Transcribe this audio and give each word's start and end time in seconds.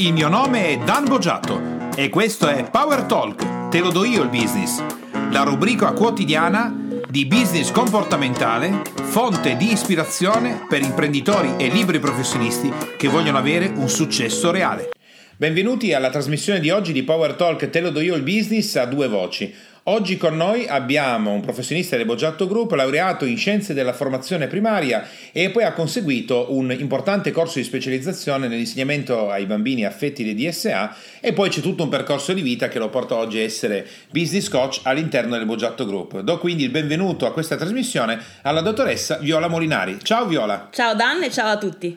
Il 0.00 0.14
mio 0.14 0.28
nome 0.30 0.68
è 0.68 0.78
Dan 0.78 1.04
Boggiato 1.04 1.90
e 1.94 2.08
questo 2.08 2.48
è 2.48 2.70
Power 2.70 3.02
Talk, 3.02 3.68
te 3.68 3.80
lo 3.80 3.90
do 3.90 4.02
io 4.06 4.22
il 4.22 4.30
business, 4.30 4.82
la 5.30 5.42
rubrica 5.42 5.92
quotidiana 5.92 6.74
di 7.06 7.26
business 7.26 7.70
comportamentale, 7.70 8.80
fonte 8.94 9.58
di 9.58 9.70
ispirazione 9.70 10.64
per 10.66 10.80
imprenditori 10.80 11.52
e 11.58 11.68
liberi 11.68 11.98
professionisti 11.98 12.72
che 12.96 13.08
vogliono 13.08 13.36
avere 13.36 13.66
un 13.66 13.90
successo 13.90 14.50
reale. 14.50 14.88
Benvenuti 15.36 15.92
alla 15.92 16.08
trasmissione 16.08 16.60
di 16.60 16.70
oggi 16.70 16.94
di 16.94 17.02
Power 17.02 17.34
Talk, 17.34 17.68
te 17.68 17.80
lo 17.82 17.90
do 17.90 18.00
io 18.00 18.14
il 18.14 18.22
business 18.22 18.76
a 18.76 18.86
due 18.86 19.06
voci. 19.06 19.54
Oggi 19.84 20.18
con 20.18 20.36
noi 20.36 20.68
abbiamo 20.68 21.32
un 21.32 21.40
professionista 21.40 21.96
del 21.96 22.04
Boggiatto 22.04 22.46
Group, 22.46 22.72
laureato 22.72 23.24
in 23.24 23.38
scienze 23.38 23.72
della 23.72 23.94
formazione 23.94 24.46
primaria 24.46 25.08
e 25.32 25.48
poi 25.48 25.64
ha 25.64 25.72
conseguito 25.72 26.48
un 26.50 26.70
importante 26.70 27.30
corso 27.30 27.58
di 27.58 27.64
specializzazione 27.64 28.46
nell'insegnamento 28.46 29.30
ai 29.30 29.46
bambini 29.46 29.86
affetti 29.86 30.22
di 30.22 30.34
DSA 30.34 30.94
e 31.20 31.32
poi 31.32 31.48
c'è 31.48 31.62
tutto 31.62 31.84
un 31.84 31.88
percorso 31.88 32.34
di 32.34 32.42
vita 32.42 32.68
che 32.68 32.78
lo 32.78 32.90
porta 32.90 33.14
oggi 33.14 33.38
a 33.38 33.42
essere 33.42 33.86
business 34.10 34.50
coach 34.50 34.80
all'interno 34.82 35.38
del 35.38 35.46
Boggiatto 35.46 35.86
Group. 35.86 36.20
Do 36.20 36.38
quindi 36.38 36.64
il 36.64 36.70
benvenuto 36.70 37.24
a 37.24 37.32
questa 37.32 37.56
trasmissione 37.56 38.20
alla 38.42 38.60
dottoressa 38.60 39.16
Viola 39.16 39.48
Molinari. 39.48 39.96
Ciao 40.02 40.26
Viola! 40.26 40.68
Ciao 40.72 40.94
Dan 40.94 41.22
e 41.22 41.30
ciao 41.30 41.48
a 41.48 41.56
tutti! 41.56 41.96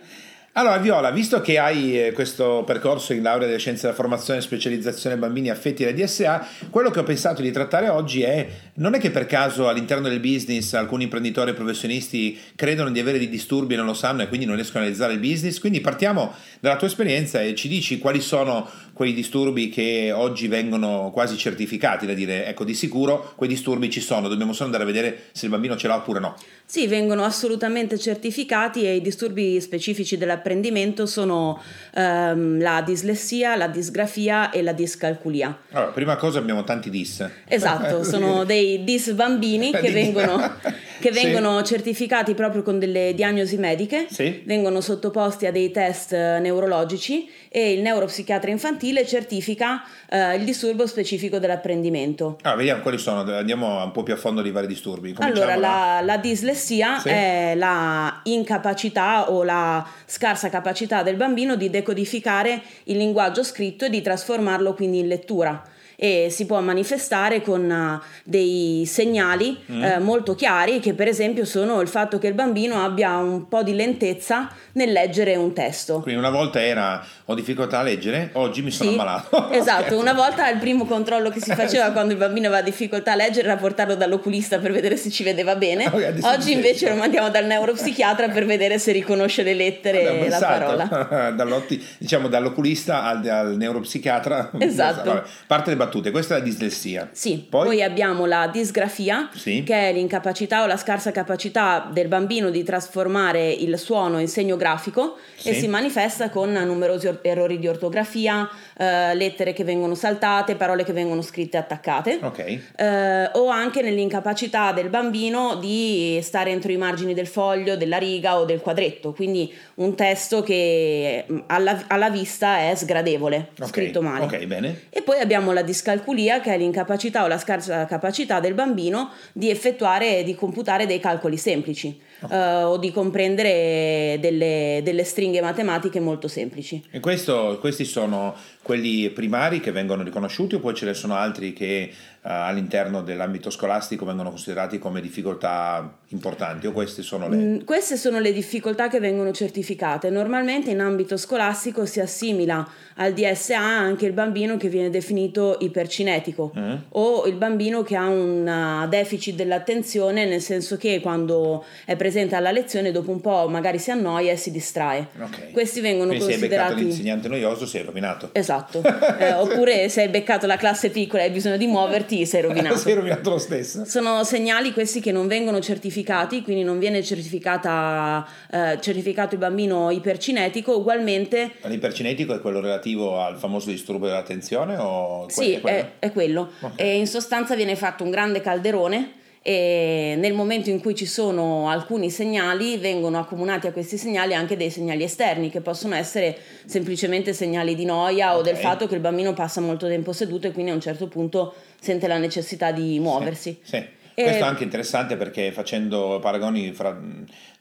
Allora, 0.55 0.77
Viola, 0.77 1.09
visto 1.09 1.41
che 1.41 1.57
hai 1.57 1.99
eh, 1.99 2.11
questo 2.11 2.61
percorso 2.63 3.11
in 3.13 3.23
laurea 3.23 3.47
delle 3.47 3.57
scienze 3.57 3.83
della 3.83 3.95
formazione 3.95 4.37
e 4.37 4.43
specializzazione 4.43 5.17
bambini 5.17 5.49
affetti 5.49 5.83
da 5.83 5.91
DSA, 5.91 6.47
quello 6.69 6.91
che 6.91 6.99
ho 6.99 7.03
pensato 7.03 7.41
di 7.41 7.49
trattare 7.49 7.89
oggi 7.89 8.21
è 8.21 8.47
non 8.75 8.93
è 8.93 8.99
che 8.99 9.09
per 9.09 9.25
caso 9.25 9.67
all'interno 9.67 10.07
del 10.07 10.19
business 10.19 10.73
alcuni 10.73 11.05
imprenditori 11.05 11.49
e 11.49 11.53
professionisti 11.55 12.39
credono 12.55 12.91
di 12.91 12.99
avere 12.99 13.17
dei 13.17 13.29
disturbi 13.29 13.73
e 13.73 13.77
non 13.77 13.87
lo 13.87 13.95
sanno 13.95 14.21
e 14.21 14.27
quindi 14.27 14.45
non 14.45 14.53
riescono 14.53 14.81
a 14.81 14.81
realizzare 14.83 15.13
il 15.13 15.19
business. 15.19 15.57
Quindi 15.57 15.81
partiamo 15.81 16.31
dalla 16.59 16.75
tua 16.75 16.85
esperienza 16.85 17.41
e 17.41 17.55
ci 17.55 17.67
dici 17.67 17.97
quali 17.97 18.21
sono 18.21 18.69
quei 18.93 19.15
disturbi 19.15 19.69
che 19.69 20.11
oggi 20.13 20.47
vengono 20.47 21.09
quasi 21.11 21.35
certificati, 21.35 22.05
da 22.05 22.13
dire 22.13 22.45
ecco 22.45 22.63
di 22.63 22.75
sicuro 22.75 23.33
quei 23.35 23.49
disturbi 23.49 23.89
ci 23.89 24.01
sono, 24.01 24.27
dobbiamo 24.27 24.53
solo 24.53 24.65
andare 24.65 24.83
a 24.83 24.85
vedere 24.85 25.23
se 25.31 25.45
il 25.45 25.51
bambino 25.51 25.75
ce 25.75 25.87
l'ha 25.87 25.95
oppure 25.95 26.19
no. 26.19 26.35
Sì, 26.65 26.87
vengono 26.87 27.23
assolutamente 27.23 27.99
certificati 27.99 28.85
e 28.85 28.95
i 28.95 29.01
disturbi 29.01 29.61
specifici 29.61 30.17
dell'apprendimento 30.17 31.05
sono 31.05 31.61
ehm, 31.93 32.59
la 32.59 32.81
dislessia, 32.81 33.55
la 33.55 33.67
disgrafia 33.67 34.49
e 34.49 34.63
la 34.63 34.71
discalculia. 34.71 35.55
Allora, 35.71 35.91
prima 35.91 36.15
cosa 36.15 36.39
abbiamo 36.39 36.63
tanti 36.63 36.89
dis. 36.89 37.29
Esatto, 37.47 38.01
sono 38.03 38.43
dei 38.43 38.83
dis 38.83 39.11
bambini 39.11 39.71
che 39.71 39.91
vengono, 39.91 40.53
che 40.99 41.11
vengono 41.11 41.59
sì. 41.59 41.73
certificati 41.73 42.33
proprio 42.33 42.63
con 42.63 42.79
delle 42.79 43.13
diagnosi 43.13 43.57
mediche, 43.57 44.07
sì. 44.09 44.41
vengono 44.45 44.81
sottoposti 44.81 45.45
a 45.45 45.51
dei 45.51 45.69
test 45.69 46.13
neurologici 46.13 47.29
e 47.49 47.73
il 47.73 47.81
neuropsichiatra 47.81 48.49
infantile 48.49 49.05
certifica 49.05 49.83
eh, 50.09 50.37
il 50.37 50.43
disturbo 50.43 50.87
specifico 50.87 51.37
dell'apprendimento. 51.37 52.39
Ah, 52.41 52.55
vediamo 52.55 52.81
quali 52.81 52.97
sono, 52.97 53.19
andiamo 53.31 53.83
un 53.83 53.91
po' 53.91 54.01
più 54.01 54.13
a 54.13 54.17
fondo 54.17 54.41
di 54.41 54.49
vari 54.49 54.65
disturbi. 54.65 55.13
Allora, 55.19 55.55
la, 55.55 56.01
la 56.03 56.17
dislessia 56.17 56.61
sì. 56.99 57.09
è 57.09 57.53
la 57.55 58.21
incapacità 58.23 59.31
o 59.31 59.43
la 59.43 59.85
scarsa 60.05 60.49
capacità 60.49 61.03
del 61.03 61.15
bambino 61.15 61.55
di 61.55 61.69
decodificare 61.69 62.61
il 62.85 62.97
linguaggio 62.97 63.43
scritto 63.43 63.85
e 63.85 63.89
di 63.89 64.01
trasformarlo 64.01 64.73
quindi 64.73 64.99
in 64.99 65.07
lettura 65.07 65.61
e 65.95 66.27
si 66.29 66.45
può 66.45 66.59
manifestare 66.61 67.41
con 67.41 67.69
uh, 67.69 68.03
dei 68.23 68.83
segnali 68.85 69.57
mm. 69.71 69.83
eh, 69.83 69.99
molto 69.99 70.35
chiari 70.35 70.79
che 70.79 70.93
per 70.93 71.07
esempio 71.07 71.45
sono 71.45 71.81
il 71.81 71.87
fatto 71.87 72.19
che 72.19 72.27
il 72.27 72.33
bambino 72.33 72.83
abbia 72.83 73.17
un 73.17 73.47
po' 73.47 73.63
di 73.63 73.75
lentezza 73.75 74.49
nel 74.73 74.91
leggere 74.91 75.35
un 75.35 75.53
testo. 75.53 75.99
Quindi 75.99 76.19
una 76.19 76.29
volta 76.29 76.61
era 76.61 77.03
ho 77.25 77.35
difficoltà 77.35 77.79
a 77.79 77.83
leggere, 77.83 78.31
oggi 78.33 78.61
mi 78.61 78.71
sono 78.71 78.89
sì, 78.89 78.95
ammalato. 78.95 79.49
esatto, 79.51 79.97
una 79.97 80.13
volta 80.13 80.49
il 80.49 80.59
primo 80.59 80.85
controllo 80.85 81.29
che 81.29 81.39
si 81.39 81.53
faceva 81.53 81.91
quando 81.91 82.13
il 82.13 82.19
bambino 82.19 82.47
aveva 82.47 82.61
difficoltà 82.61 83.13
a 83.13 83.15
leggere 83.15 83.47
era 83.47 83.57
portarlo 83.57 83.95
dall'oculista 83.95 84.59
per 84.59 84.71
vedere 84.71 84.97
se 84.97 85.09
ci 85.09 85.23
vedeva 85.23 85.55
bene. 85.55 85.87
Okay, 85.87 86.19
oggi 86.21 86.51
invece 86.51 86.89
lo 86.89 86.95
mandiamo 86.95 87.29
dal 87.29 87.45
neuropsichiatra 87.45 88.29
per 88.29 88.45
vedere 88.45 88.79
se 88.79 88.91
riconosce 88.91 89.43
le 89.43 89.53
lettere 89.53 90.25
e 90.25 90.29
la 90.29 90.39
parola. 90.39 91.33
diciamo 91.97 92.27
dall'oculista 92.27 93.03
al, 93.03 93.25
al 93.27 93.55
neuropsichiatra. 93.55 94.51
Esatto. 94.59 95.13
Vabbè, 95.13 95.27
parte 95.47 95.69
le 95.71 95.75
battute, 95.85 96.11
questa 96.11 96.35
è 96.35 96.37
la 96.39 96.43
dislessia. 96.43 97.09
Sì, 97.11 97.45
poi, 97.47 97.65
poi 97.65 97.83
abbiamo 97.83 98.25
la 98.25 98.47
disgrafia, 98.47 99.29
sì. 99.33 99.63
che 99.63 99.89
è 99.89 99.93
l'incapacità 99.93 100.63
o 100.63 100.65
la 100.65 100.77
scarsa 100.77 101.11
capacità 101.11 101.89
del 101.91 102.07
bambino 102.07 102.49
di 102.49 102.63
trasformare 102.63 103.51
il 103.51 103.77
suono 103.77 104.19
in 104.19 104.27
segno 104.27 104.55
grafico 104.55 105.17
sì. 105.35 105.49
e 105.49 105.53
si 105.53 105.67
manifesta 105.67 106.29
con 106.29 106.51
numerosi 106.51 107.09
errori 107.21 107.59
di 107.59 107.67
ortografia, 107.67 108.49
eh, 108.77 109.13
lettere 109.15 109.53
che 109.53 109.63
vengono 109.63 109.95
saltate, 109.95 110.55
parole 110.55 110.83
che 110.83 110.93
vengono 110.93 111.21
scritte 111.21 111.57
attaccate, 111.57 112.19
okay. 112.21 112.61
eh, 112.75 113.29
o 113.33 113.47
anche 113.49 113.81
nell'incapacità 113.81 114.71
del 114.71 114.89
bambino 114.89 115.55
di 115.55 116.19
stare 116.21 116.51
entro 116.51 116.71
i 116.71 116.77
margini 116.77 117.13
del 117.13 117.27
foglio, 117.27 117.75
della 117.75 117.97
riga 117.97 118.37
o 118.37 118.45
del 118.45 118.61
quadretto, 118.61 119.13
quindi 119.13 119.53
un 119.75 119.95
testo 119.95 120.43
che 120.43 121.25
mm, 121.29 121.39
alla, 121.47 121.83
alla 121.87 122.09
vista 122.09 122.59
è 122.59 122.73
sgradevole, 122.75 123.49
okay. 123.53 123.67
scritto 123.67 124.01
male. 124.01 124.25
Okay, 124.25 124.47
e 124.89 125.01
poi 125.01 125.19
abbiamo 125.19 125.51
la 125.51 125.61
discalculia 125.73 126.39
che 126.39 126.53
è 126.53 126.57
l'incapacità 126.57 127.23
o 127.23 127.27
la 127.27 127.39
scarsa 127.39 127.85
capacità 127.85 128.39
del 128.39 128.53
bambino 128.53 129.09
di 129.33 129.49
effettuare 129.49 130.19
e 130.19 130.23
di 130.23 130.35
computare 130.35 130.85
dei 130.85 130.99
calcoli 130.99 131.35
semplici 131.35 131.99
uh, 132.29 132.67
o 132.67 132.77
di 132.77 132.91
comprendere 132.91 134.17
delle, 134.19 134.81
delle, 134.83 135.03
stringhe 135.03 135.41
matematiche 135.41 135.99
molto 135.99 136.27
semplici. 136.27 136.83
E 136.91 136.99
questo, 136.99 137.57
questi 137.59 137.85
sono 137.85 138.35
quelli 138.61 139.09
primari 139.09 139.59
che 139.59 139.71
vengono 139.71 140.03
riconosciuti 140.03 140.55
o 140.55 140.59
poi 140.59 140.73
ce 140.73 140.85
ne 140.85 140.93
sono 140.93 141.15
altri 141.15 141.51
che 141.51 141.91
uh, 141.91 142.19
all'interno 142.21 143.01
dell'ambito 143.01 143.49
scolastico 143.49 144.05
vengono 144.05 144.29
considerati 144.29 144.79
come 144.79 145.01
difficoltà 145.01 145.97
importanti 146.07 146.67
o 146.67 146.71
queste 146.71 147.01
sono 147.01 147.27
le... 147.27 147.35
Mm, 147.35 147.59
queste 147.65 147.97
sono 147.97 148.19
le 148.19 148.31
difficoltà 148.31 148.87
che 148.87 148.99
vengono 148.99 149.31
certificate. 149.31 150.09
Normalmente 150.09 150.71
in 150.71 150.79
ambito 150.79 151.17
scolastico 151.17 151.85
si 151.85 151.99
assimila 151.99 152.67
al 152.95 153.13
DSA 153.13 153.59
anche 153.59 154.05
il 154.05 154.13
bambino 154.13 154.55
che 154.55 154.69
viene 154.69 154.89
definito 154.89 155.57
ipercinetico 155.59 156.53
mm. 156.57 156.73
o 156.89 157.25
il 157.25 157.35
bambino 157.35 157.83
che 157.83 157.95
ha 157.95 158.07
un 158.07 158.83
uh, 158.85 158.87
deficit 158.87 159.35
dell'attenzione 159.35 160.25
nel 160.25 160.41
senso 160.41 160.77
che 160.77 160.99
quando 161.01 161.65
è 161.85 161.95
presente 161.95 162.12
alla 162.35 162.51
lezione 162.51 162.91
dopo 162.91 163.11
un 163.11 163.21
po' 163.21 163.47
magari 163.49 163.79
si 163.79 163.91
annoia 163.91 164.31
e 164.31 164.37
si 164.37 164.51
distrae. 164.51 165.07
Okay. 165.15 165.51
Questi 165.51 165.81
vengono 165.81 166.09
Quindi 166.09 166.25
considerati... 166.25 166.49
se 166.49 166.55
hai 166.55 166.67
beccato 166.67 166.87
l'insegnante 166.87 167.27
noioso 167.27 167.65
sei 167.65 167.83
rovinato. 167.83 168.29
Esatto. 168.33 168.81
eh, 169.19 169.33
oppure 169.33 169.89
se 169.89 170.01
hai 170.01 170.09
beccato 170.09 170.45
la 170.47 170.57
classe 170.57 170.89
piccola 170.89 171.23
e 171.23 171.25
hai 171.25 171.31
bisogno 171.31 171.57
di 171.57 171.67
muoverti 171.67 172.25
sei 172.25 172.41
rovinato. 172.43 172.77
sei 172.77 172.93
rovinato 172.93 173.29
lo 173.29 173.37
stesso. 173.37 173.85
Sono 173.85 174.23
segnali 174.23 174.71
questi 174.73 174.99
che 174.99 175.11
non 175.11 175.27
vengono 175.27 175.59
certificati, 175.59 176.41
quindi 176.41 176.63
non 176.63 176.79
viene 176.79 177.03
certificata, 177.03 178.27
eh, 178.51 178.77
certificato 178.79 179.35
il 179.35 179.39
bambino 179.39 179.89
ipercinetico, 179.91 180.77
ugualmente... 180.77 181.53
L'ipercinetico 181.63 182.33
è 182.33 182.39
quello 182.39 182.59
relativo 182.59 183.19
al 183.19 183.37
famoso 183.37 183.69
disturbo 183.69 184.07
dell'attenzione? 184.07 184.77
O 184.77 185.25
sì, 185.29 185.53
è, 185.53 185.93
è 185.99 186.11
quello. 186.11 186.51
Okay. 186.59 186.71
E 186.75 186.97
in 186.97 187.07
sostanza 187.07 187.55
viene 187.55 187.75
fatto 187.75 188.03
un 188.03 188.09
grande 188.09 188.41
calderone 188.41 189.21
e 189.45 190.15
nel 190.17 190.33
momento 190.33 190.69
in 190.69 190.79
cui 190.79 190.95
ci 190.95 191.05
sono 191.05 191.69
alcuni 191.69 192.09
segnali 192.09 192.77
vengono 192.77 193.19
accomunati 193.19 193.67
a 193.67 193.73
questi 193.73 193.97
segnali 193.97 194.33
anche 194.33 194.55
dei 194.55 194.69
segnali 194.69 195.03
esterni 195.03 195.49
che 195.49 195.59
possono 195.59 195.95
essere 195.95 196.37
semplicemente 196.63 197.33
segnali 197.33 197.75
di 197.75 197.83
noia 197.83 198.29
okay. 198.29 198.39
o 198.39 198.41
del 198.41 198.55
fatto 198.55 198.87
che 198.87 198.95
il 198.95 199.01
bambino 199.01 199.33
passa 199.33 199.59
molto 199.59 199.85
tempo 199.87 200.13
seduto 200.13 200.47
e 200.47 200.53
quindi 200.53 200.71
a 200.71 200.75
un 200.75 200.79
certo 200.79 201.09
punto 201.09 201.53
sente 201.77 202.07
la 202.07 202.17
necessità 202.17 202.71
di 202.71 202.97
muoversi. 202.99 203.59
Sì, 203.61 203.75
sì. 203.75 203.85
Questo 204.13 204.43
è 204.43 204.47
anche 204.47 204.63
interessante 204.63 205.17
perché 205.17 205.51
facendo 205.51 206.19
paragoni 206.21 206.71
fra 206.71 206.97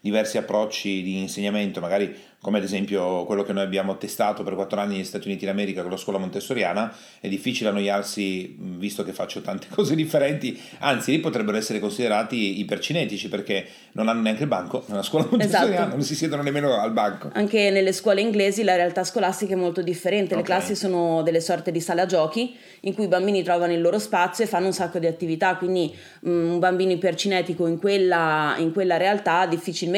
diversi 0.03 0.37
approcci 0.37 1.01
di 1.01 1.19
insegnamento, 1.21 1.81
magari 1.81 2.13
come 2.41 2.59
ad 2.59 2.65
esempio 2.65 3.25
quello 3.25 3.45
che 3.45 3.53
noi 3.53 3.63
abbiamo 3.63 3.97
testato 3.97 4.43
per 4.43 4.57
quattro 4.57 4.81
anni 4.81 4.97
negli 4.97 5.05
Stati 5.05 5.29
Uniti 5.29 5.47
d'America 5.47 5.83
con 5.83 5.93
la 5.93 5.97
scuola 5.97 6.19
montessoriana, 6.19 6.93
è 7.21 7.29
difficile 7.29 7.69
annoiarsi 7.69 8.57
visto 8.59 9.05
che 9.05 9.13
faccio 9.13 9.43
tante 9.43 9.69
cose 9.73 9.95
differenti, 9.95 10.61
anzi 10.81 11.13
lì 11.13 11.21
potrebbero 11.21 11.57
essere 11.57 11.79
considerati 11.79 12.59
ipercinetici 12.59 13.29
perché 13.29 13.65
non 13.93 14.09
hanno 14.09 14.23
neanche 14.23 14.43
il 14.43 14.49
banco 14.49 14.83
nella 14.89 15.05
scuola 15.05 15.29
montessoriana, 15.31 15.75
esatto. 15.75 15.95
non 15.95 16.03
si 16.03 16.17
siedono 16.17 16.43
nemmeno 16.43 16.81
al 16.81 16.93
banco. 16.93 17.31
Anche 17.33 17.71
nelle 17.71 17.93
scuole 17.93 18.21
inglesi 18.21 18.65
la 18.65 18.75
realtà 18.75 19.05
scolastica 19.05 19.53
è 19.53 19.57
molto 19.57 19.81
differente, 19.81 20.35
le 20.35 20.41
okay. 20.41 20.57
classi 20.57 20.75
sono 20.75 21.23
delle 21.23 21.41
sorte 21.41 21.71
di 21.71 21.81
sala 21.81 22.07
giochi 22.07 22.57
in 22.81 22.95
cui 22.95 23.05
i 23.05 23.09
bambini 23.09 23.45
trovano 23.45 23.73
il 23.73 23.81
loro 23.81 24.01
spazio 24.01 24.43
e 24.43 24.49
fanno 24.49 24.67
un 24.67 24.73
sacco 24.73 24.99
di 24.99 25.07
attività, 25.07 25.55
quindi 25.55 25.95
un 26.23 26.59
bambino 26.59 26.91
ipercinetico 26.91 27.69
in 27.69 27.79
quella, 27.79 28.57
in 28.59 28.73
quella 28.73 28.97
realtà 28.97 29.47
difficilmente 29.47 29.91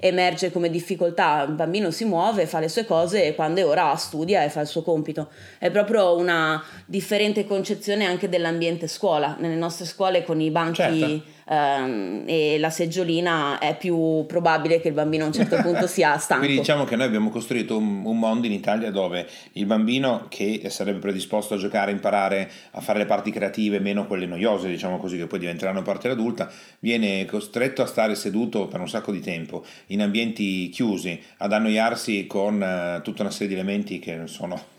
emerge 0.00 0.50
come 0.50 0.70
difficoltà 0.70 1.46
bambino 1.46 1.90
si 1.90 2.04
muove, 2.04 2.46
fa 2.46 2.60
le 2.60 2.68
sue 2.68 2.84
cose 2.84 3.24
e 3.24 3.34
quando 3.34 3.60
è 3.60 3.66
ora 3.66 3.94
studia 3.96 4.44
e 4.44 4.48
fa 4.48 4.60
il 4.60 4.66
suo 4.66 4.82
compito. 4.82 5.30
È 5.58 5.70
proprio 5.70 6.16
una 6.16 6.62
differente 6.86 7.46
concezione 7.46 8.04
anche 8.04 8.28
dell'ambiente 8.28 8.86
scuola. 8.86 9.36
Nelle 9.38 9.54
nostre 9.56 9.84
scuole 9.84 10.24
con 10.24 10.40
i 10.40 10.50
banchi 10.50 10.76
certo. 10.76 11.22
Ehm, 11.48 12.24
e 12.26 12.58
la 12.58 12.70
seggiolina 12.70 13.58
è 13.58 13.76
più 13.76 14.24
probabile 14.26 14.80
che 14.80 14.88
il 14.88 14.94
bambino 14.94 15.24
a 15.24 15.26
un 15.28 15.32
certo 15.32 15.56
punto 15.56 15.86
sia 15.88 16.16
stanco. 16.18 16.44
Quindi 16.44 16.60
diciamo 16.60 16.84
che 16.84 16.96
noi 16.96 17.06
abbiamo 17.06 17.30
costruito 17.30 17.76
un, 17.76 18.04
un, 18.04 18.18
mondo 18.18 18.46
in 18.46 18.52
Italia 18.52 18.90
dove 18.90 19.26
il 19.52 19.66
bambino 19.66 20.26
che 20.28 20.62
sarebbe 20.68 20.98
predisposto 20.98 21.54
a 21.54 21.56
giocare, 21.56 21.90
imparare 21.90 22.50
a 22.72 22.80
fare 22.80 22.98
le 22.98 23.06
parti 23.06 23.30
creative, 23.30 23.80
meno 23.80 24.06
quelle 24.06 24.26
noiose, 24.26 24.68
diciamo 24.68 24.98
così, 24.98 25.16
che 25.16 25.26
poi 25.26 25.38
diventeranno 25.38 25.82
parte 25.82 26.08
adulta, 26.08 26.50
viene 26.80 27.24
costretto 27.24 27.82
a 27.82 27.86
stare 27.86 28.14
seduto 28.14 28.66
per 28.66 28.80
un 28.80 28.88
sacco 28.88 29.12
di 29.12 29.20
tempo 29.20 29.64
in 29.86 30.02
ambienti 30.02 30.68
chiusi, 30.68 31.20
ad 31.38 31.52
annoiarsi 31.52 32.26
con 32.26 32.54
uh, 32.60 33.02
tutta 33.02 33.22
una 33.22 33.30
serie 33.30 33.48
di 33.48 33.54
elementi 33.54 33.98
che 33.98 34.22
sono 34.26 34.60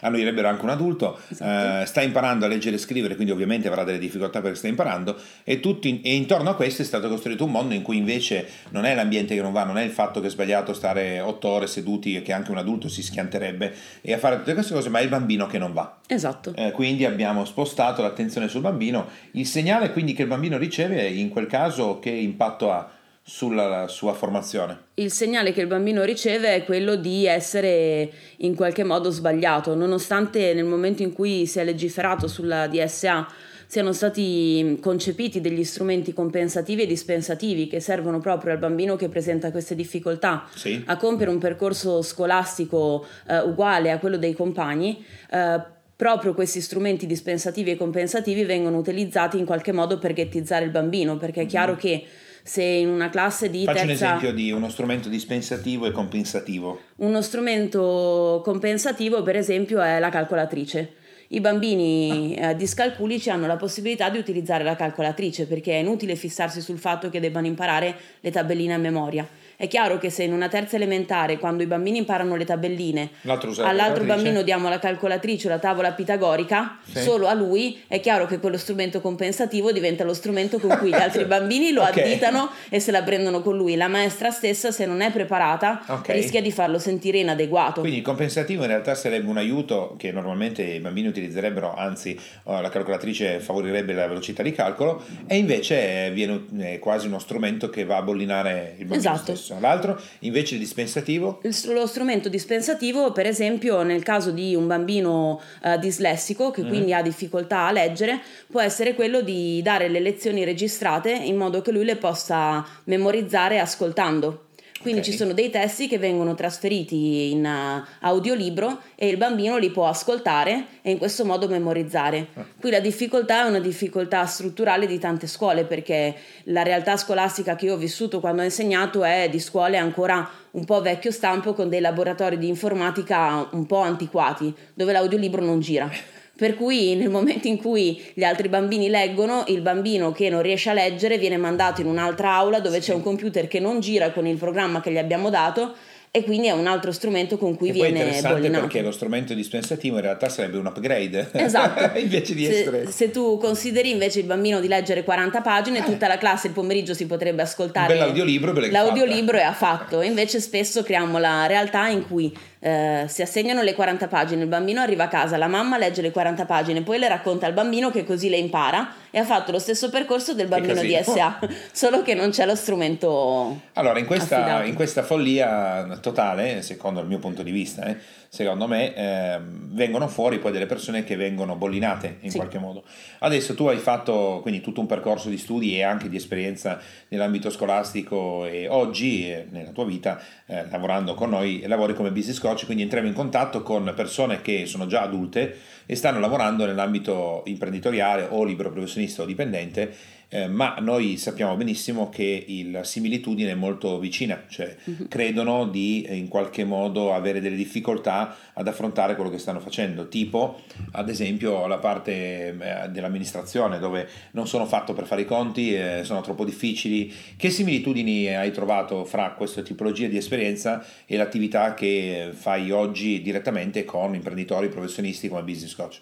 annoierebbero 0.00 0.48
anche 0.48 0.62
un 0.62 0.70
adulto, 0.70 1.18
esatto. 1.28 1.82
uh, 1.82 1.86
sta 1.86 2.02
imparando 2.02 2.44
a 2.44 2.48
leggere 2.48 2.76
e 2.76 2.78
scrivere, 2.78 3.14
quindi 3.14 3.32
ovviamente 3.32 3.68
avrà 3.68 3.84
delle 3.84 3.98
difficoltà 3.98 4.40
perché 4.40 4.56
sta 4.56 4.68
imparando 4.68 5.16
e, 5.44 5.60
tutti, 5.80 6.00
e 6.02 6.14
intorno 6.14 6.50
a 6.50 6.54
questo 6.54 6.82
è 6.82 6.84
stato 6.84 7.08
costruito 7.08 7.44
un 7.44 7.50
mondo 7.50 7.74
in 7.74 7.82
cui 7.82 7.96
invece 7.96 8.46
non 8.70 8.84
è 8.84 8.94
l'ambiente 8.94 9.34
che 9.34 9.40
non 9.40 9.52
va, 9.52 9.64
non 9.64 9.78
è 9.78 9.82
il 9.82 9.90
fatto 9.90 10.20
che 10.20 10.26
è 10.26 10.30
sbagliato 10.30 10.74
stare 10.74 11.18
otto 11.20 11.48
ore 11.48 11.66
seduti 11.66 12.14
e 12.14 12.22
che 12.22 12.32
anche 12.32 12.50
un 12.50 12.58
adulto 12.58 12.88
si 12.88 13.02
schianterebbe 13.02 13.74
e 14.02 14.12
a 14.12 14.18
fare 14.18 14.36
tutte 14.36 14.54
queste 14.54 14.74
cose, 14.74 14.90
ma 14.90 15.00
è 15.00 15.02
il 15.02 15.08
bambino 15.08 15.46
che 15.46 15.58
non 15.58 15.72
va. 15.72 15.98
Esatto. 16.06 16.52
Eh, 16.54 16.70
quindi 16.72 17.04
abbiamo 17.04 17.44
spostato 17.44 18.02
l'attenzione 18.02 18.48
sul 18.48 18.60
bambino. 18.60 19.08
Il 19.32 19.46
segnale 19.46 19.92
quindi 19.92 20.12
che 20.12 20.22
il 20.22 20.28
bambino 20.28 20.58
riceve 20.58 21.06
in 21.08 21.30
quel 21.30 21.46
caso 21.46 21.98
che 21.98 22.10
impatto 22.10 22.70
ha? 22.70 22.90
sulla 23.22 23.86
sua 23.86 24.12
formazione. 24.12 24.86
Il 24.94 25.12
segnale 25.12 25.52
che 25.52 25.60
il 25.60 25.66
bambino 25.66 26.02
riceve 26.02 26.54
è 26.54 26.64
quello 26.64 26.96
di 26.96 27.26
essere 27.26 28.10
in 28.38 28.56
qualche 28.56 28.82
modo 28.82 29.10
sbagliato, 29.10 29.74
nonostante 29.76 30.52
nel 30.52 30.64
momento 30.64 31.02
in 31.02 31.12
cui 31.12 31.46
si 31.46 31.60
è 31.60 31.64
legiferato 31.64 32.26
sulla 32.26 32.66
DSA 32.66 33.28
siano 33.70 33.92
stati 33.92 34.78
concepiti 34.82 35.40
degli 35.40 35.62
strumenti 35.62 36.12
compensativi 36.12 36.82
e 36.82 36.86
dispensativi 36.86 37.68
che 37.68 37.78
servono 37.78 38.18
proprio 38.18 38.52
al 38.52 38.58
bambino 38.58 38.96
che 38.96 39.08
presenta 39.08 39.52
queste 39.52 39.76
difficoltà 39.76 40.48
sì. 40.52 40.82
a 40.86 40.96
compiere 40.96 41.30
un 41.30 41.38
percorso 41.38 42.02
scolastico 42.02 43.06
eh, 43.28 43.38
uguale 43.38 43.92
a 43.92 44.00
quello 44.00 44.16
dei 44.16 44.32
compagni. 44.34 45.04
Eh, 45.30 45.60
proprio 45.94 46.34
questi 46.34 46.60
strumenti 46.60 47.06
dispensativi 47.06 47.70
e 47.70 47.76
compensativi 47.76 48.42
vengono 48.42 48.76
utilizzati 48.76 49.38
in 49.38 49.44
qualche 49.44 49.70
modo 49.70 49.98
per 49.98 50.14
ghettizzare 50.14 50.64
il 50.64 50.72
bambino, 50.72 51.16
perché 51.16 51.42
è 51.42 51.46
chiaro 51.46 51.74
mm. 51.74 51.76
che 51.76 52.04
se 52.42 52.64
in 52.64 52.88
una 52.88 53.08
classe 53.08 53.50
di 53.50 53.62
Faccio 53.62 53.86
terza... 53.86 54.04
un 54.04 54.14
esempio 54.14 54.32
di 54.32 54.50
uno 54.50 54.68
strumento 54.68 55.08
dispensativo 55.08 55.86
e 55.86 55.92
compensativo. 55.92 56.80
Uno 56.96 57.22
strumento 57.22 58.40
compensativo, 58.42 59.22
per 59.22 59.36
esempio, 59.36 59.80
è 59.80 60.00
la 60.00 60.08
calcolatrice. 60.08 60.94
I 61.32 61.40
bambini 61.40 62.34
eh, 62.34 62.56
discalculici 62.56 63.30
hanno 63.30 63.46
la 63.46 63.56
possibilità 63.56 64.10
di 64.10 64.18
utilizzare 64.18 64.64
la 64.64 64.74
calcolatrice 64.74 65.46
perché 65.46 65.74
è 65.74 65.78
inutile 65.78 66.16
fissarsi 66.16 66.60
sul 66.60 66.78
fatto 66.78 67.08
che 67.08 67.20
debbano 67.20 67.46
imparare 67.46 67.94
le 68.18 68.32
tabelline 68.32 68.74
a 68.74 68.78
memoria 68.78 69.28
è 69.60 69.68
chiaro 69.68 69.98
che 69.98 70.08
se 70.08 70.22
in 70.22 70.32
una 70.32 70.48
terza 70.48 70.76
elementare, 70.76 71.36
quando 71.36 71.62
i 71.62 71.66
bambini 71.66 71.98
imparano 71.98 72.34
le 72.34 72.46
tabelline, 72.46 73.10
all'altro 73.58 74.04
bambino 74.04 74.40
diamo 74.40 74.70
la 74.70 74.78
calcolatrice 74.78 75.48
o 75.48 75.50
la 75.50 75.58
tavola 75.58 75.92
pitagorica, 75.92 76.78
sì. 76.82 77.00
solo 77.00 77.26
a 77.26 77.34
lui 77.34 77.78
è 77.86 78.00
chiaro 78.00 78.24
che 78.24 78.38
quello 78.38 78.56
strumento 78.56 79.02
compensativo 79.02 79.70
diventa 79.70 80.02
lo 80.02 80.14
strumento 80.14 80.58
con 80.58 80.78
cui 80.78 80.88
gli 80.88 80.94
altri 80.96 81.26
bambini 81.26 81.72
lo 81.72 81.82
okay. 81.82 82.04
additano 82.04 82.48
e 82.70 82.80
se 82.80 82.90
la 82.90 83.02
prendono 83.02 83.42
con 83.42 83.54
lui. 83.54 83.76
La 83.76 83.88
maestra 83.88 84.30
stessa, 84.30 84.70
se 84.70 84.86
non 84.86 85.02
è 85.02 85.12
preparata, 85.12 85.82
okay. 85.88 86.16
rischia 86.16 86.40
di 86.40 86.52
farlo 86.52 86.78
sentire 86.78 87.18
inadeguato. 87.18 87.80
Quindi 87.80 87.98
il 87.98 88.04
compensativo 88.04 88.62
in 88.62 88.68
realtà 88.68 88.94
sarebbe 88.94 89.28
un 89.28 89.36
aiuto 89.36 89.94
che 89.98 90.10
normalmente 90.10 90.62
i 90.62 90.80
bambini 90.80 91.08
utilizzerebbero, 91.08 91.74
anzi 91.74 92.18
oh, 92.44 92.62
la 92.62 92.70
calcolatrice 92.70 93.40
favorirebbe 93.40 93.92
la 93.92 94.06
velocità 94.06 94.42
di 94.42 94.52
calcolo 94.52 95.04
e 95.26 95.36
invece 95.36 96.10
viene 96.12 96.78
quasi 96.78 97.08
uno 97.08 97.18
strumento 97.18 97.68
che 97.68 97.84
va 97.84 97.98
a 97.98 98.02
bollinare 98.02 98.76
il 98.78 98.86
bambino 98.86 99.12
esatto. 99.12 99.34
stesso 99.36 99.48
stesso. 99.50 99.58
L'altro 99.60 100.00
invece 100.20 100.54
il 100.54 100.60
dispensativo? 100.60 101.40
lo 101.66 101.86
strumento 101.86 102.28
dispensativo, 102.28 103.12
per 103.12 103.26
esempio, 103.26 103.82
nel 103.82 104.02
caso 104.02 104.30
di 104.30 104.54
un 104.54 104.66
bambino 104.66 105.40
uh, 105.62 105.78
dislessico 105.78 106.50
che 106.50 106.62
mm. 106.62 106.68
quindi 106.68 106.94
ha 106.94 107.02
difficoltà 107.02 107.66
a 107.66 107.72
leggere, 107.72 108.20
può 108.50 108.60
essere 108.60 108.94
quello 108.94 109.22
di 109.22 109.60
dare 109.62 109.88
le 109.88 110.00
lezioni 110.00 110.44
registrate 110.44 111.10
in 111.10 111.36
modo 111.36 111.60
che 111.62 111.72
lui 111.72 111.84
le 111.84 111.96
possa 111.96 112.64
memorizzare 112.84 113.58
ascoltando. 113.58 114.44
Quindi 114.80 115.00
okay. 115.00 115.12
ci 115.12 115.18
sono 115.18 115.34
dei 115.34 115.50
testi 115.50 115.88
che 115.88 115.98
vengono 115.98 116.34
trasferiti 116.34 117.32
in 117.32 117.44
uh, 117.44 117.86
audiolibro 118.00 118.80
e 118.94 119.08
il 119.08 119.18
bambino 119.18 119.58
li 119.58 119.70
può 119.70 119.86
ascoltare 119.86 120.64
e 120.80 120.90
in 120.90 120.96
questo 120.96 121.26
modo 121.26 121.48
memorizzare. 121.48 122.28
Ah. 122.32 122.46
Qui 122.58 122.70
la 122.70 122.80
difficoltà 122.80 123.44
è 123.44 123.48
una 123.48 123.60
difficoltà 123.60 124.24
strutturale 124.24 124.86
di 124.86 124.98
tante 124.98 125.26
scuole 125.26 125.64
perché 125.64 126.14
la 126.44 126.62
realtà 126.62 126.96
scolastica 126.96 127.56
che 127.56 127.66
io 127.66 127.74
ho 127.74 127.76
vissuto 127.76 128.20
quando 128.20 128.40
ho 128.40 128.44
insegnato 128.44 129.04
è 129.04 129.28
di 129.30 129.38
scuole 129.38 129.76
ancora 129.76 130.28
un 130.52 130.64
po' 130.64 130.80
vecchio 130.80 131.10
stampo 131.10 131.52
con 131.52 131.68
dei 131.68 131.80
laboratori 131.80 132.38
di 132.38 132.48
informatica 132.48 133.48
un 133.52 133.66
po' 133.66 133.80
antiquati 133.80 134.52
dove 134.72 134.92
l'audiolibro 134.92 135.44
non 135.44 135.60
gira. 135.60 135.90
Per 136.40 136.54
cui 136.54 136.96
nel 136.96 137.10
momento 137.10 137.48
in 137.48 137.58
cui 137.58 138.02
gli 138.14 138.24
altri 138.24 138.48
bambini 138.48 138.88
leggono, 138.88 139.44
il 139.48 139.60
bambino 139.60 140.10
che 140.10 140.30
non 140.30 140.40
riesce 140.40 140.70
a 140.70 140.72
leggere 140.72 141.18
viene 141.18 141.36
mandato 141.36 141.82
in 141.82 141.86
un'altra 141.86 142.32
aula 142.32 142.60
dove 142.60 142.80
sì. 142.80 142.88
c'è 142.88 142.96
un 142.96 143.02
computer 143.02 143.46
che 143.46 143.60
non 143.60 143.80
gira 143.80 144.10
con 144.10 144.26
il 144.26 144.38
programma 144.38 144.80
che 144.80 144.90
gli 144.90 144.96
abbiamo 144.96 145.28
dato 145.28 145.74
e 146.10 146.24
quindi 146.24 146.46
è 146.46 146.52
un 146.52 146.66
altro 146.66 146.92
strumento 146.92 147.36
con 147.36 147.56
cui 147.56 147.68
e 147.68 147.72
viene 147.72 147.88
poi 147.88 147.98
è 147.98 148.00
interessante 148.00 148.40
bollinato. 148.40 148.66
perché 148.66 148.82
lo 148.82 148.90
strumento 148.90 149.34
dispensativo 149.34 149.96
in 149.96 150.02
realtà 150.02 150.28
sarebbe 150.28 150.56
un 150.56 150.66
upgrade 150.66 151.28
esatto 151.32 151.96
invece 152.00 152.34
di 152.34 152.46
se, 152.46 152.58
essere 152.58 152.90
se 152.90 153.10
tu 153.12 153.38
consideri 153.38 153.90
invece 153.90 154.18
il 154.18 154.24
bambino 154.24 154.58
di 154.58 154.66
leggere 154.66 155.04
40 155.04 155.40
pagine 155.40 155.78
eh. 155.78 155.84
tutta 155.84 156.08
la 156.08 156.18
classe 156.18 156.48
il 156.48 156.52
pomeriggio 156.52 156.94
si 156.94 157.06
potrebbe 157.06 157.42
ascoltare 157.42 157.94
l'audiolibro 157.94 158.52
l'audiolibro 158.52 159.36
è 159.36 159.42
affatto 159.42 160.00
invece 160.00 160.40
spesso 160.40 160.82
creiamo 160.82 161.18
la 161.18 161.46
realtà 161.46 161.86
in 161.86 162.04
cui 162.04 162.36
eh, 162.62 163.06
si 163.08 163.22
assegnano 163.22 163.62
le 163.62 163.74
40 163.74 164.06
pagine, 164.06 164.42
il 164.42 164.48
bambino 164.48 164.82
arriva 164.82 165.04
a 165.04 165.08
casa, 165.08 165.38
la 165.38 165.46
mamma 165.46 165.78
legge 165.78 166.02
le 166.02 166.10
40 166.10 166.44
pagine, 166.44 166.82
poi 166.82 166.98
le 166.98 167.08
racconta 167.08 167.46
al 167.46 167.54
bambino 167.54 167.90
che 167.90 168.04
così 168.04 168.28
le 168.28 168.36
impara 168.36 168.92
e 169.10 169.18
ha 169.18 169.24
fatto 169.24 169.50
lo 169.50 169.58
stesso 169.58 169.88
percorso 169.88 170.34
del 170.34 170.46
bambino 170.46 170.80
di 170.82 170.96
SA, 171.02 171.38
solo 171.72 172.02
che 172.02 172.14
non 172.14 172.30
c'è 172.30 172.44
lo 172.44 172.54
strumento. 172.54 173.60
Allora, 173.72 173.98
in 173.98 174.04
questa, 174.04 174.62
in 174.64 174.74
questa 174.74 175.02
follia 175.02 175.98
totale, 176.00 176.60
secondo 176.60 177.00
il 177.00 177.06
mio 177.06 177.18
punto 177.18 177.42
di 177.42 177.50
vista, 177.50 177.86
eh, 177.86 177.96
secondo 178.28 178.68
me, 178.68 178.94
eh, 178.94 179.40
vengono 179.42 180.06
fuori 180.06 180.38
poi 180.38 180.52
delle 180.52 180.66
persone 180.66 181.02
che 181.02 181.16
vengono 181.16 181.56
bollinate 181.56 182.18
in 182.20 182.30
sì. 182.30 182.36
qualche 182.36 182.58
modo. 182.58 182.84
Adesso 183.20 183.54
tu 183.54 183.66
hai 183.66 183.78
fatto 183.78 184.40
quindi 184.42 184.60
tutto 184.60 184.80
un 184.80 184.86
percorso 184.86 185.28
di 185.28 185.38
studi 185.38 185.76
e 185.76 185.82
anche 185.82 186.08
di 186.08 186.16
esperienza 186.16 186.78
nell'ambito 187.08 187.50
scolastico 187.50 188.44
e 188.44 188.68
oggi 188.68 189.28
eh, 189.28 189.46
nella 189.50 189.70
tua 189.70 189.84
vita 189.84 190.20
eh, 190.50 190.66
lavorando 190.68 191.14
con 191.14 191.30
noi 191.30 191.62
lavori 191.66 191.94
come 191.94 192.10
business 192.10 192.40
coach, 192.40 192.64
quindi 192.64 192.82
entriamo 192.82 193.06
in 193.06 193.14
contatto 193.14 193.62
con 193.62 193.92
persone 193.94 194.42
che 194.42 194.66
sono 194.66 194.86
già 194.86 195.02
adulte 195.02 195.56
e 195.86 195.94
stanno 195.94 196.18
lavorando 196.18 196.66
nell'ambito 196.66 197.42
imprenditoriale 197.46 198.26
o 198.28 198.42
libero 198.42 198.70
professionista 198.70 199.22
o 199.22 199.26
dipendente 199.26 199.94
eh, 200.32 200.46
ma 200.46 200.76
noi 200.78 201.16
sappiamo 201.16 201.56
benissimo 201.56 202.08
che 202.08 202.46
la 202.70 202.84
similitudine 202.84 203.50
è 203.50 203.54
molto 203.54 203.98
vicina, 203.98 204.44
cioè 204.48 204.76
uh-huh. 204.84 205.08
credono 205.08 205.66
di 205.66 206.06
in 206.08 206.28
qualche 206.28 206.64
modo 206.64 207.12
avere 207.12 207.40
delle 207.40 207.56
difficoltà 207.56 208.36
ad 208.52 208.68
affrontare 208.68 209.16
quello 209.16 209.28
che 209.28 209.38
stanno 209.38 209.58
facendo, 209.58 210.08
tipo 210.08 210.62
ad 210.92 211.08
esempio 211.08 211.66
la 211.66 211.78
parte 211.78 212.56
eh, 212.56 212.88
dell'amministrazione 212.90 213.80
dove 213.80 214.08
non 214.32 214.46
sono 214.46 214.66
fatto 214.66 214.92
per 214.92 215.06
fare 215.06 215.22
i 215.22 215.26
conti, 215.26 215.74
eh, 215.74 216.02
sono 216.04 216.20
troppo 216.20 216.44
difficili. 216.44 217.12
Che 217.36 217.50
similitudini 217.50 218.28
hai 218.28 218.52
trovato 218.52 219.04
fra 219.04 219.32
questa 219.32 219.62
tipologia 219.62 220.06
di 220.06 220.16
esperienza 220.16 220.84
e 221.06 221.16
l'attività 221.16 221.74
che 221.74 222.30
fai 222.32 222.70
oggi 222.70 223.20
direttamente 223.20 223.84
con 223.84 224.14
imprenditori 224.14 224.68
professionisti 224.68 225.28
come 225.28 225.42
business 225.42 225.74
coach? 225.74 226.00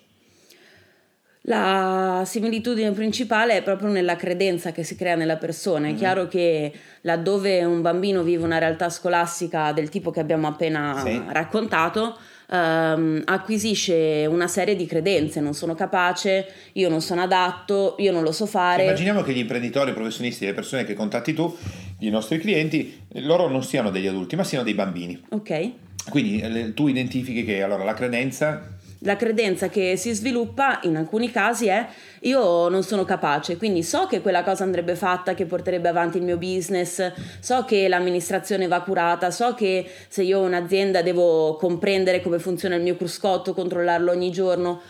La 1.49 2.25
similitudine 2.27 2.93
principale 2.93 3.57
è 3.57 3.63
proprio 3.63 3.89
nella 3.89 4.17
credenza 4.17 4.71
che 4.71 4.85
si 4.85 4.97
crea 4.97 5.15
nella 5.15 5.39
persona. 5.39 5.87
È 5.87 5.89
mm-hmm. 5.89 5.99
chiaro 5.99 6.29
che 6.29 6.71
laddove 7.03 7.65
un 7.65 7.81
bambino 7.81 8.23
vive 8.23 8.45
una 8.45 8.59
realtà 8.59 8.91
scolastica 8.91 9.73
del 9.73 9.89
tipo 9.89 10.11
che 10.11 10.21
abbiamo 10.21 10.47
appena 10.47 11.01
sì. 11.03 11.19
raccontato, 11.29 12.19
ehm, 12.51 13.23
acquisisce 13.25 14.27
una 14.29 14.47
serie 14.47 14.77
di 14.77 14.85
credenze. 14.85 15.41
Non 15.41 15.55
sono 15.55 15.75
capace, 15.75 16.47
io 16.75 16.91
non 16.91 17.01
sono 17.01 17.23
adatto, 17.23 17.97
io 17.99 18.13
non 18.13 18.23
lo 18.23 18.33
so 18.33 18.45
fare. 18.45 18.83
Immaginiamo 18.83 19.23
che 19.23 19.33
gli 19.33 19.39
imprenditori, 19.39 19.93
i 19.93 19.95
professionisti, 19.95 20.45
le 20.45 20.53
persone 20.53 20.85
che 20.85 20.93
contatti 20.93 21.33
tu, 21.33 21.57
i 22.01 22.11
nostri 22.11 22.39
clienti, 22.39 23.07
loro 23.21 23.49
non 23.49 23.63
siano 23.63 23.89
degli 23.89 24.07
adulti, 24.07 24.37
ma 24.37 24.45
siano 24.45 24.65
dei 24.65 24.75
bambini. 24.75 25.19
Ok. 25.31 25.71
Quindi 26.11 26.75
tu 26.75 26.89
identifichi 26.89 27.43
che 27.43 27.63
allora 27.63 27.85
la 27.85 27.95
credenza 27.95 28.77
la 29.03 29.17
credenza 29.17 29.69
che 29.69 29.97
si 29.97 30.13
sviluppa 30.13 30.81
in 30.83 30.97
alcuni 30.97 31.31
casi 31.31 31.67
è 31.67 31.87
io 32.23 32.69
non 32.69 32.83
sono 32.83 33.05
capace, 33.05 33.57
quindi 33.57 33.83
so 33.83 34.07
che 34.07 34.21
quella 34.21 34.43
cosa 34.43 34.65
andrebbe 34.65 34.97
fatta, 34.97 35.35
che 35.35 35.47
porterebbe 35.47 35.89
avanti 35.89 36.19
il 36.19 36.25
mio 36.25 36.37
business, 36.37 37.13
so 37.39 37.65
che 37.65 37.87
l'amministrazione 37.87 38.67
va 38.67 38.81
curata, 38.81 39.31
so 39.31 39.55
che 39.55 39.89
se 40.09 40.23
io 40.23 40.41
ho 40.41 40.43
un'azienda 40.43 41.03
devo 41.03 41.57
comprendere 41.57 42.21
come 42.21 42.39
funziona 42.39 42.75
il 42.75 42.83
mio 42.83 42.97
cruscotto, 42.97 43.55
controllarlo 43.55 44.11
ogni 44.11 44.31
giorno, 44.31 44.81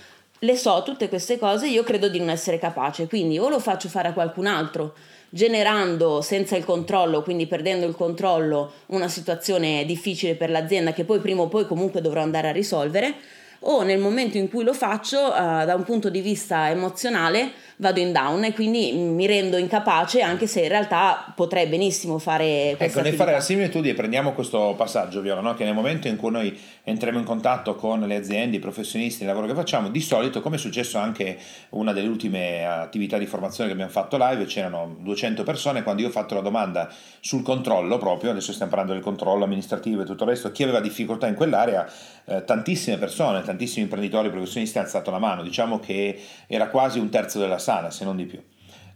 le 0.40 0.56
so 0.56 0.82
tutte 0.84 1.08
queste 1.08 1.38
cose, 1.38 1.66
io 1.66 1.82
credo 1.82 2.08
di 2.08 2.18
non 2.18 2.30
essere 2.30 2.58
capace, 2.58 3.08
quindi 3.08 3.38
o 3.38 3.48
lo 3.48 3.58
faccio 3.58 3.88
fare 3.88 4.08
a 4.08 4.12
qualcun 4.12 4.46
altro, 4.46 4.94
generando 5.28 6.22
senza 6.22 6.56
il 6.56 6.64
controllo, 6.64 7.22
quindi 7.22 7.46
perdendo 7.46 7.84
il 7.84 7.94
controllo, 7.94 8.72
una 8.86 9.08
situazione 9.08 9.84
difficile 9.84 10.36
per 10.36 10.48
l'azienda 10.48 10.92
che 10.92 11.04
poi 11.04 11.18
prima 11.18 11.42
o 11.42 11.48
poi 11.48 11.66
comunque 11.66 12.00
dovrò 12.00 12.22
andare 12.22 12.48
a 12.48 12.52
risolvere, 12.52 13.14
o 13.60 13.82
nel 13.82 13.98
momento 13.98 14.36
in 14.36 14.48
cui 14.48 14.64
lo 14.64 14.72
faccio, 14.72 15.18
uh, 15.18 15.64
da 15.64 15.74
un 15.74 15.84
punto 15.84 16.08
di 16.08 16.20
vista 16.20 16.68
emozionale, 16.70 17.52
vado 17.78 18.00
in 18.00 18.12
down 18.12 18.44
e 18.44 18.52
quindi 18.52 18.92
mi 18.92 19.26
rendo 19.26 19.56
incapace 19.56 20.20
anche 20.20 20.46
se 20.46 20.62
in 20.62 20.68
realtà 20.68 21.32
potrei 21.34 21.66
benissimo 21.66 22.18
fare 22.18 22.74
questa 22.76 22.98
Ecco, 22.98 23.08
nel 23.08 23.16
fare 23.16 23.32
la 23.32 23.40
similitudine 23.40 23.94
prendiamo 23.94 24.32
questo 24.32 24.74
passaggio, 24.76 25.20
Viola, 25.20 25.40
no? 25.40 25.54
che 25.54 25.64
nel 25.64 25.74
momento 25.74 26.08
in 26.08 26.16
cui 26.16 26.30
noi 26.30 26.58
entriamo 26.82 27.18
in 27.18 27.24
contatto 27.24 27.76
con 27.76 28.00
le 28.00 28.16
aziende, 28.16 28.56
i 28.56 28.60
professionisti, 28.60 29.22
il 29.22 29.28
lavoro 29.28 29.46
che 29.46 29.54
facciamo, 29.54 29.90
di 29.90 30.00
solito, 30.00 30.40
come 30.40 30.56
è 30.56 30.58
successo 30.58 30.98
anche 30.98 31.38
una 31.70 31.92
delle 31.92 32.08
ultime 32.08 32.66
attività 32.66 33.16
di 33.16 33.26
formazione 33.26 33.68
che 33.68 33.74
abbiamo 33.74 33.92
fatto 33.92 34.16
live, 34.18 34.44
c'erano 34.46 34.96
200 35.00 35.44
persone, 35.44 35.82
quando 35.82 36.02
io 36.02 36.08
ho 36.08 36.12
fatto 36.12 36.34
la 36.34 36.40
domanda 36.40 36.92
sul 37.20 37.42
controllo 37.42 37.98
proprio, 37.98 38.30
adesso 38.30 38.52
stiamo 38.52 38.70
parlando 38.70 38.94
del 38.94 39.02
controllo 39.02 39.44
amministrativo 39.44 40.02
e 40.02 40.04
tutto 40.04 40.24
il 40.24 40.30
resto, 40.30 40.50
chi 40.50 40.64
aveva 40.64 40.80
difficoltà 40.80 41.28
in 41.28 41.34
quell'area, 41.34 41.88
eh, 42.24 42.44
tantissime 42.44 42.98
persone, 42.98 43.42
tantissimi 43.42 43.84
imprenditori, 43.84 44.30
professionisti 44.30 44.78
hanno 44.78 44.86
alzato 44.86 45.10
la 45.10 45.18
mano, 45.18 45.42
diciamo 45.42 45.78
che 45.78 46.20
era 46.46 46.68
quasi 46.68 46.98
un 46.98 47.08
terzo 47.08 47.38
della 47.38 47.58
sana, 47.68 47.90
se 47.90 48.04
non 48.04 48.16
di 48.16 48.24
più. 48.24 48.40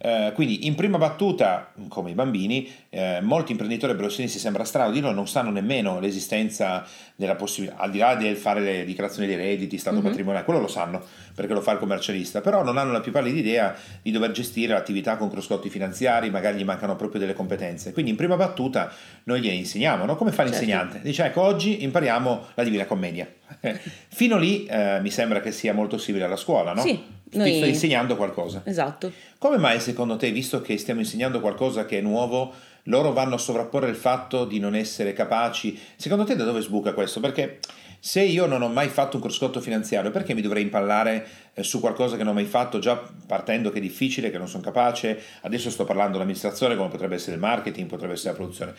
Eh, 0.05 0.33
quindi 0.35 0.67
in 0.67 0.75
prima 0.75 0.99
battuta, 0.99 1.73
come 1.87 2.11
i 2.11 2.15
bambini, 2.15 2.69
eh, 2.89 3.21
molti 3.21 3.53
imprenditori 3.53 3.95
professionisti 3.95 4.41
sembra 4.41 4.65
strano 4.65 4.91
dirlo, 4.91 5.13
non 5.13 5.29
sanno 5.29 5.51
nemmeno 5.51 6.01
l'esistenza 6.01 6.85
della 7.15 7.37
possibilità, 7.37 7.81
al 7.81 7.91
di 7.93 7.99
là 7.99 8.17
del 8.17 8.37
fare 8.37 8.59
le 8.59 8.85
dichiarazioni 8.85 9.29
dei 9.29 9.37
redditi, 9.37 9.79
stato 9.79 9.97
mm-hmm. 9.97 10.07
patrimoniale, 10.07 10.45
quello 10.45 10.61
lo 10.61 10.67
sanno 10.67 11.05
perché 11.35 11.53
lo 11.53 11.61
fa 11.61 11.73
il 11.73 11.79
commercialista, 11.79 12.41
però 12.41 12.65
non 12.65 12.79
hanno 12.79 12.91
la 12.91 13.01
più 13.01 13.13
pallida 13.13 13.39
idea 13.39 13.77
di 14.03 14.11
dover 14.11 14.33
gestire 14.33 14.73
l'attività 14.73 15.17
con 15.17 15.31
cruscotti 15.31 15.71
finanziari, 15.71 16.31
magari 16.31 16.59
gli 16.59 16.65
mancano 16.65 16.97
proprio 16.97 17.21
delle 17.21 17.35
competenze. 17.35 17.93
Quindi 17.93 18.11
in 18.11 18.17
prima 18.17 18.35
battuta 18.35 18.93
noi 19.25 19.41
gliene 19.41 19.55
insegniamo, 19.55 20.05
no? 20.05 20.17
come 20.17 20.33
fa 20.33 20.43
certo. 20.43 20.51
l'insegnante? 20.51 21.01
Dice 21.01 21.27
ecco 21.27 21.43
oggi 21.43 21.85
impariamo 21.85 22.47
la 22.55 22.65
Divina 22.65 22.87
Commedia. 22.87 23.29
Fino 24.09 24.37
lì 24.37 24.65
eh, 24.65 24.99
mi 25.01 25.11
sembra 25.11 25.41
che 25.41 25.53
sia 25.53 25.73
molto 25.73 25.97
simile 25.97 26.25
alla 26.25 26.37
scuola, 26.37 26.73
no? 26.73 26.81
Sì 26.81 27.21
noi... 27.33 27.51
Ti 27.51 27.57
sto 27.57 27.67
insegnando 27.67 28.17
qualcosa. 28.17 28.63
Esatto. 28.65 29.13
Come 29.39 29.59
mai 29.59 29.81
secondo 29.81 30.17
te, 30.17 30.31
visto 30.31 30.61
che 30.61 30.77
stiamo 30.79 31.01
insegnando 31.01 31.41
qualcosa 31.41 31.85
che 31.85 31.99
è 31.99 32.01
nuovo, 32.01 32.53
loro 32.85 33.13
vanno 33.13 33.37
a 33.37 33.39
sovrapporre 33.39 33.89
il 33.89 33.97
fatto 33.97 34.45
di 34.45 34.59
non 34.59 34.75
essere 34.75 35.13
capaci? 35.13 35.79
Secondo 35.97 36.25
te 36.25 36.37
da 36.37 36.45
dove 36.45 36.61
sbuca 36.61 36.93
questo? 36.93 37.21
Perché 37.21 37.61
se 38.05 38.21
io 38.21 38.47
non 38.47 38.63
ho 38.63 38.69
mai 38.69 38.89
fatto 38.89 39.15
un 39.15 39.23
cruscotto 39.23 39.61
finanziario, 39.61 40.11
perché 40.11 40.35
mi 40.35 40.41
dovrei 40.41 40.65
impallare 40.65 41.25
eh, 41.55 41.63
su 41.63 41.79
qualcosa 41.79 42.17
che 42.17 42.25
non 42.25 42.33
ho 42.33 42.35
mai 42.35 42.47
fatto, 42.47 42.81
già 42.81 43.01
partendo 43.27 43.71
che 43.71 43.79
è 43.79 43.81
difficile, 43.81 44.33
che 44.33 44.39
non 44.39 44.49
sono 44.49 44.61
capace? 44.61 45.23
Adesso 45.43 45.71
sto 45.71 45.85
parlando 45.85 46.15
dell'amministrazione, 46.15 46.75
come 46.75 46.89
potrebbe 46.89 47.15
essere 47.15 47.35
il 47.35 47.41
marketing, 47.41 47.89
potrebbe 47.89 48.15
essere 48.15 48.31
la 48.31 48.37
produzione. 48.37 48.75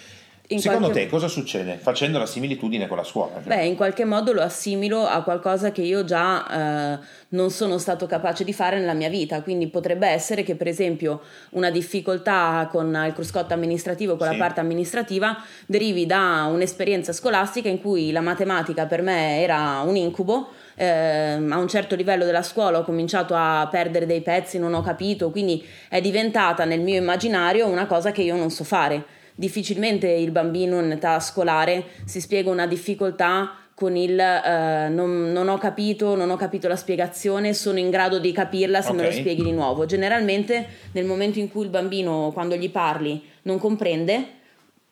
In 0.49 0.59
Secondo 0.59 0.87
qualche... 0.87 1.05
te 1.05 1.09
cosa 1.09 1.29
succede 1.29 1.77
facendo 1.77 2.19
la 2.19 2.25
similitudine 2.25 2.87
con 2.87 2.97
la 2.97 3.05
scuola? 3.05 3.39
Beh, 3.41 3.63
in 3.63 3.77
qualche 3.77 4.03
modo 4.03 4.33
lo 4.33 4.41
assimilo 4.41 5.05
a 5.05 5.23
qualcosa 5.23 5.71
che 5.71 5.81
io 5.81 6.03
già 6.03 6.97
eh, 6.97 6.99
non 7.29 7.49
sono 7.49 7.77
stato 7.77 8.07
capace 8.07 8.43
di 8.43 8.51
fare 8.51 8.77
nella 8.77 8.93
mia 8.93 9.07
vita, 9.07 9.41
quindi 9.41 9.67
potrebbe 9.67 10.05
essere 10.05 10.43
che 10.43 10.55
per 10.55 10.67
esempio 10.67 11.21
una 11.51 11.71
difficoltà 11.71 12.67
con 12.69 12.87
il 13.07 13.13
cruscotto 13.13 13.53
amministrativo, 13.53 14.17
con 14.17 14.27
sì. 14.27 14.33
la 14.33 14.39
parte 14.39 14.59
amministrativa, 14.59 15.41
derivi 15.65 16.05
da 16.05 16.49
un'esperienza 16.51 17.13
scolastica 17.13 17.69
in 17.69 17.79
cui 17.79 18.11
la 18.11 18.21
matematica 18.21 18.85
per 18.85 19.01
me 19.01 19.41
era 19.41 19.81
un 19.85 19.95
incubo. 19.95 20.49
Eh, 20.75 20.85
a 20.85 21.57
un 21.57 21.67
certo 21.69 21.95
livello 21.95 22.25
della 22.25 22.43
scuola 22.43 22.79
ho 22.79 22.83
cominciato 22.83 23.33
a 23.33 23.65
perdere 23.71 24.05
dei 24.05 24.21
pezzi, 24.21 24.59
non 24.59 24.73
ho 24.73 24.81
capito, 24.81 25.29
quindi 25.29 25.65
è 25.87 26.01
diventata 26.01 26.65
nel 26.65 26.81
mio 26.81 26.97
immaginario 26.97 27.65
una 27.67 27.85
cosa 27.85 28.11
che 28.11 28.23
io 28.23 28.35
non 28.35 28.49
so 28.49 28.65
fare 28.65 29.21
difficilmente 29.35 30.07
il 30.07 30.31
bambino 30.31 30.79
in 30.79 30.91
età 30.91 31.19
scolare 31.19 31.85
si 32.05 32.21
spiega 32.21 32.49
una 32.49 32.67
difficoltà 32.67 33.57
con 33.75 33.95
il 33.95 34.11
uh, 34.11 34.93
non, 34.93 35.31
non, 35.31 35.49
ho 35.49 35.57
capito, 35.57 36.15
non 36.15 36.29
ho 36.29 36.35
capito 36.35 36.67
la 36.67 36.75
spiegazione, 36.75 37.53
sono 37.53 37.79
in 37.79 37.89
grado 37.89 38.19
di 38.19 38.31
capirla 38.31 38.81
se 38.81 38.91
okay. 38.91 39.01
me 39.01 39.07
lo 39.07 39.11
spieghi 39.11 39.43
di 39.43 39.51
nuovo. 39.51 39.85
Generalmente 39.85 40.67
nel 40.91 41.05
momento 41.05 41.39
in 41.39 41.49
cui 41.49 41.63
il 41.63 41.69
bambino, 41.69 42.31
quando 42.33 42.55
gli 42.55 42.69
parli, 42.69 43.21
non 43.43 43.57
comprende, 43.57 44.41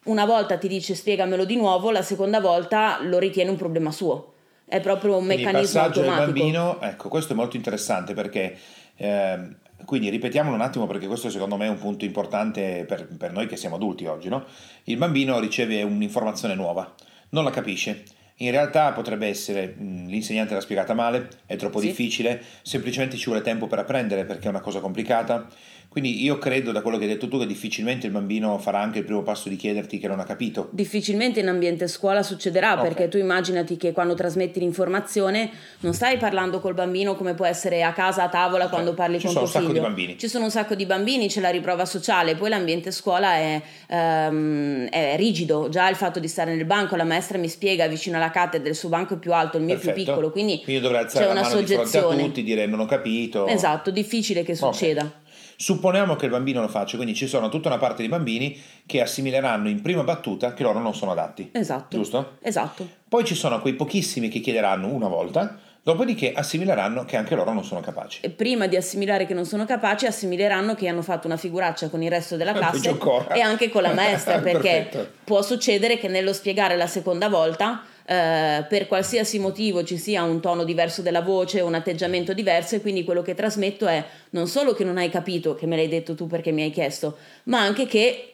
una 0.05 0.25
volta 0.25 0.57
ti 0.57 0.67
dice 0.67 0.95
spiegamelo 0.95 1.45
di 1.45 1.55
nuovo, 1.55 1.91
la 1.91 2.01
seconda 2.01 2.39
volta 2.39 2.99
lo 3.01 3.19
ritiene 3.19 3.51
un 3.51 3.55
problema 3.55 3.91
suo. 3.91 4.33
È 4.65 4.79
proprio 4.79 5.17
un 5.17 5.25
Quindi 5.25 5.43
meccanismo 5.43 5.79
il 5.79 5.85
automatico. 5.85 6.25
del 6.25 6.33
bambino, 6.33 6.81
ecco, 6.81 7.09
questo 7.09 7.33
è 7.33 7.35
molto 7.35 7.57
interessante 7.57 8.13
perché 8.13 8.57
eh, 8.95 9.39
quindi 9.85 10.09
ripetiamolo 10.09 10.55
un 10.55 10.61
attimo 10.61 10.87
perché 10.87 11.07
questo 11.07 11.29
secondo 11.29 11.57
me 11.57 11.65
è 11.65 11.69
un 11.69 11.77
punto 11.77 12.05
importante 12.05 12.85
per, 12.87 13.07
per 13.07 13.31
noi 13.31 13.47
che 13.47 13.57
siamo 13.57 13.75
adulti 13.75 14.05
oggi. 14.05 14.29
No? 14.29 14.45
Il 14.85 14.97
bambino 14.97 15.39
riceve 15.39 15.83
un'informazione 15.83 16.55
nuova, 16.55 16.93
non 17.29 17.43
la 17.43 17.51
capisce. 17.51 18.03
In 18.37 18.49
realtà 18.49 18.91
potrebbe 18.91 19.27
essere 19.27 19.75
l'insegnante 19.77 20.55
l'ha 20.55 20.61
spiegata 20.61 20.93
male, 20.95 21.29
è 21.45 21.55
troppo 21.57 21.79
sì. 21.79 21.87
difficile, 21.87 22.41
semplicemente 22.63 23.15
ci 23.15 23.25
vuole 23.25 23.41
tempo 23.41 23.67
per 23.67 23.79
apprendere 23.79 24.25
perché 24.25 24.47
è 24.47 24.49
una 24.49 24.61
cosa 24.61 24.79
complicata 24.79 25.47
quindi 25.91 26.23
io 26.23 26.37
credo, 26.37 26.71
da 26.71 26.81
quello 26.81 26.95
che 26.95 27.03
hai 27.03 27.09
detto 27.09 27.27
tu, 27.27 27.37
che 27.37 27.45
difficilmente 27.45 28.05
il 28.05 28.13
bambino 28.13 28.57
farà 28.59 28.79
anche 28.79 28.99
il 28.99 29.03
primo 29.03 29.23
passo 29.23 29.49
di 29.49 29.57
chiederti 29.57 29.99
che 29.99 30.07
non 30.07 30.21
ha 30.21 30.23
capito. 30.23 30.69
Difficilmente 30.71 31.41
in 31.41 31.49
ambiente 31.49 31.89
scuola 31.89 32.23
succederà, 32.23 32.75
okay. 32.75 32.83
perché 32.85 33.07
tu 33.09 33.17
immaginati 33.17 33.75
che 33.75 33.91
quando 33.91 34.13
trasmetti 34.13 34.61
l'informazione 34.61 35.49
non 35.81 35.93
stai 35.93 36.15
parlando 36.15 36.61
col 36.61 36.75
bambino 36.75 37.13
come 37.15 37.33
può 37.33 37.45
essere 37.45 37.83
a 37.83 37.91
casa, 37.91 38.23
a 38.23 38.29
tavola, 38.29 38.69
quando 38.69 38.93
parli 38.93 39.19
Ci 39.19 39.25
con 39.25 39.35
tuo 39.35 39.45
figlio. 39.47 39.51
Ci 39.51 39.59
sono 39.59 39.65
un 39.65 39.67
sacco 39.67 39.73
di 39.73 39.79
bambini. 39.81 40.17
Ci 40.17 40.27
sono 40.29 40.43
un 40.45 40.51
sacco 40.51 40.75
di 40.75 40.85
bambini, 40.85 41.27
c'è 41.27 41.41
la 41.41 41.49
riprova 41.49 41.83
sociale, 41.83 42.35
poi 42.35 42.47
l'ambiente 42.47 42.91
scuola 42.91 43.33
è, 43.33 43.61
um, 43.89 44.87
è 44.87 45.15
rigido. 45.17 45.67
Già 45.67 45.89
il 45.89 45.97
fatto 45.97 46.21
di 46.21 46.29
stare 46.29 46.55
nel 46.55 46.63
banco, 46.63 46.95
la 46.95 47.03
maestra 47.03 47.37
mi 47.37 47.49
spiega 47.49 47.87
vicino 47.87 48.15
alla 48.15 48.31
cattedra, 48.31 48.69
il 48.69 48.75
suo 48.75 48.87
banco 48.87 49.15
è 49.15 49.17
più 49.17 49.33
alto, 49.33 49.57
il 49.57 49.63
mio 49.63 49.73
Perfetto. 49.73 49.91
è 49.91 49.93
più 49.93 50.05
piccolo, 50.05 50.31
quindi, 50.31 50.61
quindi 50.63 50.81
dovrei 50.81 51.01
alzare 51.01 51.25
c'è 51.25 51.33
la 51.33 51.37
una 51.37 51.49
mano 51.49 51.59
soggezione. 51.59 52.15
di 52.15 52.21
a 52.21 52.25
tutti, 52.27 52.43
dire 52.43 52.65
non 52.65 52.79
ho 52.79 52.85
capito. 52.85 53.45
Esatto, 53.47 53.91
difficile 53.91 54.43
che 54.43 54.55
succeda. 54.55 55.01
Okay. 55.01 55.20
Supponiamo 55.61 56.15
che 56.15 56.25
il 56.25 56.31
bambino 56.31 56.59
lo 56.59 56.67
faccia, 56.67 56.95
quindi 56.95 57.13
ci 57.13 57.27
sono 57.27 57.47
tutta 57.47 57.67
una 57.67 57.77
parte 57.77 58.01
di 58.01 58.07
bambini 58.07 58.59
che 58.87 58.99
assimileranno 58.99 59.69
in 59.69 59.83
prima 59.83 60.01
battuta 60.01 60.55
che 60.55 60.63
loro 60.63 60.79
non 60.79 60.95
sono 60.95 61.11
adatti. 61.11 61.51
Esatto. 61.51 61.95
Giusto? 61.95 62.37
Esatto. 62.41 62.87
Poi 63.07 63.23
ci 63.23 63.35
sono 63.35 63.61
quei 63.61 63.75
pochissimi 63.75 64.27
che 64.27 64.39
chiederanno 64.39 64.87
una 64.87 65.07
volta, 65.07 65.59
dopodiché 65.83 66.33
assimileranno 66.33 67.05
che 67.05 67.15
anche 67.15 67.35
loro 67.35 67.53
non 67.53 67.63
sono 67.63 67.79
capaci. 67.79 68.21
E 68.23 68.31
prima 68.31 68.65
di 68.65 68.75
assimilare 68.75 69.27
che 69.27 69.35
non 69.35 69.45
sono 69.45 69.65
capaci, 69.65 70.07
assimileranno 70.07 70.73
che 70.73 70.87
hanno 70.87 71.03
fatto 71.03 71.27
una 71.27 71.37
figuraccia 71.37 71.89
con 71.89 72.01
il 72.01 72.09
resto 72.09 72.37
della 72.37 72.53
classe 72.57 72.97
e 73.31 73.41
anche 73.41 73.69
con 73.69 73.83
la 73.83 73.93
maestra, 73.93 74.39
perché 74.41 75.11
può 75.23 75.43
succedere 75.43 75.99
che 75.99 76.07
nello 76.07 76.33
spiegare 76.33 76.75
la 76.75 76.87
seconda 76.87 77.29
volta 77.29 77.83
eh, 78.05 78.65
per 78.67 78.87
qualsiasi 78.87 79.39
motivo 79.39 79.83
ci 79.83 79.97
sia 79.97 80.23
un 80.23 80.39
tono 80.39 80.63
diverso 80.63 81.01
della 81.01 81.21
voce, 81.21 81.61
un 81.61 81.75
atteggiamento 81.75 82.33
diverso 82.33 82.75
e 82.75 82.81
quindi 82.81 83.03
quello 83.03 83.21
che 83.21 83.35
trasmetto 83.35 83.87
è 83.87 84.03
non 84.31 84.47
solo 84.47 84.73
che 84.73 84.83
non 84.83 84.97
hai 84.97 85.09
capito, 85.09 85.55
che 85.55 85.65
me 85.65 85.75
l'hai 85.75 85.87
detto 85.87 86.15
tu 86.15 86.27
perché 86.27 86.51
mi 86.51 86.63
hai 86.63 86.71
chiesto, 86.71 87.17
ma 87.43 87.59
anche 87.59 87.85
che 87.85 88.25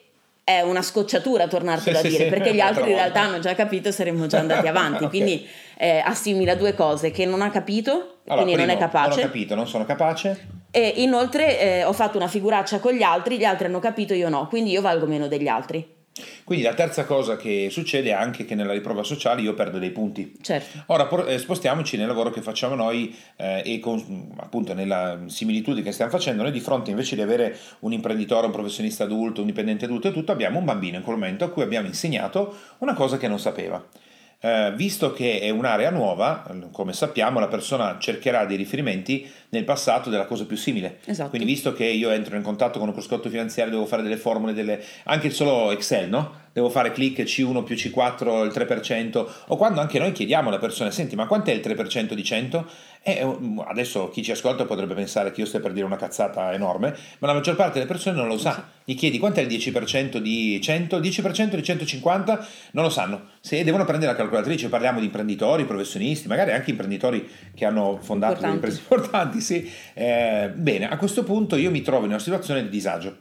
è 0.48 0.62
una 0.62 0.82
scocciatura 0.82 1.46
tornartelo 1.48 1.98
sì, 2.00 2.06
a 2.06 2.10
dire 2.10 2.24
sì, 2.24 2.30
perché 2.30 2.54
gli 2.54 2.62
altri 2.62 2.92
in 2.92 2.96
realtà 2.96 3.20
hanno 3.20 3.40
già 3.40 3.54
capito 3.54 3.90
e 3.90 3.92
saremmo 3.92 4.28
già 4.28 4.40
andati 4.40 4.66
avanti. 4.68 5.04
Okay. 5.04 5.10
quindi 5.10 5.46
eh, 5.76 6.00
assimila 6.00 6.56
due 6.56 6.74
cose 6.74 7.12
che 7.12 7.26
non 7.26 7.42
ha 7.42 7.50
capito 7.50 8.20
allora, 8.28 8.44
quindi 8.44 8.56
non 8.56 8.70
è 8.70 8.78
capace 8.78 9.10
non 9.10 9.20
ho 9.20 9.28
capito 9.28 9.56
non 9.56 9.68
sono 9.68 9.86
capace. 9.86 10.48
E 10.72 10.94
inoltre 10.98 11.60
eh, 11.60 11.84
ho 11.84 11.92
fatto 11.92 12.16
una 12.16 12.30
figuraccia 12.30 12.80
con 12.80 12.94
gli 12.94 13.04
altri 13.04 13.38
gli 13.38 13.44
altri 13.44 13.66
hanno 13.66 13.80
capito 13.80 14.14
io 14.14 14.30
no 14.30 14.48
quindi 14.48 14.72
io 14.72 14.80
valgo 14.80 15.06
meno 15.06 15.28
degli 15.28 15.48
altri 15.48 15.96
quindi 16.44 16.64
la 16.64 16.74
terza 16.74 17.06
cosa 17.06 17.38
che 17.38 17.68
succede 17.70 18.10
è 18.10 18.14
anche 18.14 18.46
che 18.46 18.56
nella 18.56 18.74
riprova 18.74 19.04
sociale 19.04 19.42
io 19.42 19.54
perdo 19.54 19.80
dei 19.80 19.92
punti. 19.92 20.34
Certo. 20.42 20.84
Ora 20.88 21.10
eh, 21.26 21.38
spostiamoci 21.38 21.98
nel 21.98 22.08
lavoro 22.08 22.30
che 22.30 22.42
facciamo 22.42 22.76
noi 22.76 23.16
eh, 23.36 23.62
e 23.66 23.80
con, 23.80 24.34
appunto 24.38 24.74
nella 24.74 25.20
similitudine 25.28 25.84
che 25.84 25.92
stiamo 25.92 26.12
facendo, 26.12 26.44
noi 26.44 26.52
di 26.52 26.60
fronte 26.60 26.90
invece 26.90 27.16
di 27.16 27.22
avere 27.22 27.58
un 27.80 27.94
imprenditore, 27.94 28.46
un 28.46 28.52
professionista 28.52 29.04
adulto, 29.04 29.42
un 29.42 29.48
dipendente 29.48 29.86
adulto 29.86 30.08
e 30.08 30.12
tutto, 30.12 30.32
abbiamo 30.32 30.60
un 30.60 30.66
bambino 30.66 30.98
in 30.98 31.04
quel 31.04 31.18
momento 31.18 31.46
a 31.46 31.50
cui 31.50 31.64
abbiamo 31.64 31.88
insegnato 31.88 32.56
una 32.80 32.94
cosa 32.94 33.18
che 33.18 33.28
non 33.28 33.40
sapeva. 33.40 33.84
Eh, 34.40 34.72
visto 34.76 35.14
che 35.14 35.40
è 35.40 35.50
un'area 35.50 35.90
nuova, 35.90 36.44
come 36.72 36.94
sappiamo, 36.94 37.40
la 37.40 37.48
persona 37.48 37.98
cercherà 38.00 38.46
dei 38.46 38.58
riferimenti 38.58 39.28
nel 39.50 39.64
passato 39.64 40.10
della 40.10 40.26
cosa 40.26 40.46
più 40.46 40.56
simile. 40.56 41.00
Esatto. 41.06 41.30
Quindi, 41.30 41.48
visto 41.48 41.74
che 41.74 41.86
io 41.86 42.12
entro 42.12 42.36
in 42.36 42.44
contatto 42.44 42.78
con 42.78 42.88
un 42.88 42.94
cruscotto 42.94 43.30
finanziario, 43.30 43.74
devo 43.74 43.86
fare 43.86 44.04
delle 44.04 44.18
formule, 44.18 44.54
delle... 44.54 44.84
anche 45.06 45.32
solo 45.32 45.72
Excel, 45.72 46.10
no? 46.10 46.46
devo 46.58 46.70
fare 46.70 46.92
click 46.92 47.22
C1 47.22 47.64
più 47.64 47.76
C4 47.76 48.44
il 48.44 48.52
3%, 48.52 49.28
o 49.46 49.58
quando 49.58 49.80
anche 49.80 50.00
noi 50.00 50.12
chiediamo 50.12 50.50
alle 50.50 50.58
persone, 50.58 50.90
senti 50.90 51.16
ma 51.16 51.28
quant'è 51.28 51.52
il 51.52 51.60
3% 51.60 52.14
di 52.14 52.24
100? 52.24 52.68
E 53.08 53.24
mm, 53.24 53.60
adesso 53.60 54.10
chi 54.10 54.22
ci 54.22 54.32
ascolta 54.32 54.66
potrebbe 54.66 54.94
pensare 54.94 55.32
che 55.32 55.40
io 55.40 55.48
stia 55.48 55.62
per 55.62 55.72
dire 55.72 55.86
una 55.86 55.96
cazzata 55.96 56.52
enorme, 56.52 56.94
ma 57.20 57.28
la 57.28 57.34
maggior 57.34 57.56
parte 57.56 57.76
delle 57.76 57.86
persone 57.86 58.18
non 58.18 58.28
lo 58.28 58.38
sa. 58.38 58.68
Gli 58.84 58.96
chiedi 58.96 59.18
quant'è 59.18 59.40
il 59.40 59.48
10% 59.48 60.18
di 60.18 60.60
100, 60.62 60.98
il 60.98 61.10
10% 61.10 61.56
di 61.56 61.64
150, 61.64 62.48
non 62.72 62.84
lo 62.84 62.90
sanno. 62.90 63.30
Se 63.40 63.64
devono 63.64 63.86
prendere 63.86 64.12
la 64.12 64.18
calcolatrice, 64.18 64.68
parliamo 64.68 65.00
di 65.00 65.06
imprenditori, 65.06 65.64
professionisti, 65.64 66.28
magari 66.28 66.52
anche 66.52 66.72
imprenditori 66.72 67.26
che 67.56 67.64
hanno 67.64 67.98
fondato 68.02 68.42
delle 68.42 68.56
imprese 68.56 68.82
importanti, 68.84 69.40
sì. 69.40 69.72
Eh, 69.94 70.52
bene, 70.54 70.90
a 70.90 70.98
questo 70.98 71.24
punto 71.24 71.56
io 71.56 71.72
mi 71.72 71.82
trovo 71.84 72.04
in 72.04 72.10
una 72.10 72.20
situazione 72.20 72.62
di 72.62 72.70
disagio 72.70 73.20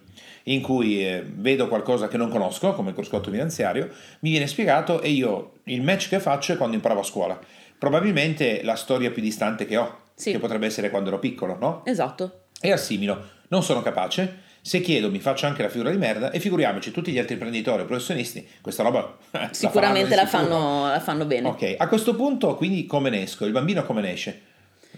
in 0.48 0.62
cui 0.62 1.06
eh, 1.06 1.24
vedo 1.24 1.68
qualcosa 1.68 2.08
che 2.08 2.16
non 2.16 2.28
conosco, 2.28 2.72
come 2.72 2.88
il 2.88 2.94
cruscotto 2.96 3.30
finanziario, 3.30 3.88
mi 4.20 4.30
viene 4.30 4.48
spiegato 4.48 5.00
e 5.00 5.10
io 5.10 5.52
il 5.64 5.82
match 5.82 6.08
che 6.08 6.18
faccio 6.18 6.52
è 6.52 6.56
quando 6.56 6.74
imparavo 6.74 7.00
a 7.00 7.04
scuola 7.04 7.40
probabilmente 7.78 8.62
la 8.62 8.76
storia 8.76 9.10
più 9.10 9.22
distante 9.22 9.66
che 9.66 9.76
ho, 9.76 10.00
sì. 10.14 10.32
che 10.32 10.38
potrebbe 10.38 10.66
essere 10.66 10.90
quando 10.90 11.08
ero 11.08 11.18
piccolo, 11.18 11.56
no? 11.58 11.84
Esatto. 11.84 12.44
E 12.60 12.72
assimilo, 12.72 13.24
non 13.48 13.62
sono 13.62 13.82
capace, 13.82 14.44
se 14.66 14.80
chiedo 14.80 15.10
mi 15.10 15.20
faccio 15.20 15.46
anche 15.46 15.62
la 15.62 15.68
figura 15.68 15.90
di 15.90 15.96
merda 15.96 16.32
e 16.32 16.40
figuriamoci 16.40 16.90
tutti 16.90 17.12
gli 17.12 17.18
altri 17.18 17.34
imprenditori 17.34 17.82
o 17.82 17.84
professionisti, 17.84 18.44
questa 18.60 18.82
roba 18.82 19.16
sicuramente 19.52 20.16
la, 20.16 20.22
la, 20.22 20.28
fanno, 20.28 20.86
la, 20.88 21.00
fanno, 21.00 21.24
bene. 21.24 21.48
Ok, 21.48 21.76
a 21.78 21.86
questo 21.86 22.16
punto 22.16 22.56
quindi 22.56 22.84
come 22.84 23.08
ne 23.08 23.22
esco? 23.22 23.44
Il 23.44 23.52
bambino 23.52 23.84
come 23.84 24.00
ne 24.00 24.12
esce? 24.12 24.42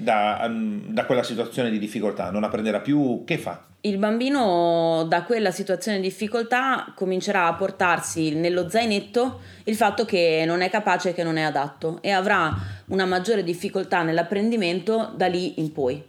Da, 0.00 0.44
um, 0.46 0.84
da 0.86 1.04
quella 1.06 1.24
situazione 1.24 1.70
di 1.70 1.78
difficoltà, 1.78 2.30
non 2.30 2.44
apprenderà 2.44 2.80
più, 2.80 3.24
che 3.26 3.36
fa? 3.36 3.66
il 3.82 3.96
bambino 3.96 5.04
da 5.08 5.22
quella 5.22 5.52
situazione 5.52 6.00
di 6.00 6.08
difficoltà 6.08 6.92
comincerà 6.96 7.46
a 7.46 7.54
portarsi 7.54 8.34
nello 8.34 8.68
zainetto 8.68 9.40
il 9.64 9.76
fatto 9.76 10.04
che 10.04 10.42
non 10.44 10.62
è 10.62 10.70
capace 10.70 11.14
che 11.14 11.22
non 11.22 11.36
è 11.36 11.42
adatto 11.42 11.98
e 12.00 12.10
avrà 12.10 12.52
una 12.86 13.04
maggiore 13.04 13.44
difficoltà 13.44 14.02
nell'apprendimento 14.02 15.12
da 15.14 15.28
lì 15.28 15.60
in 15.60 15.70
poi, 15.72 16.02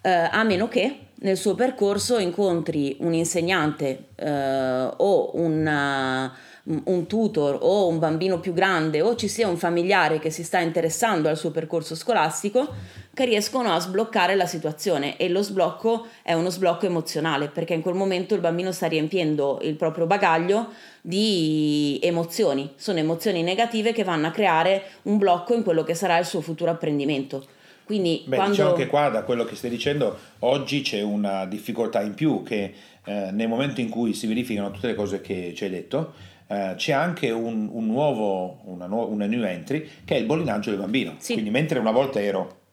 eh, 0.00 0.10
a 0.10 0.42
meno 0.42 0.66
che 0.66 0.98
nel 1.18 1.36
suo 1.36 1.54
percorso 1.54 2.18
incontri 2.18 2.96
un 3.00 3.14
insegnante 3.14 4.08
eh, 4.16 4.90
o 4.96 5.30
una 5.36 6.34
un 6.66 7.06
tutor 7.06 7.58
o 7.60 7.86
un 7.86 7.98
bambino 8.00 8.40
più 8.40 8.52
grande 8.52 9.00
o 9.00 9.14
ci 9.14 9.28
sia 9.28 9.46
un 9.46 9.56
familiare 9.56 10.18
che 10.18 10.30
si 10.30 10.42
sta 10.42 10.58
interessando 10.58 11.28
al 11.28 11.36
suo 11.36 11.52
percorso 11.52 11.94
scolastico 11.94 12.74
che 13.14 13.24
riescono 13.24 13.72
a 13.72 13.78
sbloccare 13.78 14.34
la 14.34 14.46
situazione 14.46 15.16
e 15.16 15.28
lo 15.28 15.42
sblocco 15.42 16.06
è 16.22 16.32
uno 16.32 16.50
sblocco 16.50 16.86
emozionale 16.86 17.48
perché 17.48 17.74
in 17.74 17.82
quel 17.82 17.94
momento 17.94 18.34
il 18.34 18.40
bambino 18.40 18.72
sta 18.72 18.88
riempiendo 18.88 19.60
il 19.62 19.76
proprio 19.76 20.06
bagaglio 20.06 20.70
di 21.00 22.00
emozioni, 22.02 22.72
sono 22.74 22.98
emozioni 22.98 23.42
negative 23.42 23.92
che 23.92 24.02
vanno 24.02 24.26
a 24.26 24.32
creare 24.32 24.82
un 25.02 25.18
blocco 25.18 25.54
in 25.54 25.62
quello 25.62 25.84
che 25.84 25.94
sarà 25.94 26.18
il 26.18 26.26
suo 26.26 26.40
futuro 26.40 26.72
apprendimento. 26.72 27.46
Quindi 27.86 28.24
Beh, 28.26 28.34
quando... 28.34 28.52
diciamo 28.52 28.72
che 28.72 28.88
qua 28.88 29.08
da 29.10 29.22
quello 29.22 29.44
che 29.44 29.54
stai 29.54 29.70
dicendo 29.70 30.18
oggi 30.40 30.82
c'è 30.82 31.02
una 31.02 31.46
difficoltà 31.46 32.02
in 32.02 32.14
più 32.14 32.42
che 32.42 32.74
eh, 33.06 33.30
nel 33.32 33.48
momento 33.48 33.80
in 33.80 33.88
cui 33.88 34.12
si 34.12 34.26
verificano 34.26 34.70
tutte 34.70 34.88
le 34.88 34.94
cose 34.94 35.20
che 35.20 35.52
ci 35.54 35.64
hai 35.64 35.70
detto 35.70 36.12
eh, 36.48 36.74
c'è 36.76 36.92
anche 36.92 37.30
un, 37.30 37.68
un 37.72 37.86
nuovo, 37.86 38.60
una, 38.64 38.86
nu- 38.86 39.10
una, 39.10 39.26
new 39.26 39.42
entry 39.42 39.88
che 40.04 40.14
è 40.16 40.18
il 40.18 40.26
bollinaggio 40.26 40.70
del 40.70 40.78
bambino. 40.78 41.14
Sì. 41.18 41.32
Quindi 41.32 41.50
mentre 41.50 41.78
una 41.78 41.90
volta 41.90 42.20
ero 42.20 42.64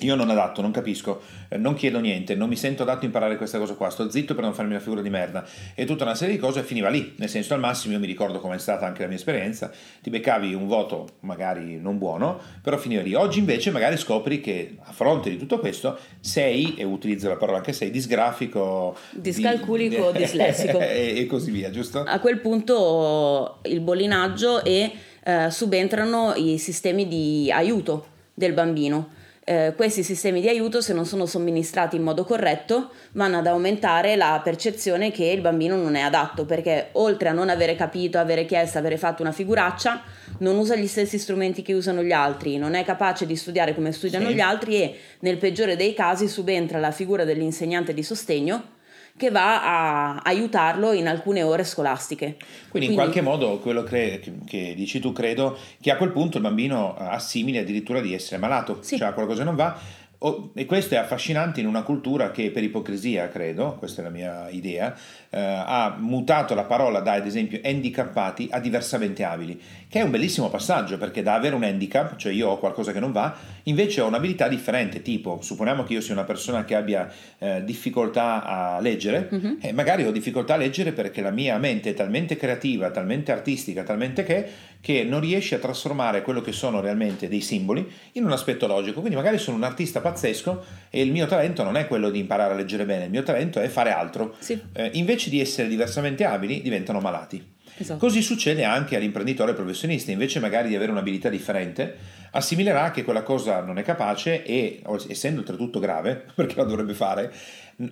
io 0.00 0.14
non 0.14 0.30
adatto, 0.30 0.62
non 0.62 0.70
capisco, 0.70 1.22
eh, 1.48 1.56
non 1.56 1.74
chiedo 1.74 1.98
niente, 1.98 2.34
non 2.34 2.48
mi 2.48 2.56
sento 2.56 2.82
adatto 2.82 3.02
a 3.02 3.04
imparare 3.06 3.36
questa 3.36 3.58
cosa 3.58 3.74
qua, 3.74 3.90
sto 3.90 4.10
zitto 4.10 4.34
per 4.34 4.44
non 4.44 4.54
farmi 4.54 4.72
una 4.72 4.80
figura 4.80 5.02
di 5.02 5.10
merda 5.10 5.44
e 5.74 5.84
tutta 5.84 6.04
una 6.04 6.14
serie 6.14 6.34
di 6.34 6.40
cose 6.40 6.62
finiva 6.62 6.88
lì, 6.88 7.14
nel 7.16 7.28
senso 7.28 7.54
al 7.54 7.60
massimo 7.60 7.94
io 7.94 8.00
mi 8.00 8.06
ricordo 8.06 8.38
com'è 8.38 8.58
stata 8.58 8.86
anche 8.86 9.02
la 9.02 9.08
mia 9.08 9.16
esperienza, 9.16 9.70
ti 10.02 10.10
beccavi 10.10 10.54
un 10.54 10.66
voto 10.66 11.06
magari 11.20 11.78
non 11.78 11.98
buono, 11.98 12.40
però 12.62 12.76
finiva 12.76 13.02
lì. 13.02 13.14
Oggi 13.14 13.38
invece 13.38 13.70
magari 13.70 13.96
scopri 13.96 14.40
che 14.40 14.76
a 14.82 14.92
fronte 14.92 15.30
di 15.30 15.36
tutto 15.36 15.58
questo 15.58 15.98
sei, 16.20 16.74
e 16.76 16.84
utilizzo 16.84 17.28
la 17.28 17.36
parola 17.36 17.58
anche 17.58 17.72
sei, 17.72 17.90
disgrafico, 17.90 18.96
discalculico, 19.12 20.12
di... 20.12 20.18
dislessico 20.18 20.78
e, 20.78 21.14
e, 21.16 21.26
così 21.26 21.50
via, 21.50 21.70
giusto? 21.70 22.04
A 22.06 22.20
quel 22.20 22.40
punto 22.40 23.58
il 23.64 23.80
bollinaggio 23.80 24.62
e 24.62 24.92
eh, 25.24 25.50
subentrano 25.50 26.34
i 26.36 26.58
sistemi 26.58 27.08
di 27.08 27.50
aiuto 27.50 28.16
del 28.34 28.52
bambino 28.52 29.16
eh, 29.48 29.72
questi 29.74 30.02
sistemi 30.02 30.42
di 30.42 30.48
aiuto, 30.48 30.82
se 30.82 30.92
non 30.92 31.06
sono 31.06 31.24
somministrati 31.24 31.96
in 31.96 32.02
modo 32.02 32.22
corretto, 32.24 32.90
vanno 33.12 33.38
ad 33.38 33.46
aumentare 33.46 34.14
la 34.14 34.38
percezione 34.44 35.10
che 35.10 35.24
il 35.24 35.40
bambino 35.40 35.74
non 35.74 35.94
è 35.94 36.02
adatto, 36.02 36.44
perché 36.44 36.90
oltre 36.92 37.30
a 37.30 37.32
non 37.32 37.48
avere 37.48 37.74
capito, 37.74 38.18
avere 38.18 38.44
chiesto, 38.44 38.76
avere 38.76 38.98
fatto 38.98 39.22
una 39.22 39.32
figuraccia, 39.32 40.02
non 40.40 40.58
usa 40.58 40.76
gli 40.76 40.86
stessi 40.86 41.16
strumenti 41.16 41.62
che 41.62 41.72
usano 41.72 42.02
gli 42.02 42.12
altri, 42.12 42.58
non 42.58 42.74
è 42.74 42.84
capace 42.84 43.24
di 43.24 43.36
studiare 43.36 43.74
come 43.74 43.90
studiano 43.90 44.28
sì. 44.28 44.34
gli 44.34 44.40
altri 44.40 44.82
e 44.82 44.98
nel 45.20 45.38
peggiore 45.38 45.76
dei 45.76 45.94
casi 45.94 46.28
subentra 46.28 46.78
la 46.78 46.90
figura 46.90 47.24
dell'insegnante 47.24 47.94
di 47.94 48.02
sostegno 48.02 48.76
che 49.18 49.30
va 49.30 50.14
a 50.14 50.22
aiutarlo 50.22 50.92
in 50.92 51.08
alcune 51.08 51.42
ore 51.42 51.64
scolastiche. 51.64 52.36
Quindi, 52.36 52.68
Quindi 52.70 52.86
in 52.86 52.94
qualche 52.94 53.20
modo 53.20 53.58
quello 53.58 53.82
che, 53.82 54.22
che, 54.46 54.72
dici 54.74 55.00
tu 55.00 55.12
credo 55.12 55.58
che 55.80 55.90
a 55.90 55.96
quel 55.96 56.12
punto 56.12 56.38
il 56.38 56.44
bambino 56.44 56.96
assimili 56.96 57.58
addirittura 57.58 58.00
di 58.00 58.14
essere 58.14 58.38
malato, 58.38 58.78
sì. 58.80 58.96
cioè 58.96 59.12
qualcosa 59.12 59.44
non 59.44 59.56
va, 59.56 59.76
Oh, 60.20 60.50
e 60.54 60.64
questo 60.64 60.94
è 60.94 60.96
affascinante 60.96 61.60
in 61.60 61.68
una 61.68 61.82
cultura 61.82 62.32
che 62.32 62.50
per 62.50 62.64
ipocrisia, 62.64 63.28
credo, 63.28 63.76
questa 63.78 64.00
è 64.00 64.04
la 64.04 64.10
mia 64.10 64.48
idea, 64.50 64.92
eh, 65.30 65.38
ha 65.40 65.94
mutato 65.96 66.54
la 66.54 66.64
parola 66.64 66.98
da 66.98 67.12
ad 67.12 67.24
esempio 67.24 67.60
handicappati 67.62 68.48
a 68.50 68.58
diversamente 68.58 69.22
abili, 69.22 69.60
che 69.88 70.00
è 70.00 70.02
un 70.02 70.10
bellissimo 70.10 70.50
passaggio 70.50 70.98
perché 70.98 71.22
da 71.22 71.34
avere 71.34 71.54
un 71.54 71.62
handicap, 71.62 72.16
cioè 72.16 72.32
io 72.32 72.48
ho 72.48 72.58
qualcosa 72.58 72.90
che 72.90 72.98
non 72.98 73.12
va, 73.12 73.32
invece 73.64 74.00
ho 74.00 74.08
un'abilità 74.08 74.48
differente, 74.48 75.02
tipo 75.02 75.38
supponiamo 75.40 75.84
che 75.84 75.92
io 75.92 76.00
sia 76.00 76.14
una 76.14 76.24
persona 76.24 76.64
che 76.64 76.74
abbia 76.74 77.08
eh, 77.38 77.62
difficoltà 77.62 78.42
a 78.42 78.80
leggere, 78.80 79.28
mm-hmm. 79.32 79.54
e 79.60 79.72
magari 79.72 80.04
ho 80.04 80.10
difficoltà 80.10 80.54
a 80.54 80.56
leggere 80.56 80.90
perché 80.90 81.22
la 81.22 81.30
mia 81.30 81.56
mente 81.58 81.90
è 81.90 81.94
talmente 81.94 82.36
creativa, 82.36 82.90
talmente 82.90 83.30
artistica, 83.30 83.84
talmente 83.84 84.24
che 84.24 84.50
che 84.80 85.02
non 85.02 85.20
riesce 85.20 85.56
a 85.56 85.58
trasformare 85.58 86.22
quello 86.22 86.40
che 86.40 86.52
sono 86.52 86.80
realmente 86.80 87.28
dei 87.28 87.40
simboli 87.40 87.86
in 88.12 88.24
un 88.24 88.32
aspetto 88.32 88.66
logico. 88.66 89.00
Quindi 89.00 89.16
magari 89.16 89.38
sono 89.38 89.56
un 89.56 89.64
artista 89.64 90.00
pazzesco 90.10 90.64
e 90.90 91.02
il 91.02 91.12
mio 91.12 91.26
talento 91.26 91.62
non 91.62 91.76
è 91.76 91.86
quello 91.86 92.10
di 92.10 92.18
imparare 92.18 92.54
a 92.54 92.56
leggere 92.56 92.84
bene, 92.84 93.04
il 93.04 93.10
mio 93.10 93.22
talento 93.22 93.60
è 93.60 93.68
fare 93.68 93.92
altro. 93.92 94.34
Sì. 94.38 94.60
Eh, 94.72 94.90
invece 94.94 95.30
di 95.30 95.40
essere 95.40 95.68
diversamente 95.68 96.24
abili, 96.24 96.62
diventano 96.62 97.00
malati. 97.00 97.56
Esatto. 97.80 98.00
Così 98.00 98.22
succede 98.22 98.64
anche 98.64 98.96
all'imprenditore 98.96 99.54
professionista, 99.54 100.10
invece 100.10 100.40
magari 100.40 100.68
di 100.68 100.74
avere 100.74 100.90
un'abilità 100.90 101.28
differente, 101.28 101.96
assimilerà 102.32 102.90
che 102.90 103.04
quella 103.04 103.22
cosa 103.22 103.60
non 103.60 103.78
è 103.78 103.82
capace 103.82 104.42
e, 104.42 104.82
essendo 105.08 105.40
oltretutto 105.40 105.78
grave, 105.78 106.24
perché 106.34 106.56
la 106.56 106.64
dovrebbe 106.64 106.94
fare, 106.94 107.32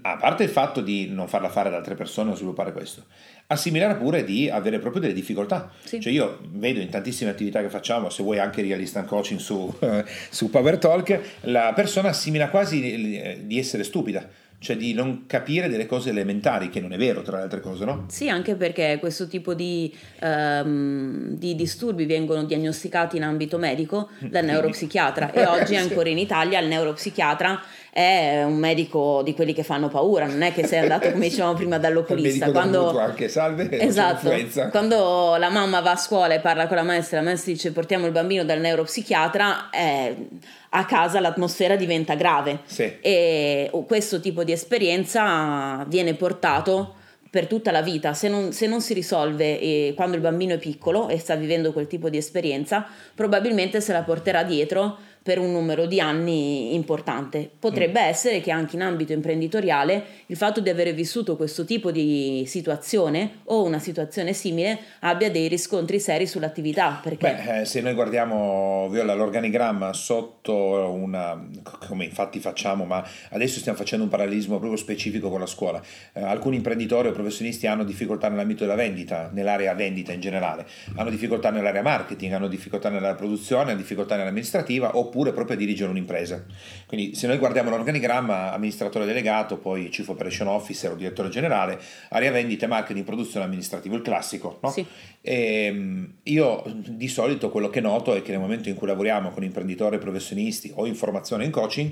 a 0.02 0.16
parte 0.16 0.42
il 0.42 0.48
fatto 0.48 0.80
di 0.80 1.08
non 1.08 1.28
farla 1.28 1.48
fare 1.48 1.68
ad 1.68 1.74
altre 1.74 1.94
persone 1.94 2.30
o 2.30 2.34
sviluppare 2.34 2.72
questo, 2.72 3.04
assimilerà 3.46 3.94
pure 3.94 4.24
di 4.24 4.50
avere 4.50 4.78
proprio 4.80 5.00
delle 5.00 5.12
difficoltà. 5.12 5.70
Sì. 5.84 6.00
Cioè 6.00 6.12
io 6.12 6.40
vedo 6.50 6.80
in 6.80 6.88
tantissime 6.88 7.30
attività 7.30 7.60
che 7.60 7.68
facciamo, 7.68 8.10
se 8.10 8.22
vuoi 8.22 8.38
anche 8.38 8.62
Real 8.62 8.80
Instant 8.80 9.06
Coaching 9.06 9.38
su, 9.38 9.72
su 10.30 10.50
Power 10.50 10.78
Talk, 10.78 11.20
la 11.42 11.72
persona 11.74 12.08
assimila 12.08 12.48
quasi 12.48 13.44
di 13.46 13.58
essere 13.58 13.84
stupida 13.84 14.28
cioè 14.58 14.76
di 14.76 14.94
non 14.94 15.24
capire 15.26 15.68
delle 15.68 15.86
cose 15.86 16.10
elementari, 16.10 16.70
che 16.70 16.80
non 16.80 16.92
è 16.92 16.96
vero 16.96 17.22
tra 17.22 17.36
le 17.36 17.42
altre 17.44 17.60
cose, 17.60 17.84
no? 17.84 18.06
Sì, 18.08 18.28
anche 18.28 18.54
perché 18.54 18.96
questo 18.98 19.28
tipo 19.28 19.54
di, 19.54 19.94
um, 20.22 21.36
di 21.36 21.54
disturbi 21.54 22.06
vengono 22.06 22.44
diagnosticati 22.44 23.16
in 23.16 23.22
ambito 23.22 23.58
medico 23.58 24.08
dal 24.20 24.44
neuropsichiatra. 24.44 25.32
E 25.32 25.44
oggi 25.46 25.76
ancora 25.76 26.08
in 26.08 26.18
Italia 26.18 26.58
il 26.60 26.68
neuropsichiatra 26.68 27.62
è 27.96 28.42
un 28.44 28.56
medico 28.56 29.22
di 29.24 29.32
quelli 29.32 29.54
che 29.54 29.62
fanno 29.62 29.88
paura, 29.88 30.26
non 30.26 30.42
è 30.42 30.52
che 30.52 30.66
sei 30.66 30.80
andato 30.80 31.10
come 31.10 31.28
dicevamo 31.28 31.54
prima 31.54 31.78
dall'oculista. 31.78 32.50
Quando... 32.52 32.98
anche 32.98 33.28
salve, 33.28 33.70
esatto, 33.80 34.30
quando 34.70 35.36
la 35.38 35.48
mamma 35.48 35.80
va 35.80 35.92
a 35.92 35.96
scuola 35.96 36.34
e 36.34 36.40
parla 36.40 36.66
con 36.66 36.76
la 36.76 36.82
maestra, 36.82 37.18
la 37.20 37.24
maestra 37.24 37.52
dice 37.52 37.72
portiamo 37.72 38.04
il 38.04 38.12
bambino 38.12 38.44
dal 38.44 38.60
neuropsichiatra, 38.60 39.70
eh, 39.70 40.28
a 40.76 40.84
casa 40.84 41.20
l'atmosfera 41.20 41.74
diventa 41.74 42.14
grave 42.14 42.60
sì. 42.66 42.98
e 43.00 43.70
questo 43.86 44.20
tipo 44.20 44.44
di 44.44 44.52
esperienza 44.52 45.84
viene 45.88 46.14
portato 46.14 46.94
per 47.30 47.46
tutta 47.46 47.70
la 47.70 47.82
vita, 47.82 48.14
se 48.14 48.28
non, 48.28 48.52
se 48.52 48.66
non 48.66 48.80
si 48.80 48.94
risolve 48.94 49.60
eh, 49.60 49.92
quando 49.94 50.16
il 50.16 50.22
bambino 50.22 50.54
è 50.54 50.58
piccolo 50.58 51.08
e 51.08 51.18
sta 51.18 51.34
vivendo 51.34 51.72
quel 51.72 51.86
tipo 51.86 52.08
di 52.08 52.16
esperienza, 52.16 52.86
probabilmente 53.14 53.80
se 53.80 53.92
la 53.92 54.02
porterà 54.02 54.42
dietro 54.42 54.96
per 55.26 55.40
un 55.40 55.50
numero 55.50 55.86
di 55.86 55.98
anni 55.98 56.72
importante. 56.76 57.50
Potrebbe 57.58 58.00
mm. 58.00 58.04
essere 58.04 58.40
che 58.40 58.52
anche 58.52 58.76
in 58.76 58.82
ambito 58.82 59.12
imprenditoriale 59.12 60.04
il 60.26 60.36
fatto 60.36 60.60
di 60.60 60.70
aver 60.70 60.94
vissuto 60.94 61.34
questo 61.34 61.64
tipo 61.64 61.90
di 61.90 62.44
situazione 62.46 63.40
o 63.46 63.64
una 63.64 63.80
situazione 63.80 64.32
simile 64.32 64.78
abbia 65.00 65.28
dei 65.28 65.48
riscontri 65.48 65.98
seri 65.98 66.28
sull'attività. 66.28 67.00
Perché... 67.02 67.42
Beh, 67.44 67.60
eh, 67.60 67.64
se 67.64 67.80
noi 67.80 67.94
guardiamo 67.94 68.88
Viola, 68.88 69.14
l'organigramma 69.14 69.92
sotto 69.94 70.54
una, 70.92 71.44
come 71.88 72.04
infatti 72.04 72.38
facciamo, 72.38 72.84
ma 72.84 73.04
adesso 73.30 73.58
stiamo 73.58 73.76
facendo 73.76 74.04
un 74.04 74.10
parallelismo 74.10 74.58
proprio 74.60 74.78
specifico 74.78 75.28
con 75.28 75.40
la 75.40 75.46
scuola. 75.46 75.82
Eh, 76.12 76.22
alcuni 76.22 76.54
imprenditori 76.54 77.08
o 77.08 77.10
professionisti 77.10 77.66
hanno 77.66 77.82
difficoltà 77.82 78.28
nell'ambito 78.28 78.62
della 78.62 78.76
vendita, 78.76 79.28
nell'area 79.32 79.74
vendita 79.74 80.12
in 80.12 80.20
generale, 80.20 80.66
hanno 80.94 81.10
difficoltà 81.10 81.50
nell'area 81.50 81.82
marketing, 81.82 82.32
hanno 82.32 82.46
difficoltà 82.46 82.90
nella 82.90 83.16
produzione, 83.16 83.72
hanno 83.72 83.80
difficoltà 83.80 84.14
nell'amministrativa 84.14 84.96
oppure 84.96 85.14
oppure 85.16 85.32
proprio 85.32 85.56
a 85.56 85.58
dirigere 85.58 85.90
un'impresa. 85.90 86.44
Quindi 86.86 87.14
se 87.14 87.26
noi 87.26 87.38
guardiamo 87.38 87.70
l'organigramma, 87.70 88.52
amministratore 88.52 89.06
delegato, 89.06 89.56
poi 89.56 89.88
Chief 89.88 90.06
Operation 90.06 90.46
Officer 90.48 90.92
o 90.92 90.94
direttore 90.94 91.30
generale, 91.30 91.80
area 92.10 92.30
vendite, 92.30 92.66
marketing, 92.66 93.04
produzione, 93.04 93.46
amministrativo, 93.46 93.96
il 93.96 94.02
classico. 94.02 94.58
No? 94.62 94.70
Sì. 94.70 94.84
E, 95.22 95.64
ehm, 95.64 96.12
io 96.24 96.62
di 96.86 97.08
solito 97.08 97.50
quello 97.50 97.70
che 97.70 97.80
noto 97.80 98.14
è 98.14 98.20
che 98.20 98.32
nel 98.32 98.40
momento 98.40 98.68
in 98.68 98.74
cui 98.74 98.86
lavoriamo 98.86 99.30
con 99.30 99.42
imprenditori 99.42 99.98
professionisti 99.98 100.70
o 100.74 100.86
in 100.86 100.94
formazione 100.94 101.44
in 101.44 101.50
coaching, 101.50 101.90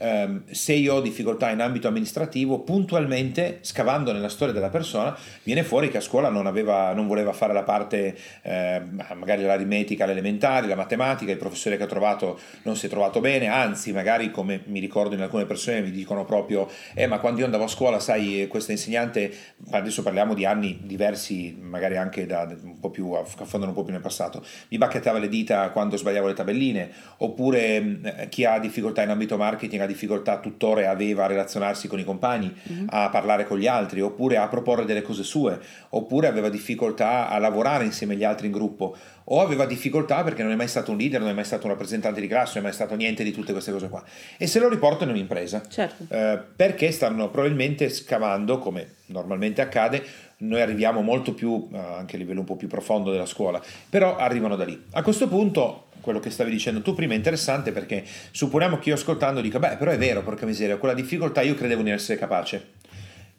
ehm, 0.00 0.44
se 0.50 0.72
io 0.72 0.94
ho 0.94 1.00
difficoltà 1.00 1.50
in 1.50 1.60
ambito 1.60 1.88
amministrativo, 1.88 2.60
puntualmente, 2.60 3.58
scavando 3.60 4.12
nella 4.12 4.28
storia 4.28 4.54
della 4.54 4.70
persona, 4.70 5.16
viene 5.42 5.62
fuori 5.62 5.90
che 5.90 5.98
a 5.98 6.00
scuola 6.00 6.30
non, 6.30 6.46
aveva, 6.46 6.92
non 6.94 7.06
voleva 7.06 7.32
fare 7.32 7.52
la 7.52 7.62
parte, 7.62 8.16
eh, 8.42 8.82
magari 9.14 9.42
l'aritmetica 9.42 10.04
all'elementare, 10.04 10.66
la 10.66 10.74
matematica, 10.74 11.30
il 11.30 11.38
professore 11.38 11.76
che 11.76 11.82
ha 11.82 11.86
trovato 11.86 12.38
non 12.62 12.76
si 12.76 12.86
è 12.86 12.88
trovato 12.88 13.20
bene, 13.20 13.46
anzi 13.48 13.92
magari 13.92 14.30
come 14.30 14.62
mi 14.66 14.80
ricordo 14.80 15.14
in 15.14 15.20
alcune 15.20 15.44
persone 15.44 15.82
mi 15.82 15.90
dicono 15.90 16.24
proprio, 16.24 16.68
eh 16.94 17.06
ma 17.06 17.18
quando 17.18 17.40
io 17.40 17.44
andavo 17.44 17.64
a 17.64 17.68
scuola, 17.68 18.00
sai, 18.00 18.46
questa 18.48 18.72
insegnante, 18.72 19.32
adesso 19.70 20.02
parliamo 20.02 20.34
di 20.34 20.46
anni 20.46 20.80
diversi, 20.82 21.56
magari 21.60 21.96
anche 21.96 22.26
da 22.26 22.48
un 22.62 22.78
po' 22.80 22.90
più, 22.90 23.12
affondano 23.12 23.68
un 23.68 23.74
po' 23.74 23.82
più 23.82 23.92
nel 23.92 24.02
passato, 24.02 24.42
mi 24.68 24.78
bacchettava 24.78 25.18
le 25.18 25.28
dita 25.28 25.68
quando 25.70 25.96
sbagliavo 25.96 26.26
le 26.26 26.34
tabelline, 26.34 26.90
oppure 27.18 27.98
eh, 28.02 28.28
chi 28.28 28.44
ha 28.44 28.58
difficoltà 28.58 29.02
in 29.02 29.10
ambito 29.10 29.36
marketing 29.36 29.82
difficoltà 29.90 30.38
tuttora 30.38 30.90
aveva 30.90 31.24
a 31.24 31.26
relazionarsi 31.26 31.88
con 31.88 31.98
i 31.98 32.04
compagni, 32.04 32.54
mm-hmm. 32.72 32.86
a 32.88 33.08
parlare 33.08 33.44
con 33.44 33.58
gli 33.58 33.66
altri, 33.66 34.00
oppure 34.00 34.36
a 34.36 34.48
proporre 34.48 34.84
delle 34.84 35.02
cose 35.02 35.22
sue, 35.22 35.58
oppure 35.90 36.28
aveva 36.28 36.48
difficoltà 36.48 37.28
a 37.28 37.38
lavorare 37.38 37.84
insieme 37.84 38.14
agli 38.14 38.24
altri 38.24 38.46
in 38.46 38.52
gruppo, 38.52 38.96
o 39.24 39.40
aveva 39.40 39.66
difficoltà 39.66 40.22
perché 40.22 40.42
non 40.42 40.52
è 40.52 40.56
mai 40.56 40.68
stato 40.68 40.90
un 40.90 40.96
leader, 40.96 41.20
non 41.20 41.28
è 41.28 41.32
mai 41.32 41.44
stato 41.44 41.66
un 41.66 41.72
rappresentante 41.72 42.20
di 42.20 42.26
classe, 42.26 42.54
non 42.54 42.62
è 42.62 42.66
mai 42.66 42.72
stato 42.72 42.94
niente 42.94 43.22
di 43.22 43.32
tutte 43.32 43.52
queste 43.52 43.72
cose 43.72 43.88
qua. 43.88 44.02
E 44.36 44.46
se 44.46 44.58
lo 44.58 44.68
riportano 44.68 45.10
in 45.10 45.16
un'impresa. 45.16 45.62
Certo. 45.68 46.06
Eh, 46.08 46.38
perché 46.56 46.90
stanno 46.90 47.28
probabilmente 47.30 47.88
scavando, 47.88 48.58
come 48.58 48.94
normalmente 49.06 49.60
accade, 49.60 50.04
noi 50.40 50.60
arriviamo 50.60 51.00
molto 51.00 51.32
più, 51.34 51.68
eh, 51.72 51.78
anche 51.78 52.16
a 52.16 52.18
livello 52.18 52.40
un 52.40 52.46
po' 52.46 52.56
più 52.56 52.68
profondo 52.68 53.10
della 53.10 53.26
scuola, 53.26 53.62
però 53.88 54.16
arrivano 54.16 54.56
da 54.56 54.64
lì. 54.64 54.80
A 54.92 55.02
questo 55.02 55.28
punto 55.28 55.86
quello 56.00 56.18
che 56.18 56.30
stavi 56.30 56.50
dicendo 56.50 56.80
tu 56.80 56.94
prima 56.94 57.12
è 57.12 57.16
interessante 57.16 57.72
perché 57.72 58.04
supponiamo 58.30 58.78
che 58.78 58.88
io 58.88 58.94
ascoltando 58.94 59.42
dica 59.42 59.58
beh 59.58 59.76
però 59.76 59.90
è 59.90 59.98
vero 59.98 60.22
porca 60.22 60.46
miseria 60.46 60.78
quella 60.78 60.94
difficoltà 60.94 61.42
io 61.42 61.54
credevo 61.54 61.82
di 61.82 61.90
essere 61.90 62.18
capace 62.18 62.78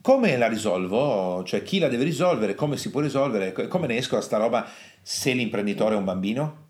come 0.02 0.36
la 0.36 0.48
risolvo? 0.48 1.44
Cioè 1.44 1.62
chi 1.62 1.78
la 1.78 1.88
deve 1.88 2.04
risolvere? 2.04 2.56
Come 2.56 2.76
si 2.76 2.90
può 2.90 3.02
risolvere? 3.02 3.68
Come 3.68 3.86
ne 3.86 3.98
esco 3.98 4.16
da 4.16 4.22
sta 4.22 4.38
roba 4.38 4.68
se 5.00 5.32
l'imprenditore 5.34 5.94
è 5.94 5.98
un 5.98 6.06
bambino? 6.06 6.70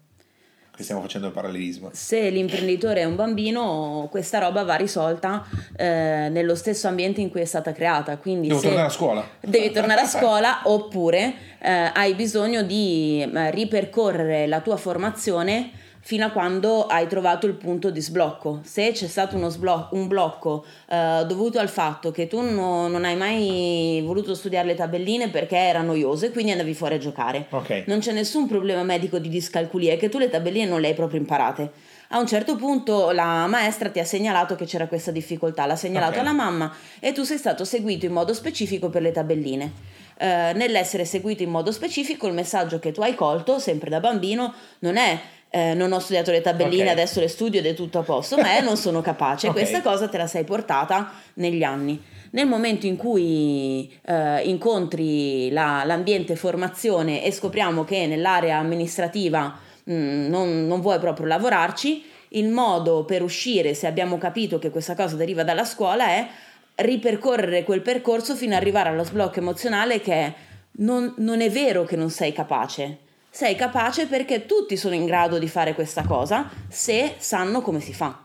Che 0.81 0.87
stiamo 0.87 1.03
facendo 1.03 1.27
il 1.27 1.33
parallelismo. 1.33 1.89
Se 1.93 2.29
l'imprenditore 2.31 3.01
è 3.01 3.03
un 3.03 3.15
bambino, 3.15 4.07
questa 4.09 4.39
roba 4.39 4.63
va 4.63 4.73
risolta 4.73 5.45
eh, 5.75 6.27
nello 6.31 6.55
stesso 6.55 6.87
ambiente 6.87 7.21
in 7.21 7.29
cui 7.29 7.41
è 7.41 7.45
stata 7.45 7.71
creata. 7.71 8.17
Quindi 8.17 8.47
Devo 8.47 8.61
tornare 8.61 8.87
a 8.87 8.89
scuola. 8.89 9.27
Devi 9.39 9.69
tornare 9.69 10.01
a 10.01 10.07
scuola 10.07 10.61
oppure 10.63 11.35
eh, 11.59 11.91
hai 11.93 12.15
bisogno 12.15 12.63
di 12.63 13.21
eh, 13.21 13.51
ripercorrere 13.51 14.47
la 14.47 14.59
tua 14.61 14.75
formazione 14.75 15.69
fino 16.01 16.25
a 16.25 16.31
quando 16.31 16.87
hai 16.87 17.07
trovato 17.07 17.45
il 17.45 17.53
punto 17.53 17.89
di 17.91 18.01
sblocco. 18.01 18.61
Se 18.63 18.91
c'è 18.91 19.07
stato 19.07 19.49
sblo- 19.49 19.89
un 19.91 20.07
blocco 20.07 20.65
eh, 20.89 21.23
dovuto 21.27 21.59
al 21.59 21.69
fatto 21.69 22.11
che 22.11 22.27
tu 22.27 22.41
no, 22.41 22.87
non 22.87 23.05
hai 23.05 23.15
mai 23.15 24.01
voluto 24.03 24.33
studiare 24.33 24.67
le 24.67 24.75
tabelline 24.75 25.29
perché 25.29 25.57
era 25.57 25.81
noioso 25.81 26.25
e 26.25 26.31
quindi 26.31 26.51
andavi 26.51 26.73
fuori 26.73 26.95
a 26.95 26.97
giocare, 26.97 27.47
okay. 27.49 27.83
non 27.87 27.99
c'è 27.99 28.11
nessun 28.11 28.47
problema 28.47 28.83
medico 28.83 29.19
di 29.19 29.29
discalculia, 29.29 29.93
è 29.93 29.97
che 29.97 30.09
tu 30.09 30.17
le 30.17 30.29
tabelline 30.29 30.67
non 30.67 30.81
le 30.81 30.89
hai 30.89 30.93
proprio 30.93 31.19
imparate. 31.19 31.71
A 32.13 32.19
un 32.19 32.27
certo 32.27 32.57
punto 32.57 33.11
la 33.11 33.47
maestra 33.47 33.89
ti 33.89 33.99
ha 33.99 34.03
segnalato 34.03 34.55
che 34.55 34.65
c'era 34.65 34.87
questa 34.87 35.11
difficoltà, 35.11 35.65
l'ha 35.65 35.77
segnalato 35.77 36.19
okay. 36.19 36.21
alla 36.23 36.33
mamma 36.33 36.75
e 36.99 37.13
tu 37.13 37.23
sei 37.23 37.37
stato 37.37 37.63
seguito 37.63 38.05
in 38.05 38.11
modo 38.11 38.33
specifico 38.33 38.89
per 38.89 39.01
le 39.01 39.11
tabelline. 39.11 39.99
Uh, 40.21 40.55
nell'essere 40.55 41.05
seguito 41.05 41.41
in 41.41 41.49
modo 41.49 41.71
specifico, 41.71 42.27
il 42.27 42.33
messaggio 42.33 42.79
che 42.79 42.91
tu 42.91 43.01
hai 43.01 43.15
colto, 43.15 43.59
sempre 43.59 43.89
da 43.89 43.99
bambino, 43.99 44.53
non 44.79 44.97
è 44.97 45.19
eh, 45.53 45.73
non 45.73 45.91
ho 45.91 45.99
studiato 45.99 46.31
le 46.31 46.39
tabelline, 46.39 46.83
okay. 46.83 46.93
adesso 46.93 47.19
le 47.19 47.27
studio 47.27 47.59
ed 47.59 47.65
è 47.65 47.73
tutto 47.73 47.99
a 47.99 48.03
posto, 48.03 48.37
ma 48.37 48.57
non 48.61 48.77
sono 48.77 49.01
capace. 49.03 49.49
okay. 49.49 49.61
Questa 49.61 49.81
cosa 49.81 50.07
te 50.07 50.17
la 50.17 50.25
sei 50.25 50.45
portata 50.45 51.11
negli 51.35 51.61
anni. 51.61 52.01
Nel 52.31 52.47
momento 52.47 52.85
in 52.85 52.95
cui 52.95 53.93
eh, 54.05 54.41
incontri 54.43 55.51
la, 55.51 55.83
l'ambiente 55.85 56.37
formazione 56.37 57.25
e 57.25 57.31
scopriamo 57.31 57.83
che 57.83 58.07
nell'area 58.07 58.57
amministrativa 58.57 59.59
mh, 59.83 59.93
mm, 59.93 60.29
non, 60.29 60.67
non 60.67 60.79
vuoi 60.79 60.99
proprio 60.99 61.27
lavorarci, 61.27 62.05
il 62.29 62.47
modo 62.47 63.03
per 63.03 63.21
uscire, 63.21 63.73
se 63.73 63.87
abbiamo 63.87 64.17
capito 64.17 64.57
che 64.57 64.69
questa 64.69 64.95
cosa 64.95 65.17
deriva 65.17 65.43
dalla 65.43 65.65
scuola, 65.65 66.07
è 66.07 66.27
ripercorrere 66.75 67.65
quel 67.65 67.81
percorso 67.81 68.35
fino 68.35 68.55
ad 68.55 68.61
arrivare 68.61 68.87
allo 68.87 69.03
sblocco 69.03 69.39
emozionale 69.39 69.99
che 69.99 70.13
è 70.13 70.33
non, 70.77 71.13
non 71.17 71.41
è 71.41 71.49
vero 71.49 71.83
che 71.83 71.97
non 71.97 72.09
sei 72.09 72.31
capace 72.31 73.09
sei 73.33 73.55
capace 73.55 74.07
perché 74.07 74.45
tutti 74.45 74.75
sono 74.75 74.93
in 74.93 75.05
grado 75.05 75.39
di 75.39 75.47
fare 75.47 75.73
questa 75.73 76.03
cosa 76.03 76.49
se 76.67 77.15
sanno 77.17 77.61
come 77.61 77.79
si 77.79 77.93
fa. 77.93 78.23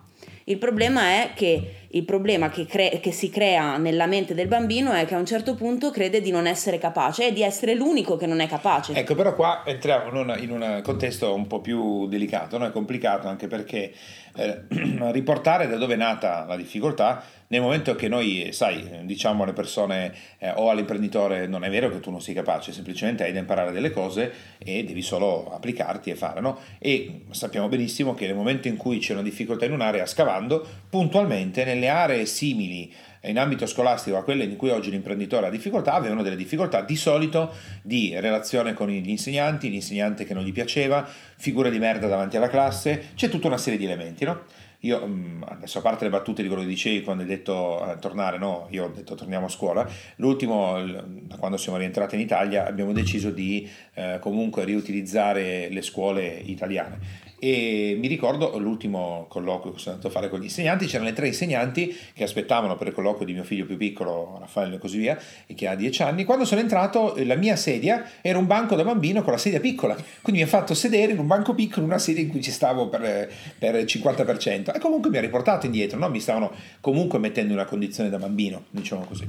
Il 0.48 0.58
problema 0.58 1.02
è 1.02 1.30
che 1.34 1.86
il 1.90 2.04
problema 2.04 2.50
che, 2.50 2.66
cre- 2.66 3.00
che, 3.00 3.12
si 3.12 3.30
crea 3.30 3.78
nella 3.78 4.06
mente 4.06 4.34
del 4.34 4.48
bambino 4.48 4.92
è 4.92 5.04
che 5.04 5.14
a 5.14 5.18
un 5.18 5.26
certo 5.26 5.54
punto 5.54 5.90
crede 5.90 6.20
di 6.20 6.30
non 6.30 6.46
essere 6.46 6.78
capace 6.78 7.28
e 7.28 7.32
di 7.32 7.42
essere 7.42 7.74
l'unico 7.74 8.16
che 8.16 8.26
non 8.26 8.40
è 8.40 8.48
capace. 8.48 8.92
Ecco, 8.94 9.14
però 9.14 9.34
qua 9.34 9.62
entriamo 9.64 10.08
in, 10.10 10.16
una, 10.16 10.36
in 10.36 10.50
un 10.50 10.80
contesto 10.82 11.34
un 11.34 11.46
po' 11.46 11.60
più 11.60 12.06
delicato, 12.06 12.58
no? 12.58 12.66
è 12.66 12.70
complicato 12.70 13.28
anche 13.28 13.46
perché 13.46 13.92
eh, 14.36 14.62
riportare 15.10 15.68
da 15.68 15.76
dove 15.76 15.94
è 15.94 15.96
nata 15.96 16.44
la 16.44 16.56
difficoltà 16.56 17.24
nel 17.48 17.60
momento 17.60 17.94
che 17.94 18.08
noi, 18.08 18.48
sai, 18.52 19.02
diciamo 19.04 19.44
alle 19.44 19.52
persone 19.52 20.12
eh, 20.38 20.50
o 20.50 20.70
all'imprenditore 20.70 21.46
non 21.46 21.64
è 21.64 21.70
vero 21.70 21.88
che 21.90 22.00
tu 22.00 22.10
non 22.10 22.20
sei 22.20 22.34
capace, 22.34 22.72
semplicemente 22.72 23.22
hai 23.22 23.32
da 23.32 23.38
imparare 23.38 23.72
delle 23.72 23.90
cose 23.90 24.32
e 24.58 24.84
devi 24.84 25.02
solo 25.02 25.52
applicarti 25.52 26.10
e 26.10 26.14
fare, 26.16 26.40
no? 26.40 26.58
E 26.78 27.22
sappiamo 27.30 27.68
benissimo 27.68 28.14
che 28.14 28.26
nel 28.26 28.34
momento 28.34 28.68
in 28.68 28.76
cui 28.76 28.98
c'è 28.98 29.12
una 29.12 29.22
difficoltà 29.22 29.64
in 29.64 29.72
un'area, 29.72 30.06
scavando, 30.06 30.66
puntualmente 30.88 31.64
nelle 31.64 31.88
aree 31.88 32.26
simili 32.26 32.92
in 33.22 33.38
ambito 33.38 33.66
scolastico 33.66 34.16
a 34.16 34.22
quelle 34.22 34.44
in 34.44 34.56
cui 34.56 34.70
oggi 34.70 34.90
l'imprenditore 34.90 35.46
ha 35.46 35.50
difficoltà, 35.50 35.94
avevano 35.94 36.22
delle 36.22 36.36
difficoltà 36.36 36.82
di 36.82 36.96
solito 36.96 37.52
di 37.82 38.14
relazione 38.18 38.74
con 38.74 38.88
gli 38.88 39.08
insegnanti, 39.08 39.70
l'insegnante 39.70 40.24
che 40.24 40.34
non 40.34 40.44
gli 40.44 40.52
piaceva, 40.52 41.08
figure 41.36 41.70
di 41.70 41.78
merda 41.78 42.06
davanti 42.06 42.36
alla 42.36 42.48
classe, 42.48 43.10
c'è 43.14 43.28
tutta 43.28 43.48
una 43.48 43.58
serie 43.58 43.78
di 43.78 43.84
elementi, 43.84 44.24
no? 44.24 44.42
Io 44.80 45.06
mm, 45.06 45.42
adesso 45.46 45.78
a 45.78 45.82
parte 45.82 46.04
le 46.04 46.10
battute 46.10 46.42
di 46.42 46.48
quello 46.48 46.62
che 46.62 46.68
dicevi 46.68 47.02
quando 47.02 47.22
hai 47.22 47.28
detto 47.28 47.90
eh, 47.90 47.98
tornare, 47.98 48.38
no, 48.38 48.66
io 48.70 48.84
ho 48.84 48.88
detto 48.88 49.14
torniamo 49.14 49.46
a 49.46 49.48
scuola, 49.50 49.88
l'ultimo, 50.16 50.80
da 50.82 51.36
quando 51.36 51.56
siamo 51.56 51.78
rientrati 51.78 52.14
in 52.14 52.20
Italia, 52.20 52.66
abbiamo 52.66 52.92
deciso 52.92 53.30
di 53.30 53.68
eh, 53.94 54.18
comunque 54.20 54.64
riutilizzare 54.64 55.68
le 55.68 55.82
scuole 55.82 56.26
italiane 56.26 57.25
e 57.38 57.96
mi 57.98 58.08
ricordo 58.08 58.58
l'ultimo 58.58 59.26
colloquio 59.28 59.72
che 59.72 59.78
sono 59.78 59.96
andato 59.96 60.08
a 60.08 60.14
fare 60.18 60.30
con 60.30 60.40
gli 60.40 60.44
insegnanti, 60.44 60.86
c'erano 60.86 61.08
le 61.08 61.14
tre 61.14 61.26
insegnanti 61.26 61.94
che 62.14 62.24
aspettavano 62.24 62.76
per 62.76 62.88
il 62.88 62.94
colloquio 62.94 63.26
di 63.26 63.32
mio 63.32 63.44
figlio 63.44 63.66
più 63.66 63.76
piccolo, 63.76 64.36
Raffaele 64.40 64.76
e 64.76 64.78
così 64.78 64.98
via, 64.98 65.18
e 65.46 65.54
che 65.54 65.68
ha 65.68 65.74
dieci 65.74 66.02
anni, 66.02 66.24
quando 66.24 66.44
sono 66.44 66.60
entrato 66.60 67.14
la 67.24 67.34
mia 67.34 67.56
sedia 67.56 68.04
era 68.20 68.38
un 68.38 68.46
banco 68.46 68.74
da 68.74 68.84
bambino 68.84 69.22
con 69.22 69.32
la 69.32 69.38
sedia 69.38 69.60
piccola, 69.60 69.94
quindi 70.22 70.42
mi 70.42 70.46
ha 70.46 70.50
fatto 70.50 70.74
sedere 70.74 71.12
in 71.12 71.18
un 71.18 71.26
banco 71.26 71.54
piccolo, 71.54 71.84
in 71.84 71.90
una 71.90 71.98
sedia 71.98 72.22
in 72.22 72.30
cui 72.30 72.42
ci 72.42 72.50
stavo 72.50 72.88
per, 72.88 73.30
per 73.58 73.74
il 73.74 73.84
50% 73.84 74.74
e 74.74 74.78
comunque 74.78 75.10
mi 75.10 75.18
ha 75.18 75.20
riportato 75.20 75.66
indietro, 75.66 75.98
no? 75.98 76.08
mi 76.08 76.20
stavano 76.20 76.52
comunque 76.80 77.18
mettendo 77.18 77.52
in 77.52 77.58
una 77.58 77.68
condizione 77.68 78.08
da 78.08 78.18
bambino, 78.18 78.64
diciamo 78.70 79.04
così. 79.04 79.28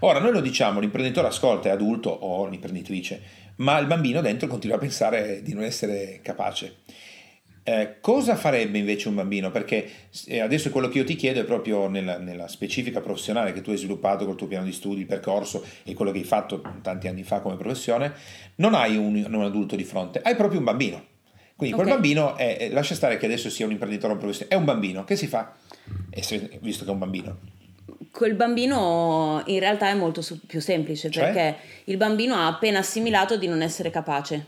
Ora 0.00 0.18
noi 0.18 0.32
lo 0.32 0.40
diciamo, 0.40 0.80
l'imprenditore 0.80 1.28
ascolta, 1.28 1.68
è 1.68 1.72
adulto 1.72 2.10
o 2.10 2.46
l'imprenditrice, 2.46 3.44
ma 3.56 3.78
il 3.78 3.86
bambino 3.86 4.20
dentro 4.20 4.48
continua 4.48 4.76
a 4.76 4.80
pensare 4.80 5.40
di 5.42 5.54
non 5.54 5.64
essere 5.64 6.20
capace. 6.22 6.76
Eh, 7.68 7.96
cosa 8.00 8.36
farebbe 8.36 8.78
invece 8.78 9.08
un 9.08 9.16
bambino? 9.16 9.50
Perché 9.50 9.90
eh, 10.26 10.38
adesso 10.38 10.70
quello 10.70 10.86
che 10.86 10.98
io 10.98 11.04
ti 11.04 11.16
chiedo 11.16 11.40
è 11.40 11.44
proprio 11.44 11.88
nella, 11.88 12.16
nella, 12.16 12.46
specifica 12.46 13.00
professionale 13.00 13.52
che 13.52 13.60
tu 13.60 13.70
hai 13.70 13.76
sviluppato 13.76 14.24
col 14.24 14.36
tuo 14.36 14.46
piano 14.46 14.64
di 14.64 14.70
studi, 14.70 15.00
il 15.00 15.06
percorso 15.06 15.64
e 15.82 15.92
quello 15.92 16.12
che 16.12 16.18
hai 16.18 16.24
fatto 16.24 16.62
tanti 16.80 17.08
anni 17.08 17.24
fa 17.24 17.40
come 17.40 17.56
professione, 17.56 18.12
non 18.56 18.74
hai 18.74 18.96
un, 18.96 19.16
un 19.28 19.42
adulto 19.42 19.74
di 19.74 19.82
fronte, 19.82 20.20
hai 20.22 20.36
proprio 20.36 20.60
un 20.60 20.64
bambino 20.64 21.04
Quindi 21.56 21.74
quel 21.74 21.88
Ok. 21.88 21.92
bambino, 21.94 22.36
è, 22.36 22.68
lascia 22.70 22.94
stare 22.94 23.16
che 23.16 23.26
adesso 23.26 23.50
sia 23.50 23.66
un 23.66 23.72
imprenditore 23.72 24.12
o 24.12 24.14
un 24.14 24.20
professionista, 24.20 24.54
è 24.54 24.58
un 24.60 24.64
bambino, 24.64 25.02
che 25.02 25.16
si 25.16 25.26
fa? 25.26 25.52
Se- 26.20 26.58
visto 26.60 26.84
che 26.84 26.90
è 26.90 26.92
un 26.92 27.00
bambino. 27.00 27.38
Col 28.12 28.34
bambino 28.34 29.42
in 29.46 29.58
realtà 29.58 29.88
è 29.88 29.94
molto 29.94 30.22
più 30.46 30.60
semplice 30.60 31.10
Cioè? 31.10 31.24
perché 31.24 31.56
il 31.86 31.96
bambino 31.96 32.36
ha 32.36 32.46
appena 32.46 32.78
assimilato 32.78 33.36
di 33.36 33.48
non 33.48 33.60
essere 33.60 33.90
capace. 33.90 34.46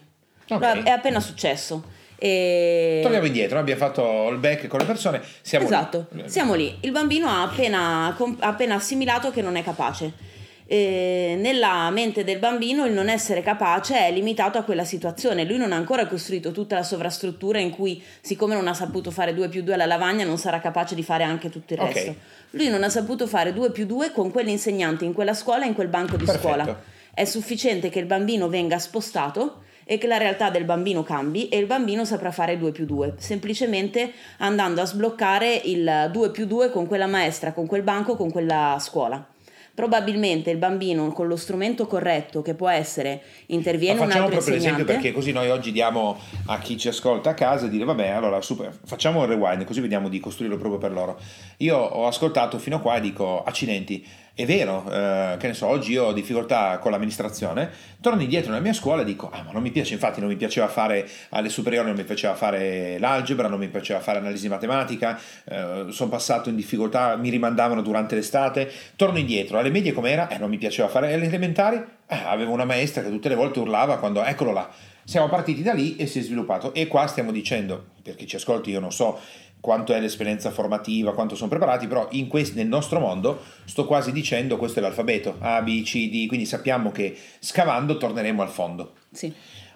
Ok. 0.50 0.61
Lo- 0.61 0.83
È 0.85 0.90
appena 0.90 1.18
successo. 1.18 1.96
E... 2.18 2.98
Torniamo 3.02 3.26
indietro, 3.26 3.59
abbiamo 3.59 3.81
fatto 3.81 4.28
il 4.31 4.38
back 4.38 4.66
con 4.66 4.81
le 4.81 4.87
persone, 4.87 5.22
siamo 5.40 5.68
lì. 5.68 5.72
Esatto, 5.72 6.07
siamo 6.26 6.54
lì. 6.54 6.76
Il 6.81 6.90
bambino 6.90 7.28
ha 7.28 7.42
appena, 7.42 8.16
appena 8.40 8.74
assimilato 8.74 9.31
che 9.31 9.40
non 9.42 9.57
è 9.57 9.62
capace. 9.62 10.26
E 10.70 11.35
nella 11.38 11.88
mente 11.90 12.24
del 12.24 12.38
bambino 12.38 12.85
il 12.85 12.92
non 12.92 13.09
essere 13.09 13.40
capace 13.40 14.07
è 14.07 14.12
limitato 14.12 14.59
a 14.59 14.62
quella 14.64 14.85
situazione. 14.85 15.44
Lui 15.44 15.57
non 15.57 15.72
ha 15.72 15.76
ancora 15.76 16.07
costruito 16.07 16.52
tutta 16.52 16.74
la 16.74 16.83
sovrastruttura 16.83 17.59
in 17.59 17.70
cui, 17.70 18.02
siccome 18.20 18.54
non 18.54 18.68
ha 18.68 18.74
saputo 18.74 19.11
fare 19.11 19.33
2 19.33 19.48
più 19.48 19.62
2 19.62 19.72
alla 19.74 19.87
lavagna, 19.87 20.26
non 20.26 20.37
sarà 20.37 20.61
capace 20.61 20.94
di 20.94 21.02
fare 21.02 21.24
anche 21.24 21.48
tutto 21.48 21.72
il 21.72 21.81
Ok. 21.81 21.92
resto. 21.94 22.14
Lui 22.50 22.68
non 22.68 22.83
ha 22.83 22.90
saputo 22.90 23.26
fare 23.26 23.54
2 23.54 23.70
più 23.70 23.87
2 23.87 24.12
con 24.12 24.31
quell'insegnante 24.31 25.07
in 25.07 25.14
quella 25.14 25.33
scuola, 25.33 25.64
in 25.64 25.72
quel 25.72 25.88
banco 25.88 26.16
di 26.16 26.24
Perfetto. 26.24 26.46
scuola. 26.46 26.83
È 27.14 27.24
sufficiente 27.24 27.88
che 27.88 28.00
il 28.00 28.07
bambino 28.07 28.48
venga 28.48 28.78
spostato 28.78 29.62
e 29.90 29.96
che 29.96 30.07
la 30.07 30.18
realtà 30.18 30.51
del 30.51 30.64
bambino 30.64 31.03
cambi 31.03 31.48
e 31.48 31.57
il 31.57 31.64
bambino 31.64 32.05
saprà 32.05 32.31
fare 32.31 32.59
2 32.59 32.72
più 32.72 32.85
2, 32.85 33.14
semplicemente 33.16 34.12
andando 34.37 34.83
a 34.83 34.85
sbloccare 34.85 35.62
il 35.64 36.11
2 36.12 36.31
più 36.31 36.44
2 36.44 36.70
con 36.70 36.87
quella 36.87 37.07
maestra, 37.07 37.55
con 37.55 37.66
quel 37.66 37.81
banco, 37.81 38.14
con 38.14 38.31
quella 38.31 38.77
scuola. 38.79 39.27
Probabilmente 39.72 40.51
il 40.51 40.59
bambino 40.59 41.11
con 41.12 41.27
lo 41.27 41.37
strumento 41.37 41.87
corretto, 41.87 42.42
che 42.42 42.55
può 42.55 42.68
essere 42.68 43.22
interviene 43.46 44.01
Ma 44.01 44.05
un 44.05 44.09
facciamo 44.09 44.27
altro 44.27 44.40
proprio 44.40 44.61
l'esempio 44.61 44.85
perché 44.85 45.12
così 45.12 45.33
noi 45.33 45.48
oggi 45.48 45.72
diamo 45.72 46.18
a 46.46 46.59
chi 46.59 46.77
ci 46.77 46.88
ascolta 46.88 47.31
a 47.31 47.35
casa 47.35 47.66
e 47.66 47.68
dire 47.70 47.85
vabbè 47.85 48.09
allora 48.09 48.42
super, 48.42 48.77
facciamo 48.85 49.22
il 49.22 49.29
rewind 49.29 49.64
così 49.64 49.81
vediamo 49.81 50.09
di 50.09 50.20
costruirlo 50.20 50.59
proprio 50.59 50.79
per 50.79 50.90
loro. 50.90 51.18
Io 51.59 51.79
ho 51.79 52.07
ascoltato 52.07 52.59
fino 52.59 52.77
a 52.77 52.81
qua 52.81 52.96
e 52.96 53.01
dico 53.01 53.42
accidenti, 53.42 54.05
è 54.38 54.46
vero, 54.46 54.88
eh, 54.88 55.35
che 55.37 55.48
ne 55.48 55.53
so, 55.53 55.66
oggi 55.66 55.90
io 55.90 56.05
ho 56.05 56.12
difficoltà 56.12 56.79
con 56.79 56.92
l'amministrazione, 56.92 57.72
torno 58.01 58.22
indietro 58.22 58.51
nella 58.51 58.62
mia 58.62 58.72
scuola 58.72 59.03
e 59.03 59.05
dico 59.05 59.29
ah 59.33 59.42
ma 59.42 59.51
non 59.51 59.61
mi 59.61 59.72
piace, 59.72 59.94
infatti 59.94 60.20
non 60.20 60.29
mi 60.29 60.37
piaceva 60.37 60.68
fare 60.68 61.09
alle 61.31 61.48
superiori, 61.48 61.88
non 61.88 61.96
mi 61.96 62.05
piaceva 62.05 62.37
fare 62.37 63.01
l'algebra, 63.01 63.48
non 63.48 63.59
mi 63.59 63.66
piaceva 63.66 63.98
fare 63.98 64.18
analisi 64.18 64.48
matematica, 64.48 65.18
eh, 65.44 65.87
sono 65.88 66.09
passato 66.09 66.51
in 66.51 66.55
difficoltà, 66.55 67.16
mi 67.16 67.31
rimandavano 67.31 67.83
durante 67.83 68.14
l'estate, 68.14 68.70
torno 68.94 69.18
indietro, 69.18 69.59
alle 69.59 69.70
medie 69.70 69.92
com'era? 69.92 70.29
Eh 70.29 70.38
non 70.38 70.51
mi 70.51 70.59
piaceva 70.59 70.87
fare 70.87 71.12
alle 71.12 71.24
elementari, 71.24 71.77
eh, 72.07 72.16
avevo 72.24 72.53
una 72.53 72.64
maestra 72.64 73.03
che 73.03 73.11
tutte 73.11 73.29
le 73.29 73.35
volte 73.35 73.59
urlava 73.59 73.98
quando 73.98 74.22
eccolo 74.22 74.53
là. 74.53 74.70
Siamo 75.03 75.29
partiti 75.29 75.62
da 75.62 75.72
lì 75.72 75.96
e 75.96 76.07
si 76.07 76.18
è 76.20 76.22
sviluppato 76.22 76.74
e 76.74 76.87
qua 76.87 77.07
stiamo 77.07 77.33
dicendo, 77.33 77.87
per 78.03 78.14
chi 78.14 78.27
ci 78.27 78.37
ascolti 78.37 78.70
io 78.70 78.79
non 78.79 78.92
so 78.92 79.18
quanto 79.60 79.92
è 79.92 80.00
l'esperienza 80.00 80.50
formativa, 80.50 81.14
quanto 81.14 81.34
sono 81.34 81.48
preparati, 81.48 81.86
però 81.86 82.08
in 82.12 82.28
quest- 82.28 82.54
nel 82.54 82.66
nostro 82.68 83.00
mondo 83.00 83.42
sto 83.64 83.86
quasi 83.86 84.12
dicendo 84.12 84.56
questo 84.56 84.78
è 84.78 84.82
l'alfabeto, 84.82 85.36
A, 85.40 85.62
B, 85.62 85.82
C, 85.82 86.08
D, 86.08 86.26
quindi 86.26 86.46
sappiamo 86.46 86.90
che 86.90 87.16
scavando 87.40 87.96
torneremo 87.96 88.42
al 88.42 88.50
fondo. 88.50 88.94
Sì. 89.10 89.32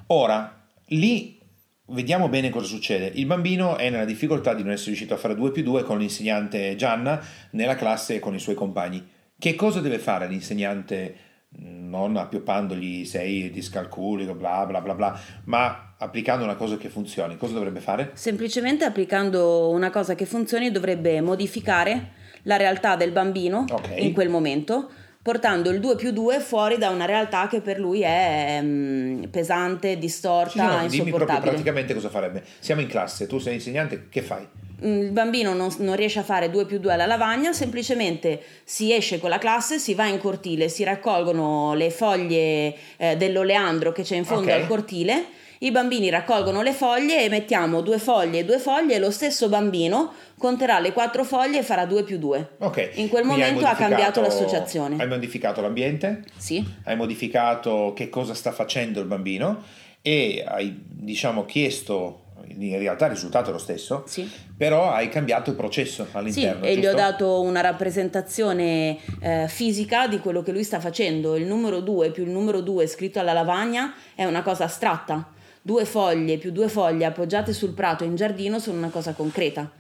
Ora, 0.09 0.67
lì 0.87 1.41
vediamo 1.87 2.29
bene 2.29 2.51
cosa 2.51 2.67
succede. 2.67 3.11
Il 3.15 3.27
bambino 3.27 3.77
è 3.77 3.91
nella 3.91 4.05
difficoltà 4.05 4.55
di 4.55 4.63
non 4.63 4.73
essere 4.73 4.91
riuscito 4.91 5.15
a 5.15 5.19
fare 5.19 5.35
2 5.35 5.51
più 5.51 5.63
2 5.63 5.83
con 5.83 5.99
l'insegnante 5.99 6.77
Gianna 6.77 7.23
nella 7.51 7.75
classe 7.75 8.17
e 8.17 8.19
con 8.19 8.35
i 8.35 8.41
suoi 8.41 8.55
compagni. 8.55 9.07
Che 9.39 9.55
cosa 9.55 9.81
deve 9.81 9.99
fare 9.99 10.29
l'insegnante? 10.29 11.31
Non 11.55 12.17
appioppandogli 12.17 13.05
sei 13.05 13.51
discalculi, 13.51 14.25
bla 14.25 14.65
bla 14.67 14.81
bla 14.81 14.95
bla, 14.95 15.21
ma 15.45 15.95
applicando 15.99 16.43
una 16.45 16.55
cosa 16.57 16.77
che 16.77 16.89
funzioni. 16.89 17.37
Cosa 17.37 17.53
dovrebbe 17.53 17.81
fare? 17.81 18.11
Semplicemente 18.15 18.85
applicando 18.85 19.69
una 19.71 19.91
cosa 19.91 20.15
che 20.15 20.25
funzioni 20.25 20.71
dovrebbe 20.71 21.21
modificare 21.21 22.13
la 22.45 22.57
realtà 22.57 22.97
del 22.97 23.13
bambino 23.13 23.65
Ok. 23.71 23.91
in 23.99 24.13
quel 24.15 24.29
momento, 24.31 24.91
portando 25.23 25.71
il 25.71 25.79
2 25.79 25.95
più 25.97 26.11
2 26.11 26.41
fuori 26.41 26.79
da 26.79 26.89
una 26.89 27.05
realtà 27.05 27.47
che 27.47 27.61
per 27.61 27.79
lui 27.79 28.01
è 28.01 28.59
mm, 28.61 29.25
pesante, 29.25 29.93
Sì, 29.93 29.99
distorta, 29.99 30.63
no, 30.65 30.69
dimmi 30.71 30.81
proprio 30.89 31.05
insopportabile. 31.05 31.51
praticamente 31.51 31.95
cosa 31.95 32.09
farebbe. 32.09 32.43
Siamo 32.59 32.81
in 32.81 32.89
classe, 32.89 33.27
tu 33.27 33.39
sei 33.39 33.55
insegnante, 33.55 34.09
che 34.09 34.23
fai? 34.23 34.49
Mm, 34.85 35.01
il 35.03 35.11
bambino 35.11 35.53
non, 35.55 35.73
non 35.79 35.97
riesce 35.97 36.19
a 36.19 36.23
fare 36.23 36.51
2 36.51 36.67
più 36.67 36.79
2 36.79 36.93
alla 36.93 37.07
lavagna, 37.07 37.53
semplicemente 37.53 38.43
si 38.65 38.93
esce 38.93 39.19
con 39.21 39.31
la 39.31 39.39
classe, 39.39 39.79
si 39.79 39.95
va 39.95 40.07
in 40.07 40.19
cortile, 40.19 40.69
si 40.69 40.83
raccolgono 40.85 41.75
le 41.75 41.91
foglie 41.91 42.75
eh, 42.97 43.17
dell'oleandro 43.17 43.93
che 43.93 44.03
c'è 44.03 44.17
in 44.17 44.25
fondo 44.25 44.51
Ok. 44.51 44.61
al 44.61 44.67
cortile, 44.67 45.25
i 45.59 45.71
bambini 45.71 46.11
raccolgono 46.11 46.61
le 46.63 46.73
foglie 46.73 47.23
e 47.23 47.29
mettiamo 47.29 47.83
due 47.83 47.99
foglie 47.99 48.41
e 48.41 48.45
due 48.45 48.59
foglie 48.59 48.97
e 48.97 48.99
lo 48.99 49.13
stesso 49.13 49.49
bambino 49.49 50.13
conterà 50.37 50.81
le 50.81 50.93
quattro 50.93 51.23
foglie 51.23 51.61
e 51.61 51.63
farà 51.63 51.87
2 51.87 52.03
più 52.03 52.19
2. 52.19 52.49
Ok. 52.59 52.91
In 52.95 53.09
quel 53.09 53.25
quindi 53.25 53.43
momento 53.43 53.67
ha 53.67 53.75
cambiato 53.75 54.21
l'associazione. 54.21 54.97
Hai 54.99 55.07
modificato 55.07 55.61
l'ambiente? 55.61 56.25
Sì, 56.37 56.65
hai 56.85 56.97
modificato 56.97 57.93
che 57.95 58.09
cosa 58.09 58.35
sta 58.35 58.51
facendo 58.51 58.99
il 58.99 59.07
bambino 59.07 59.63
e 60.03 60.43
hai 60.45 60.75
diciamo 60.85 61.45
chiesto 61.45 62.22
in 62.59 62.79
realtà 62.79 63.07
il 63.07 63.13
risultato 63.13 63.51
è 63.51 63.53
lo 63.53 63.59
stesso 63.59 64.05
sì. 64.07 64.29
però 64.57 64.91
hai 64.93 65.09
cambiato 65.09 65.51
il 65.51 65.57
processo 65.57 66.07
Sì, 66.11 66.17
all'interno 66.17 66.65
e 66.65 66.77
gli 66.77 66.87
ho 66.87 66.95
dato 66.95 67.41
una 67.41 67.61
rappresentazione 67.61 68.99
eh, 69.21 69.47
fisica 69.49 70.07
di 70.09 70.19
quello 70.19 70.43
che 70.43 70.53
lui 70.53 70.65
sta 70.65 70.81
facendo. 70.81 71.37
Il 71.37 71.47
numero 71.47 71.81
2 71.81 72.11
più 72.11 72.25
il 72.25 72.31
numero 72.31 72.61
2 72.61 72.87
scritto 72.87 73.19
alla 73.19 73.33
lavagna 73.33 73.95
è 74.15 74.25
una 74.25 74.43
cosa 74.43 74.65
astratta. 74.65 75.29
Due 75.61 75.85
foglie 75.85 76.39
più 76.39 76.51
due 76.51 76.69
foglie 76.69 77.05
appoggiate 77.05 77.53
sul 77.53 77.73
prato 77.73 78.05
in 78.05 78.17
giardino 78.17 78.59
sono 78.59 78.79
una 78.79 78.89
cosa 78.89 79.13
concreta. 79.13 79.71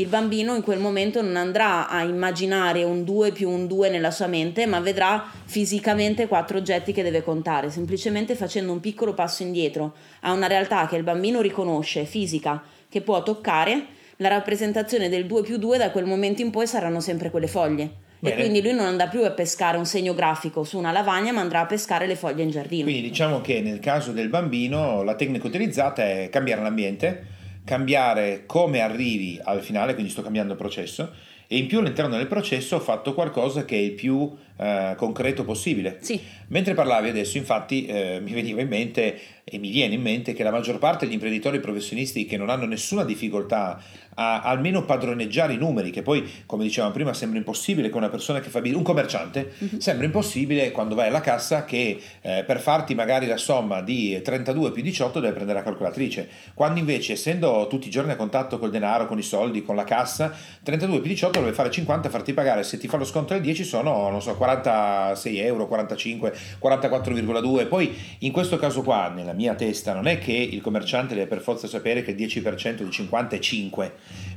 Il 0.00 0.06
bambino 0.06 0.56
in 0.56 0.62
quel 0.62 0.78
momento 0.78 1.20
non 1.20 1.36
andrà 1.36 1.86
a 1.86 2.02
immaginare 2.02 2.84
un 2.84 3.04
2 3.04 3.32
più 3.32 3.50
un 3.50 3.66
2 3.66 3.90
nella 3.90 4.10
sua 4.10 4.28
mente, 4.28 4.64
ma 4.64 4.80
vedrà 4.80 5.30
fisicamente 5.44 6.26
quattro 6.26 6.56
oggetti 6.56 6.94
che 6.94 7.02
deve 7.02 7.22
contare, 7.22 7.68
semplicemente 7.68 8.34
facendo 8.34 8.72
un 8.72 8.80
piccolo 8.80 9.12
passo 9.12 9.42
indietro 9.42 9.92
a 10.20 10.32
una 10.32 10.46
realtà 10.46 10.86
che 10.86 10.96
il 10.96 11.02
bambino 11.02 11.42
riconosce, 11.42 12.06
fisica, 12.06 12.62
che 12.88 13.02
può 13.02 13.22
toccare. 13.22 13.88
La 14.16 14.28
rappresentazione 14.28 15.10
del 15.10 15.26
2 15.26 15.42
più 15.42 15.58
2 15.58 15.76
da 15.76 15.90
quel 15.90 16.06
momento 16.06 16.40
in 16.40 16.50
poi 16.50 16.66
saranno 16.66 17.00
sempre 17.00 17.28
quelle 17.28 17.46
foglie. 17.46 17.90
Bene. 18.20 18.36
E 18.36 18.38
quindi 18.38 18.62
lui 18.62 18.72
non 18.72 18.86
andrà 18.86 19.06
più 19.06 19.22
a 19.22 19.30
pescare 19.32 19.76
un 19.76 19.84
segno 19.84 20.14
grafico 20.14 20.64
su 20.64 20.78
una 20.78 20.92
lavagna, 20.92 21.32
ma 21.32 21.42
andrà 21.42 21.60
a 21.60 21.66
pescare 21.66 22.06
le 22.06 22.16
foglie 22.16 22.42
in 22.42 22.50
giardino. 22.50 22.84
quindi 22.84 23.02
diciamo 23.02 23.42
che 23.42 23.60
nel 23.60 23.80
caso 23.80 24.12
del 24.12 24.30
bambino 24.30 25.02
la 25.02 25.14
tecnica 25.14 25.46
utilizzata 25.46 26.02
è 26.02 26.30
cambiare 26.30 26.62
l'ambiente 26.62 27.38
cambiare 27.64 28.44
come 28.46 28.80
arrivi 28.80 29.38
al 29.42 29.62
finale 29.62 29.94
quindi 29.94 30.10
sto 30.10 30.22
cambiando 30.22 30.52
il 30.52 30.58
processo 30.58 31.12
e 31.46 31.56
in 31.56 31.66
più 31.66 31.80
all'interno 31.80 32.16
del 32.16 32.28
processo 32.28 32.76
ho 32.76 32.80
fatto 32.80 33.12
qualcosa 33.12 33.64
che 33.64 33.76
è 33.76 33.80
il 33.80 33.94
più 33.94 34.36
eh, 34.60 34.94
concreto 34.96 35.44
possibile. 35.44 35.96
Sì, 36.00 36.20
Mentre 36.50 36.74
parlavi 36.74 37.08
adesso, 37.08 37.38
infatti, 37.38 37.86
eh, 37.86 38.20
mi 38.20 38.32
veniva 38.32 38.60
in 38.60 38.68
mente 38.68 39.18
e 39.44 39.58
mi 39.58 39.70
viene 39.70 39.94
in 39.94 40.02
mente 40.02 40.32
che 40.32 40.42
la 40.42 40.50
maggior 40.50 40.78
parte 40.78 41.04
degli 41.04 41.14
imprenditori 41.14 41.60
professionisti 41.60 42.24
che 42.24 42.36
non 42.36 42.50
hanno 42.50 42.66
nessuna 42.66 43.04
difficoltà 43.04 43.80
a 44.14 44.42
almeno 44.42 44.84
padroneggiare 44.84 45.52
i 45.52 45.56
numeri, 45.56 45.90
che 45.90 46.02
poi, 46.02 46.28
come 46.46 46.64
dicevamo 46.64 46.92
prima, 46.92 47.14
sembra 47.14 47.38
impossibile 47.38 47.88
che 47.88 47.96
una 47.96 48.08
persona 48.08 48.40
che 48.40 48.48
fa 48.48 48.58
business, 48.58 48.78
un 48.78 48.84
commerciante, 48.84 49.52
sembra 49.78 50.06
impossibile 50.06 50.72
quando 50.72 50.96
vai 50.96 51.06
alla 51.06 51.20
cassa 51.20 51.64
che 51.64 52.00
eh, 52.20 52.42
per 52.44 52.60
farti 52.60 52.94
magari 52.94 53.26
la 53.26 53.36
somma 53.36 53.80
di 53.80 54.20
32 54.20 54.72
più 54.72 54.82
18 54.82 55.20
deve 55.20 55.32
prendere 55.32 55.58
la 55.58 55.64
calcolatrice, 55.64 56.28
quando 56.54 56.80
invece, 56.80 57.12
essendo 57.12 57.66
tutti 57.70 57.86
i 57.86 57.90
giorni 57.90 58.10
a 58.10 58.16
contatto 58.16 58.58
col 58.58 58.70
denaro, 58.70 59.06
con 59.06 59.18
i 59.18 59.22
soldi, 59.22 59.62
con 59.62 59.76
la 59.76 59.84
cassa, 59.84 60.34
32 60.64 60.98
più 60.98 61.08
18 61.08 61.38
deve 61.38 61.52
fare 61.52 61.70
50 61.70 62.08
farti 62.08 62.34
pagare, 62.34 62.64
se 62.64 62.76
ti 62.76 62.88
fa 62.88 62.96
lo 62.96 63.04
sconto 63.04 63.34
del 63.34 63.42
10 63.42 63.62
sono, 63.64 64.10
non 64.10 64.20
so, 64.20 64.34
46 64.58 65.38
euro, 65.38 65.66
45, 65.66 66.34
44,2. 66.60 67.68
Poi 67.68 67.96
in 68.18 68.32
questo 68.32 68.56
caso 68.56 68.82
qua, 68.82 69.08
nella 69.08 69.32
mia 69.32 69.54
testa, 69.54 69.94
non 69.94 70.06
è 70.06 70.18
che 70.18 70.32
il 70.32 70.60
commerciante 70.60 71.14
deve 71.14 71.26
per 71.26 71.40
forza 71.40 71.66
sapere 71.66 72.02
che 72.02 72.10
il 72.12 72.16
10% 72.16 72.82
di 72.82 72.90
50 72.90 73.36
è 73.36 73.38
5, 73.38 73.92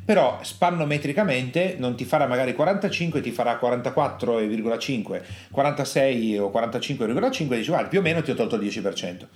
però 0.05 0.39
spannometricamente 0.41 1.75
non 1.77 1.95
ti 1.95 2.05
farà 2.05 2.27
magari 2.27 2.53
45, 2.53 3.21
ti 3.21 3.31
farà 3.31 3.59
44,5, 3.61 5.21
46 5.51 6.37
o 6.37 6.51
45,5 6.53 7.53
e 7.53 7.57
dici 7.57 7.69
guarda 7.69 7.87
più 7.87 7.99
o 7.99 8.01
meno 8.01 8.21
ti 8.21 8.31
ho 8.31 8.35
tolto 8.35 8.55
il 8.55 8.67
10%. 8.67 9.27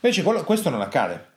Invece 0.00 0.22
questo 0.22 0.70
non 0.70 0.80
accade 0.80 1.30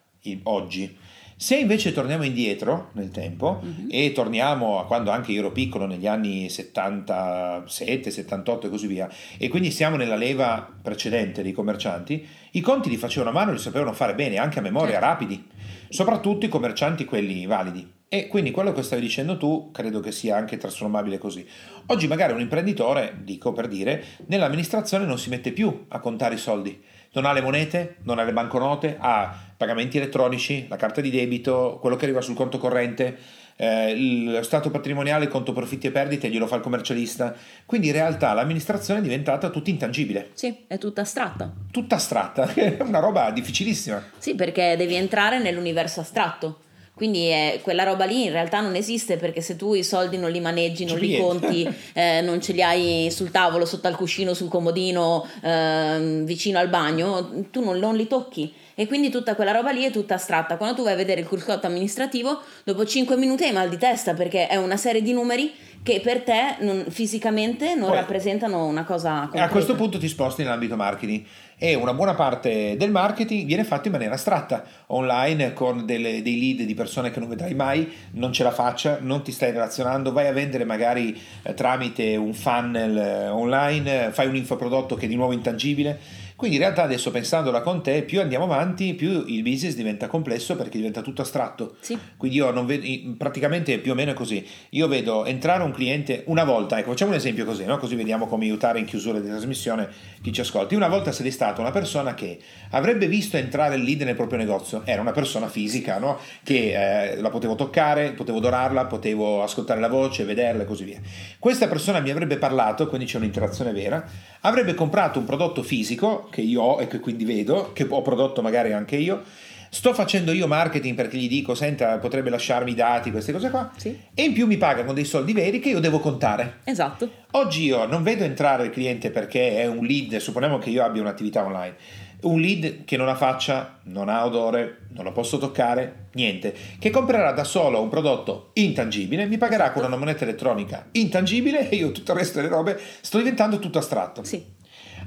oggi. 0.43 0.97
Se 1.37 1.57
invece 1.57 1.91
torniamo 1.91 2.23
indietro 2.23 2.91
nel 2.93 3.11
tempo 3.11 3.61
e 3.89 4.13
torniamo 4.13 4.79
a 4.79 4.85
quando 4.85 5.11
anche 5.11 5.33
io 5.33 5.39
ero 5.39 5.51
piccolo, 5.51 5.85
negli 5.85 6.07
anni 6.07 6.49
77, 6.49 8.09
78 8.09 8.67
e 8.67 8.69
così 8.69 8.87
via, 8.87 9.09
e 9.37 9.49
quindi 9.49 9.69
siamo 9.69 9.97
nella 9.97 10.15
leva 10.15 10.65
precedente 10.81 11.43
dei 11.43 11.51
commercianti, 11.51 12.25
i 12.51 12.61
conti 12.61 12.89
li 12.89 12.95
facevano 12.95 13.31
a 13.31 13.33
mano 13.33 13.51
e 13.51 13.55
li 13.55 13.59
sapevano 13.59 13.91
fare 13.91 14.15
bene, 14.15 14.37
anche 14.37 14.59
a 14.59 14.61
memoria, 14.61 14.93
Certo. 14.93 15.05
rapidi, 15.07 15.45
soprattutto 15.89 16.45
i 16.45 16.49
commercianti 16.49 17.03
quelli 17.03 17.45
validi. 17.45 17.91
E 18.07 18.27
quindi 18.27 18.51
quello 18.51 18.71
che 18.71 18.81
stavi 18.81 19.01
dicendo 19.01 19.35
tu 19.35 19.71
credo 19.73 19.99
che 19.99 20.13
sia 20.13 20.37
anche 20.37 20.55
trasformabile 20.55 21.17
così. 21.17 21.45
Oggi 21.87 22.07
magari 22.07 22.31
un 22.31 22.39
imprenditore, 22.39 23.17
dico 23.23 23.51
per 23.51 23.67
dire, 23.67 24.01
nell'amministrazione 24.27 25.05
non 25.05 25.17
si 25.19 25.29
mette 25.29 25.51
più 25.51 25.85
a 25.89 25.99
contare 25.99 26.35
i 26.35 26.37
soldi. 26.37 26.81
Non 27.15 27.25
ha 27.25 27.33
le 27.33 27.41
monete, 27.41 27.95
non 28.03 28.19
ha 28.19 28.23
le 28.23 28.33
banconote, 28.33 28.97
ha 28.99 29.33
pagamenti 29.57 29.97
elettronici, 29.97 30.67
la 30.69 30.75
carta 30.75 31.01
di 31.01 31.09
debito, 31.09 31.77
quello 31.81 31.95
che 31.95 32.05
arriva 32.05 32.21
sul 32.21 32.35
conto 32.35 32.57
corrente, 32.57 33.17
eh, 33.57 33.95
lo 33.97 34.43
stato 34.43 34.69
patrimoniale, 34.69 35.25
il 35.25 35.31
conto 35.31 35.53
profitti 35.53 35.87
e 35.87 35.91
perdite 35.91 36.29
glielo 36.29 36.47
fa 36.47 36.57
il 36.57 36.61
commercialista. 36.61 37.33
Quindi 37.65 37.87
in 37.87 37.93
realtà 37.93 38.33
l'amministrazione 38.33 38.99
è 38.99 39.03
diventata 39.03 39.49
tutta 39.49 39.69
intangibile. 39.69 40.31
Sì, 40.33 40.65
è 40.67 40.77
tutta 40.77 41.01
astratta. 41.01 41.51
Tutta 41.71 41.95
astratta, 41.95 42.51
è 42.53 42.77
una 42.81 42.99
roba 42.99 43.31
difficilissima. 43.31 44.03
Sì, 44.17 44.35
perché 44.35 44.75
devi 44.77 44.95
entrare 44.95 45.39
nell'universo 45.39 46.01
astratto. 46.01 46.59
Quindi 46.95 47.29
eh, 47.29 47.59
quella 47.61 47.83
roba 47.83 48.05
lì 48.05 48.23
in 48.23 48.31
realtà 48.31 48.61
non 48.61 48.75
esiste 48.75 49.17
perché 49.17 49.41
se 49.41 49.57
tu 49.57 49.73
i 49.73 49.83
soldi 49.83 50.17
non 50.17 50.31
li 50.31 50.39
maneggi, 50.39 50.85
non 50.85 50.97
li 50.97 51.17
conti, 51.17 51.67
eh, 51.93 52.21
non 52.21 52.41
ce 52.41 52.53
li 52.53 52.63
hai 52.63 53.09
sul 53.11 53.31
tavolo, 53.31 53.65
sotto 53.65 53.87
al 53.87 53.97
cuscino, 53.97 54.33
sul 54.33 54.47
comodino, 54.47 55.27
eh, 55.41 56.21
vicino 56.23 56.57
al 56.57 56.69
bagno, 56.69 57.47
tu 57.51 57.61
non, 57.61 57.77
non 57.79 57.97
li 57.97 58.07
tocchi 58.07 58.53
e 58.75 58.87
quindi 58.87 59.09
tutta 59.09 59.35
quella 59.35 59.51
roba 59.51 59.71
lì 59.71 59.83
è 59.83 59.91
tutta 59.91 60.15
astratta. 60.15 60.57
Quando 60.57 60.75
tu 60.75 60.83
vai 60.83 60.93
a 60.93 60.97
vedere 60.97 61.21
il 61.21 61.27
cruscotto 61.27 61.65
amministrativo, 61.67 62.41
dopo 62.63 62.85
5 62.85 63.17
minuti 63.17 63.43
hai 63.43 63.51
mal 63.51 63.69
di 63.69 63.77
testa 63.77 64.13
perché 64.13 64.47
è 64.47 64.55
una 64.55 64.77
serie 64.77 65.01
di 65.01 65.11
numeri 65.11 65.53
che 65.85 66.01
per 66.01 66.23
te 66.23 66.55
non, 66.61 66.85
fisicamente 66.89 67.75
non 67.75 67.89
Poi, 67.89 67.97
rappresentano 67.97 68.65
una 68.65 68.83
cosa 68.83 69.19
concreta. 69.19 69.45
A 69.45 69.49
questo 69.49 69.75
punto 69.75 69.99
ti 69.99 70.07
sposti 70.07 70.41
nell'ambito 70.41 70.75
marketing 70.75 71.23
e 71.59 71.75
una 71.75 71.93
buona 71.93 72.15
parte 72.15 72.75
del 72.75 72.89
marketing 72.89 73.45
viene 73.45 73.63
fatto 73.63 73.85
in 73.85 73.93
maniera 73.93 74.15
astratta, 74.15 74.63
online 74.87 75.53
con 75.53 75.85
delle, 75.85 76.23
dei 76.23 76.39
lead 76.39 76.65
di 76.65 76.73
persone 76.73 77.11
che 77.11 77.19
non 77.19 77.29
vedrai 77.29 77.53
mai, 77.53 77.93
non 78.13 78.33
ce 78.33 78.41
la 78.41 78.49
faccia, 78.49 78.97
non 78.99 79.21
ti 79.21 79.31
stai 79.31 79.51
relazionando, 79.51 80.11
vai 80.11 80.25
a 80.25 80.31
vendere 80.31 80.65
magari 80.65 81.15
eh, 81.43 81.53
tramite 81.53 82.15
un 82.15 82.33
funnel 82.33 82.97
eh, 82.97 83.27
online, 83.27 84.09
fai 84.11 84.25
un 84.25 84.35
infoprodotto 84.35 84.95
che 84.95 85.05
è 85.05 85.07
di 85.07 85.15
nuovo 85.15 85.33
intangibile 85.33 85.99
quindi 86.35 86.57
in 86.57 86.63
realtà 86.63 86.83
adesso 86.83 87.11
pensandola 87.11 87.61
con 87.61 87.81
te, 87.81 88.03
più 88.03 88.19
andiamo 88.19 88.43
avanti, 88.43 88.93
più 88.93 89.23
il 89.27 89.41
business 89.41 89.73
diventa 89.73 90.07
complesso 90.07 90.57
perché 90.57 90.77
diventa 90.77 91.01
tutto 91.01 91.21
astratto. 91.21 91.77
Sì. 91.79 91.97
Quindi 92.17 92.37
io 92.37 92.51
non 92.51 92.65
vedo, 92.65 92.85
praticamente 93.17 93.79
più 93.79 93.93
o 93.93 93.95
meno 93.95 94.11
è 94.11 94.13
così. 94.13 94.45
Io 94.71 94.89
vedo 94.89 95.23
entrare 95.23 95.63
un 95.63 95.71
cliente 95.71 96.23
una 96.27 96.43
volta, 96.43 96.77
ecco, 96.77 96.89
facciamo 96.89 97.11
un 97.11 97.17
esempio 97.17 97.45
così, 97.45 97.63
no? 97.63 97.77
così 97.77 97.95
vediamo 97.95 98.27
come 98.27 98.43
aiutare 98.43 98.79
in 98.79 98.85
chiusura 98.85 99.19
di 99.19 99.29
trasmissione 99.29 99.87
chi 100.21 100.33
ci 100.33 100.41
ascolti. 100.41 100.75
Una 100.75 100.89
volta 100.89 101.13
sei 101.13 101.31
stata 101.31 101.61
una 101.61 101.71
persona 101.71 102.13
che 102.13 102.37
avrebbe 102.71 103.07
visto 103.07 103.37
entrare 103.37 103.75
il 103.75 103.83
lead 103.83 104.01
nel 104.01 104.15
proprio 104.15 104.37
negozio, 104.37 104.81
era 104.83 104.99
una 104.99 105.13
persona 105.13 105.47
fisica, 105.47 105.99
no? 105.99 106.19
che 106.43 107.13
eh, 107.13 107.21
la 107.21 107.29
potevo 107.29 107.55
toccare, 107.55 108.11
potevo 108.11 108.39
odorarla, 108.39 108.85
potevo 108.87 109.41
ascoltare 109.41 109.79
la 109.79 109.87
voce, 109.87 110.25
vederla 110.25 110.63
e 110.63 110.65
così 110.65 110.83
via. 110.83 110.99
Questa 111.39 111.69
persona 111.69 112.01
mi 112.01 112.09
avrebbe 112.09 112.35
parlato, 112.35 112.87
quindi 112.87 113.05
c'è 113.05 113.15
un'interazione 113.17 113.71
vera, 113.71 114.05
avrebbe 114.41 114.73
comprato 114.73 115.19
un 115.19 115.25
prodotto 115.25 115.63
fisico 115.63 116.24
che 116.29 116.41
io 116.41 116.61
ho 116.61 116.81
e 116.81 116.87
che 116.87 116.99
quindi 116.99 117.25
vedo, 117.25 117.71
che 117.73 117.85
ho 117.89 118.01
prodotto 118.01 118.41
magari 118.41 118.73
anche 118.73 118.95
io. 118.95 119.23
Sto 119.69 119.93
facendo 119.93 120.31
io 120.31 120.47
marketing 120.47 120.95
perché 120.95 121.17
gli 121.17 121.27
dico, 121.27 121.53
senta, 121.53 121.97
potrebbe 121.97 122.29
lasciarmi 122.29 122.71
i 122.71 122.75
dati, 122.75 123.11
queste 123.11 123.33
cose 123.33 123.49
qua. 123.49 123.71
Sì. 123.75 123.99
E 124.13 124.23
in 124.23 124.31
più 124.31 124.47
mi 124.47 124.57
pagano 124.57 124.93
dei 124.93 125.03
soldi 125.03 125.33
veri 125.33 125.59
che 125.59 125.69
io 125.69 125.79
devo 125.79 125.99
contare. 125.99 126.59
Esatto. 126.63 127.09
Oggi 127.31 127.65
io 127.65 127.85
non 127.85 128.01
vedo 128.01 128.23
entrare 128.23 128.65
il 128.65 128.69
cliente 128.71 129.11
perché 129.11 129.57
è 129.61 129.65
un 129.65 129.85
lead, 129.85 130.15
supponiamo 130.15 130.59
che 130.59 130.69
io 130.69 130.83
abbia 130.83 131.01
un'attività 131.01 131.43
online 131.43 132.03
un 132.25 132.39
lead 132.39 132.85
che 132.85 132.97
non 132.97 133.07
ha 133.07 133.15
faccia, 133.15 133.79
non 133.83 134.09
ha 134.09 134.25
odore, 134.25 134.87
non 134.93 135.03
lo 135.03 135.11
posso 135.11 135.37
toccare, 135.37 136.07
niente, 136.13 136.55
che 136.79 136.89
comprerà 136.89 137.31
da 137.31 137.43
solo 137.43 137.81
un 137.81 137.89
prodotto 137.89 138.51
intangibile, 138.53 139.25
mi 139.25 139.37
pagherà 139.37 139.71
con 139.71 139.83
una 139.83 139.97
moneta 139.97 140.23
elettronica 140.23 140.87
intangibile 140.91 141.69
e 141.69 141.75
io 141.75 141.91
tutto 141.91 142.13
il 142.13 142.17
resto 142.17 142.37
delle 142.37 142.49
robe 142.49 142.79
sto 143.01 143.17
diventando 143.17 143.59
tutto 143.59 143.77
astratto. 143.77 144.23
Sì. 144.23 144.43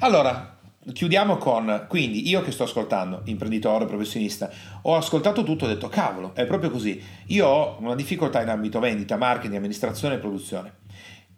Allora, 0.00 0.57
Chiudiamo 0.92 1.36
con, 1.36 1.86
quindi 1.88 2.28
io 2.28 2.40
che 2.40 2.50
sto 2.50 2.62
ascoltando, 2.62 3.22
imprenditore, 3.24 3.84
professionista, 3.84 4.48
ho 4.82 4.96
ascoltato 4.96 5.42
tutto 5.42 5.64
e 5.64 5.70
ho 5.70 5.74
detto 5.74 5.88
cavolo, 5.88 6.34
è 6.34 6.46
proprio 6.46 6.70
così. 6.70 7.02
Io 7.26 7.46
ho 7.46 7.76
una 7.80 7.94
difficoltà 7.94 8.40
in 8.40 8.48
ambito 8.48 8.78
vendita, 8.78 9.16
marketing, 9.16 9.56
amministrazione 9.56 10.14
e 10.14 10.18
produzione. 10.18 10.72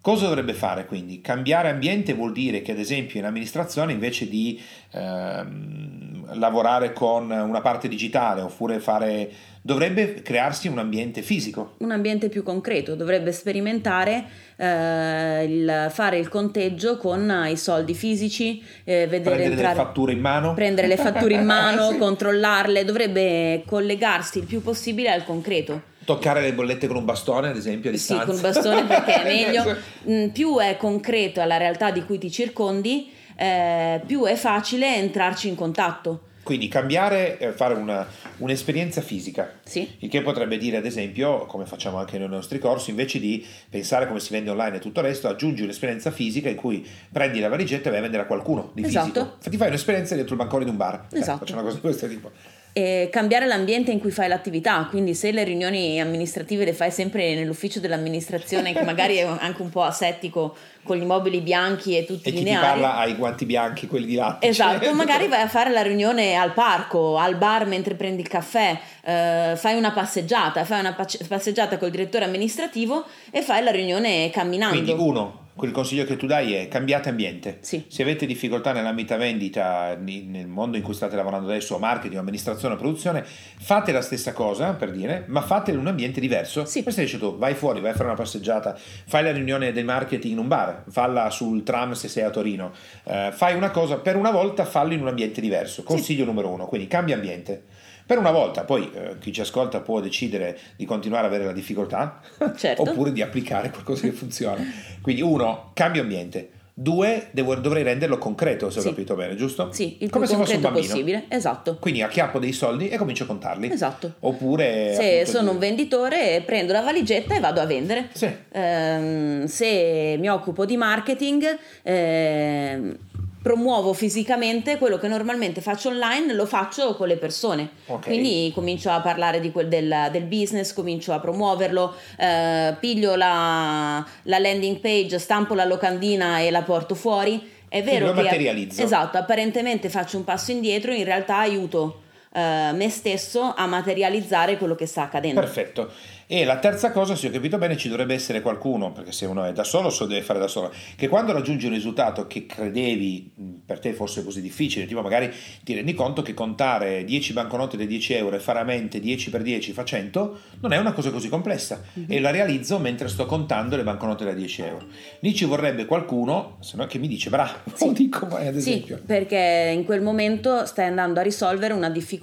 Cosa 0.03 0.27
dovrebbe 0.27 0.55
fare 0.55 0.87
quindi? 0.87 1.21
Cambiare 1.21 1.69
ambiente 1.69 2.15
vuol 2.15 2.33
dire 2.33 2.63
che 2.63 2.73
ad 2.73 2.79
esempio 2.79 3.19
in 3.19 3.27
amministrazione 3.27 3.93
invece 3.93 4.31
di 4.31 4.59
ehm, 4.93 6.39
lavorare 6.39 6.95
con 6.95 7.31
una 7.31 7.61
parte 7.61 7.87
digitale 7.87 8.41
oppure 8.41 8.81
fare 8.81 9.31
dovrebbe 9.61 10.23
crearsi 10.23 10.69
un 10.69 10.79
ambiente 10.79 11.21
fisico. 11.21 11.75
Un 11.81 11.91
ambiente 11.91 12.31
più 12.31 12.43
concreto, 12.43 12.95
dovrebbe 12.95 13.31
sperimentare 13.31 14.25
eh, 14.57 15.45
il, 15.45 15.87
fare 15.91 16.17
il 16.17 16.29
conteggio 16.29 16.97
con 16.97 17.47
i 17.47 17.59
soldi 17.59 17.93
fisici, 17.93 18.63
eh, 18.85 19.07
vedere 19.07 19.37
prendere 19.37 19.51
entrare, 19.51 19.77
le 19.77 19.85
fatture 19.85 20.13
in 20.13 20.21
mano, 20.21 20.55
prendere 20.55 20.87
le 20.87 20.97
fatture 20.99 21.35
in 21.35 21.45
mano, 21.45 21.91
sì. 21.91 21.99
controllarle, 21.99 22.87
dovrebbe 22.87 23.65
collegarsi 23.67 24.39
il 24.39 24.47
più 24.47 24.63
possibile 24.63 25.11
al 25.11 25.25
concreto 25.25 25.89
toccare 26.15 26.41
le 26.41 26.53
bollette 26.53 26.89
con 26.89 26.97
un 26.97 27.05
bastone, 27.05 27.49
ad 27.49 27.57
esempio, 27.57 27.91
a 27.91 27.93
distanza. 27.93 28.23
Sì, 28.23 28.27
con 28.29 28.37
un 28.37 28.41
bastone 28.41 28.85
perché 28.85 29.23
è 29.23 29.25
meglio. 29.25 29.77
Mm, 30.09 30.29
più 30.29 30.59
è 30.59 30.79
concreto 30.79 31.43
alla 31.43 31.59
realtà 31.59 31.91
di 31.91 32.03
cui 32.05 32.17
ti 32.17 32.31
circondi, 32.31 33.11
eh, 33.37 34.01
più 34.07 34.25
è 34.25 34.35
facile 34.35 34.97
entrarci 34.97 35.47
in 35.47 35.55
contatto. 35.55 36.23
Quindi 36.43 36.69
cambiare, 36.69 37.39
eh, 37.39 37.53
fare 37.53 37.75
una, 37.75 38.07
un'esperienza 38.39 39.03
fisica, 39.03 39.59
sì. 39.63 39.87
il 39.99 40.09
che 40.09 40.23
potrebbe 40.23 40.57
dire 40.57 40.79
ad 40.79 40.87
esempio, 40.87 41.45
come 41.45 41.67
facciamo 41.67 41.99
anche 41.99 42.17
nei 42.19 42.29
nostri 42.29 42.59
corsi, 42.59 42.91
invece 42.91 43.21
di 43.21 43.45
pensare 43.69 44.07
come 44.07 44.21
si 44.21 44.33
vende 44.33 44.49
online 44.51 44.77
e 44.77 44.81
tutto 44.81 45.01
il 45.01 45.07
resto, 45.07 45.29
aggiungi 45.29 45.63
un'esperienza 45.63 46.11
fisica 46.11 46.49
in 46.49 46.57
cui 46.57 46.87
prendi 47.13 47.41
la 47.41 47.49
valigetta 47.49 47.89
e 47.89 47.91
vai 47.91 47.99
a 47.99 48.03
vendere 48.03 48.23
a 48.23 48.27
qualcuno 48.27 48.71
di 48.73 48.83
esatto. 48.83 49.07
fisico. 49.07 49.37
Ti 49.51 49.57
fai 49.59 49.69
un'esperienza 49.69 50.15
dentro 50.15 50.35
il 50.35 50.41
bancone 50.41 50.65
di 50.65 50.71
un 50.71 50.77
bar. 50.79 51.07
Eh, 51.11 51.19
esatto. 51.19 51.37
Eh, 51.37 51.39
faccio 51.41 51.53
una 51.53 51.63
cosa 51.63 51.75
di 51.75 51.81
questo 51.83 52.09
tipo 52.09 52.31
e 52.73 53.09
cambiare 53.11 53.47
l'ambiente 53.47 53.91
in 53.91 53.99
cui 53.99 54.11
fai 54.11 54.29
l'attività, 54.29 54.87
quindi 54.89 55.15
se 55.15 55.33
le 55.33 55.43
riunioni 55.45 56.01
amministrative 56.01 56.65
le 56.65 56.73
fai 56.73 56.91
sempre 56.91 57.35
nell'ufficio 57.35 57.81
dell'amministrazione 57.81 58.73
che 58.73 58.83
magari 58.85 59.17
è 59.17 59.23
anche 59.23 59.63
un 59.63 59.71
po' 59.71 59.83
asettico 59.83 60.55
con 60.83 60.97
gli 60.97 61.05
mobili 61.05 61.41
bianchi 61.41 61.97
e 61.97 62.05
tutti 62.05 62.29
e 62.29 62.33
lineari. 62.33 62.65
E 62.65 62.75
chi 62.75 62.81
parla 62.81 62.97
ha 62.97 63.07
i 63.07 63.15
guanti 63.15 63.45
bianchi, 63.45 63.87
quelli 63.87 64.07
di 64.07 64.15
latte. 64.15 64.47
Esatto, 64.47 64.85
cioè. 64.85 64.93
magari 64.93 65.29
vai 65.29 65.43
a 65.43 65.49
fare 65.49 65.71
la 65.71 65.83
riunione 65.83 66.35
al 66.35 66.53
parco, 66.53 67.17
al 67.17 67.37
bar 67.37 67.67
mentre 67.67 67.95
prendi 67.95 68.23
il 68.23 68.29
caffè, 68.29 68.79
eh, 69.05 69.55
fai 69.57 69.77
una 69.77 69.93
passeggiata, 69.93 70.65
fai 70.65 70.81
una 70.81 70.97
passeggiata 71.29 71.77
col 71.77 71.91
direttore 71.91 72.25
amministrativo 72.25 73.05
e 73.31 73.43
fai 73.43 73.63
la 73.63 73.71
riunione 73.71 74.31
camminando. 74.31 74.81
Quindi 74.81 75.03
uno, 75.03 75.49
quel 75.61 75.73
consiglio 75.73 76.05
che 76.05 76.17
tu 76.17 76.27
dai 76.27 76.55
è 76.55 76.69
cambiate 76.69 77.11
ambiente. 77.11 77.59
Sì. 77.61 77.85
Se 77.87 78.01
avete 78.01 78.25
difficoltà 78.25 78.73
nell'ambito 78.73 79.15
vendita, 79.19 79.95
nel 79.95 80.47
mondo 80.47 80.79
in 80.79 80.83
cui 80.83 80.95
state 80.95 81.17
lavorando 81.17 81.51
adesso, 81.51 81.79
marketing, 81.79 82.19
amministrazione, 82.19 82.77
produzione, 82.77 83.23
fate 83.25 83.93
la 83.93 84.01
stessa 84.01 84.33
cosa, 84.33 84.73
per 84.73 84.91
dire, 84.91 85.25
ma 85.27 85.43
fatelo 85.43 85.77
in 85.77 85.83
un 85.83 85.91
ambiente 85.91 86.19
diverso. 86.19 86.65
Sì. 86.65 86.83
Questo 86.83 87.03
dice 87.03 87.19
tu, 87.19 87.37
vai 87.37 87.53
fuori, 87.53 87.81
vai 87.81 87.91
a 87.91 87.93
fare 87.93 88.07
una 88.07 88.17
passeggiata, 88.17 88.75
fai 88.75 89.23
la 89.23 89.33
riunione 89.33 89.71
del 89.73 89.85
marketing 89.85 90.33
in 90.33 90.39
un 90.39 90.49
bar, 90.49 90.85
falla 90.89 91.29
sul 91.29 91.63
tram 91.63 91.93
se 91.93 92.09
sei 92.09 92.23
a 92.23 92.31
Torino, 92.31 92.73
uh, 93.05 93.31
fai 93.31 93.55
una 93.55 93.71
cosa, 93.71 93.99
per 93.99 94.17
una 94.17 94.31
volta 94.31 94.65
fallo 94.65 94.95
in 94.95 95.03
un 95.03 95.09
ambiente 95.09 95.43
diverso. 95.43 95.83
Consiglio 95.83 96.23
sì. 96.23 96.27
numero 96.27 96.49
uno, 96.49 96.65
quindi 96.65 96.87
cambia 96.87 97.17
ambiente. 97.17 97.65
Per 98.11 98.19
una 98.19 98.33
volta, 98.33 98.65
poi 98.65 98.91
eh, 98.93 99.19
chi 99.21 99.33
ci 99.33 99.41
ascolta 99.41 99.79
può 99.79 100.01
decidere 100.01 100.59
di 100.75 100.85
continuare 100.85 101.29
ad 101.29 101.33
avere 101.33 101.47
la 101.47 101.55
difficoltà 101.55 102.21
certo. 102.59 102.83
oppure 102.83 103.13
di 103.13 103.23
applicare 103.23 103.71
qualcosa 103.71 104.01
che 104.01 104.11
funziona. 104.11 104.61
Quindi 105.01 105.23
uno, 105.23 105.71
cambio 105.75 106.03
ambiente. 106.03 106.51
Due, 106.75 107.29
devo, 107.31 107.55
dovrei 107.55 107.85
renderlo 107.85 108.19
concreto, 108.19 108.69
se 108.69 108.81
ho 108.81 108.83
capito 108.83 109.15
bene, 109.15 109.37
giusto? 109.37 109.69
Sì, 109.71 109.99
il 110.01 110.11
Come 110.11 110.27
più 110.27 110.35
se 110.35 110.41
fosse 110.41 110.57
un 110.57 110.61
bambino. 110.61 110.87
possibile, 110.89 111.27
esatto. 111.29 111.77
Quindi 111.79 112.03
acchiappo 112.03 112.41
dei 112.41 112.53
soldi 112.53 112.89
e 112.89 112.97
comincio 112.97 113.23
a 113.23 113.27
contarli. 113.27 113.71
Esatto. 113.71 114.15
Oppure... 114.19 114.93
Se 114.95 115.25
sono 115.25 115.51
di... 115.51 115.55
un 115.55 115.59
venditore, 115.61 116.43
prendo 116.45 116.73
la 116.73 116.81
valigetta 116.81 117.37
e 117.37 117.39
vado 117.39 117.61
a 117.61 117.67
vendere. 117.67 118.09
Sì. 118.13 118.29
Ehm, 118.51 119.45
se 119.45 120.17
mi 120.19 120.29
occupo 120.29 120.65
di 120.65 120.77
marketing... 120.77 121.59
Ehm, 121.85 122.99
promuovo 123.43 123.93
fisicamente 123.95 124.77
quello 124.77 124.99
che 124.99 125.09
normalmente 125.09 125.61
faccio 125.61 125.89
online, 125.89 126.33
lo 126.35 126.47
faccio 126.47 126.95
con 126.95 127.09
le 127.09 127.17
persone. 127.17 127.71
Okay. 127.87 128.13
Quindi 128.13 128.53
comincio 128.55 128.91
a 128.91 129.01
parlare 129.01 129.41
quel, 129.51 129.69
del, 129.69 130.09
del, 130.13 130.25
business, 130.25 130.73
comincio 130.73 131.13
a 131.13 131.21
promuoverlo, 131.21 131.95
eh, 132.19 132.77
piglio 132.79 133.17
la, 133.17 134.05
la, 134.25 134.39
landing 134.39 134.79
page, 134.79 135.19
stampo 135.19 135.55
la 135.55 135.65
locandina 135.65 136.41
e 136.41 136.51
la 136.51 136.63
porto 136.63 136.95
fuori. 136.95 137.59
È 137.69 137.83
vero 137.83 138.07
lo 138.07 138.13
che 138.15 138.23
materializzo. 138.23 138.83
esatto, 138.83 139.17
apparentemente 139.17 139.89
faccio 139.89 140.17
un 140.17 140.25
passo 140.25 140.51
indietro, 140.51 140.93
in 140.93 141.05
realtà 141.05 141.39
aiuto 141.39 142.00
eh, 142.33 142.73
me 142.73 142.89
stesso 142.91 143.55
a 143.55 143.67
materializzare 143.67 144.57
quello 144.57 144.75
che 144.75 144.87
sta 144.87 145.03
accadendo. 145.03 145.41
Perfetto. 145.41 145.91
E 146.33 146.45
la 146.45 146.61
terza 146.61 146.93
cosa, 146.93 147.17
se 147.17 147.27
ho 147.27 147.31
capito 147.33 147.59
bene, 147.59 147.77
ci 147.77 147.89
dovrebbe 147.89 148.15
essere 148.15 148.41
qualcuno, 148.41 148.93
perché 148.93 149.11
se 149.11 149.27
uno 149.27 149.43
è 149.43 149.53
da 149.53 149.65
solo, 149.65 149.91
se 149.91 150.05
lo 150.05 150.11
deve 150.11 150.23
fare 150.23 150.39
da 150.39 150.47
solo, 150.47 150.73
che 150.95 151.09
quando 151.09 151.33
raggiungi 151.33 151.67
un 151.67 151.73
risultato 151.73 152.29
che 152.29 152.47
credevi 152.47 153.33
per 153.67 153.81
te 153.81 153.93
fosse 153.93 154.23
così 154.23 154.41
difficile, 154.41 154.87
tipo 154.87 155.03
magari 155.03 155.29
ti 155.65 155.75
rendi 155.75 155.93
conto 155.93 156.23
che 156.23 156.33
contare 156.33 157.03
10 157.03 157.33
banconote 157.33 157.77
da 157.77 157.85
10 157.85 158.13
euro 158.13 158.37
e 158.37 158.39
fare 158.39 158.61
a 158.61 158.63
mente 158.63 159.01
10 159.01 159.29
per 159.29 159.43
10 159.43 159.73
fa 159.73 159.85
100 159.85 160.39
non 160.61 160.73
è 160.73 160.77
una 160.77 160.93
cosa 160.93 161.11
così 161.11 161.29
complessa 161.29 161.83
mm-hmm. 161.99 162.13
e 162.13 162.21
la 162.21 162.31
realizzo 162.31 162.79
mentre 162.79 163.09
sto 163.09 163.27
contando 163.27 163.75
le 163.75 163.83
banconote 163.83 164.25
da 164.25 164.33
10 164.33 164.63
euro. 164.63 164.87
Lì 165.19 165.35
ci 165.35 165.47
vorrebbe 165.47 165.85
qualcuno, 165.85 166.59
se 166.61 166.77
no 166.77 166.87
che 166.87 166.99
mi 166.99 167.09
dice 167.09 167.29
bravo, 167.29 167.59
sì. 167.75 167.93
dico 167.93 168.27
ad 168.27 168.55
esempio. 168.55 168.99
Sì, 168.99 169.03
perché 169.05 169.73
in 169.75 169.85
quel 169.85 170.01
momento 170.01 170.65
stai 170.65 170.87
andando 170.87 171.19
a 171.19 171.25
risolvere 171.25 171.73
una 171.73 171.91
difficoltà 171.91 172.20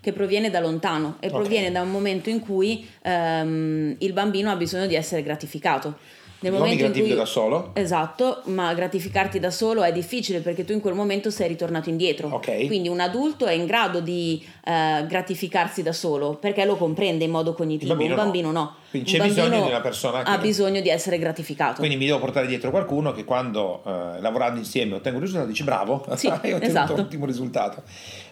che 0.00 0.12
proviene 0.12 0.50
da 0.50 0.60
lontano 0.60 1.16
e 1.20 1.28
okay. 1.28 1.40
proviene 1.40 1.70
da 1.70 1.82
un 1.82 1.90
momento 1.90 2.30
in 2.30 2.40
cui 2.40 2.88
ehm, 3.02 3.96
il 3.98 4.12
bambino 4.12 4.50
ha 4.50 4.56
bisogno 4.56 4.86
di 4.86 4.94
essere 4.94 5.22
gratificato. 5.22 5.96
Nel 6.40 6.52
non 6.52 6.60
momento 6.60 6.84
in 6.84 6.92
cui, 6.92 7.14
da 7.14 7.24
solo? 7.24 7.70
Esatto, 7.74 8.42
ma 8.44 8.72
gratificarti 8.72 9.40
da 9.40 9.50
solo 9.50 9.82
è 9.82 9.90
difficile 9.90 10.38
perché 10.38 10.64
tu 10.64 10.72
in 10.72 10.80
quel 10.80 10.94
momento 10.94 11.32
sei 11.32 11.48
ritornato 11.48 11.88
indietro. 11.88 12.32
Okay. 12.34 12.68
Quindi 12.68 12.88
un 12.88 13.00
adulto 13.00 13.46
è 13.46 13.52
in 13.52 13.66
grado 13.66 13.98
di 13.98 14.40
uh, 14.64 15.04
gratificarsi 15.04 15.82
da 15.82 15.92
solo 15.92 16.36
perché 16.36 16.64
lo 16.64 16.76
comprende 16.76 17.24
in 17.24 17.32
modo 17.32 17.54
cognitivo, 17.54 17.92
bambino 17.94 18.14
un 18.14 18.20
bambino 18.20 18.52
no. 18.52 18.60
no. 18.60 18.74
Quindi 18.90 19.10
c'è 19.10 19.20
bisogno 19.20 19.62
di 19.62 19.68
una 19.68 19.80
persona 19.80 20.22
che 20.22 20.30
ha 20.30 20.38
bisogno 20.38 20.80
di 20.80 20.88
essere 20.88 21.18
gratificato. 21.18 21.78
Quindi 21.78 21.96
mi 21.96 22.06
devo 22.06 22.20
portare 22.20 22.46
dietro 22.46 22.70
qualcuno 22.70 23.10
che 23.10 23.24
quando 23.24 23.82
uh, 23.84 24.20
lavorando 24.20 24.60
insieme 24.60 24.94
ottengo 24.94 25.16
un 25.16 25.24
risultato 25.24 25.50
dice 25.50 25.64
bravo, 25.64 26.06
sì, 26.14 26.28
hai 26.30 26.52
ottenuto 26.52 26.64
esatto. 26.64 26.92
un 26.92 27.00
ottimo 27.00 27.26
risultato. 27.26 27.82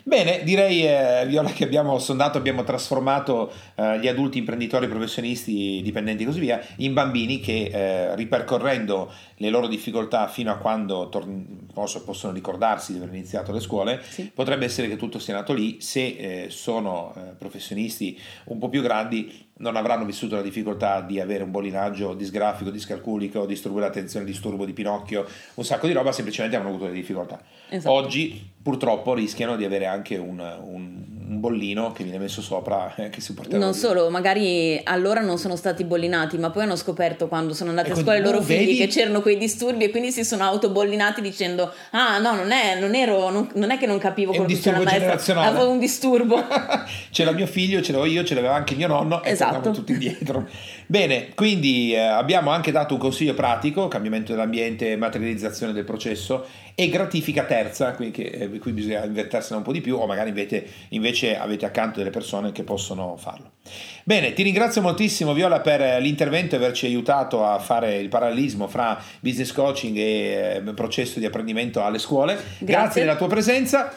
Bene, 0.09 0.45
direi 0.45 0.87
eh, 0.87 1.25
Viola 1.27 1.51
che 1.51 1.65
abbiamo 1.65 1.99
sondato, 1.99 2.39
abbiamo 2.39 2.63
trasformato 2.63 3.51
eh, 3.75 3.99
gli 3.99 4.07
adulti 4.07 4.39
imprenditori, 4.39 4.87
professionisti, 4.87 5.81
dipendenti 5.83 6.23
e 6.23 6.27
così 6.27 6.39
via 6.39 6.65
in 6.77 6.93
bambini 6.93 7.41
che 7.41 7.71
eh, 7.73 8.15
ripercorrendo 8.15 9.13
le 9.37 9.51
loro 9.51 9.67
difficoltà 9.67 10.29
fino 10.29 10.51
a 10.51 10.57
quando 10.57 11.09
tor- 11.09 11.27
possono 12.05 12.33
ricordarsi 12.33 12.93
di 12.93 12.99
aver 12.99 13.15
iniziato 13.15 13.53
le 13.53 13.61
scuole, 13.61 14.03
sì. 14.03 14.31
potrebbe 14.33 14.65
essere 14.65 14.89
che 14.89 14.97
tutto 14.97 15.19
sia 15.19 15.35
nato 15.35 15.53
lì, 15.53 15.81
se 15.81 16.45
eh, 16.45 16.47
sono 16.51 17.15
eh, 17.17 17.21
professionisti 17.37 18.19
un 18.45 18.59
po' 18.59 18.69
più 18.69 18.83
grandi 18.83 19.45
non 19.59 19.77
avranno 19.77 20.05
vissuto 20.05 20.35
la 20.35 20.43
difficoltà 20.43 21.01
di 21.01 21.19
avere 21.19 21.43
un 21.43 21.51
bollinaggio 21.51 22.13
disgrafico, 22.13 22.71
discalculico, 22.71 23.47
disturbo 23.47 23.79
dell'attenzione, 23.79 24.27
disturbo 24.27 24.67
di 24.67 24.75
Pinocchio, 24.75 25.27
un 25.55 25.65
sacco 25.65 25.87
di 25.87 25.95
roba, 25.95 26.13
semplicemente 26.13 26.57
hanno 26.57 26.69
avuto 26.69 26.85
delle 26.85 26.97
difficoltà. 26.97 27.41
Esatto. 27.71 27.95
Oggi 27.95 28.53
purtroppo 28.61 29.15
rischiano 29.15 29.57
di 29.57 29.65
avere 29.65 29.87
anche 29.87 30.19
un, 30.19 30.39
un, 30.39 31.05
un 31.29 31.41
bollino 31.41 31.93
che 31.93 32.05
viene 32.05 32.19
messo 32.19 32.41
sopra 32.41 32.95
eh, 32.97 33.11
che 33.11 33.21
si 33.21 33.35
porterà 33.35 33.59
Non 33.59 33.75
solo, 33.75 34.09
magari 34.11 34.81
allora 34.85 35.21
non 35.21 35.39
sono 35.39 35.57
stati 35.57 35.83
bollinati, 35.85 36.39
ma 36.39 36.51
poi 36.51 36.63
hanno 36.63 36.77
scoperto 36.77 37.27
quando 37.27 37.53
sono 37.53 37.71
andati 37.71 37.91
e 37.91 37.93
a 37.93 37.97
scuola 37.97 38.17
i 38.17 38.23
loro 38.23 38.41
figli 38.41 38.67
vedi? 38.67 38.77
che 38.77 38.87
c'erano 38.87 39.21
quei 39.21 39.37
disturbi 39.37 39.85
e 39.85 39.91
quindi 39.91 40.13
si 40.13 40.25
sono 40.25 40.45
autobollinati 40.45 41.21
dicendo 41.21 41.73
"Ah, 41.91 42.19
no, 42.19 42.35
non 42.35 42.53
è, 42.53 42.79
non 42.79 42.95
ero, 42.95 43.31
non, 43.31 43.51
non 43.55 43.71
è 43.71 43.79
che 43.79 43.87
non 43.87 43.99
capivo 43.99 44.33
quello 44.33 44.47
che 44.47 44.71
la 44.71 44.81
maestra, 44.81 45.43
avevo 45.43 45.71
un 45.71 45.79
disturbo". 45.79 46.45
C'era 47.11 47.33
mio 47.33 47.47
figlio, 47.47 47.83
ce 47.83 47.93
l'avevo 47.93 48.11
io, 48.11 48.25
ce 48.25 48.35
l'aveva 48.35 48.55
anche 48.55 48.75
mio 48.75 48.87
nonno 48.87 49.23
esatto. 49.25 49.71
e 49.71 49.73
tutti 49.73 49.93
indietro. 49.93 50.49
Bene, 50.87 51.31
quindi 51.35 51.93
eh, 51.93 51.99
abbiamo 51.99 52.51
anche 52.51 52.71
dato 52.71 52.95
un 52.95 53.01
consiglio 53.01 53.35
pratico, 53.35 53.89
cambiamento 53.89 54.33
dell'ambiente, 54.33 54.97
materializzazione 54.97 55.73
del 55.73 55.85
processo 55.85 56.47
e 56.75 56.89
gratifica 56.89 57.45
terza, 57.45 57.93
qui, 57.93 58.11
che, 58.11 58.23
eh, 58.23 58.59
qui 58.59 58.73
bisogna 58.73 59.05
inventarsene 59.05 59.57
un 59.57 59.63
po' 59.65 59.73
di 59.73 59.81
più 59.81 59.97
o 59.97 60.07
magari 60.07 60.29
invece, 60.29 60.67
invece 60.91 61.37
avete 61.37 61.67
accanto 61.67 61.99
delle 61.99 62.11
persone 62.11 62.53
che 62.53 62.63
possono 62.63 63.17
farlo. 63.17 63.53
Bene, 64.05 64.33
ti 64.33 64.45
ringrazio 64.45 64.81
moltissimo 64.81 65.33
Viola 65.33 65.61
per 65.61 66.01
l'intervento 66.01 66.55
e 66.55 66.59
averci 66.59 66.87
aiutato 66.87 67.45
a 67.45 67.59
fare 67.59 67.97
il 67.97 68.09
parallelismo 68.09 68.69
fra 68.69 69.03
business 69.21 69.53
coaching 69.53 69.97
e 69.97 70.63
eh, 70.65 70.73
processo 70.75 71.19
di 71.19 71.25
apprendimento 71.25 71.83
alle 71.83 71.99
scuole. 71.99 72.35
Grazie, 72.35 72.65
Grazie 72.65 73.01
della 73.03 73.17
tua 73.17 73.27
presenza. 73.27 73.93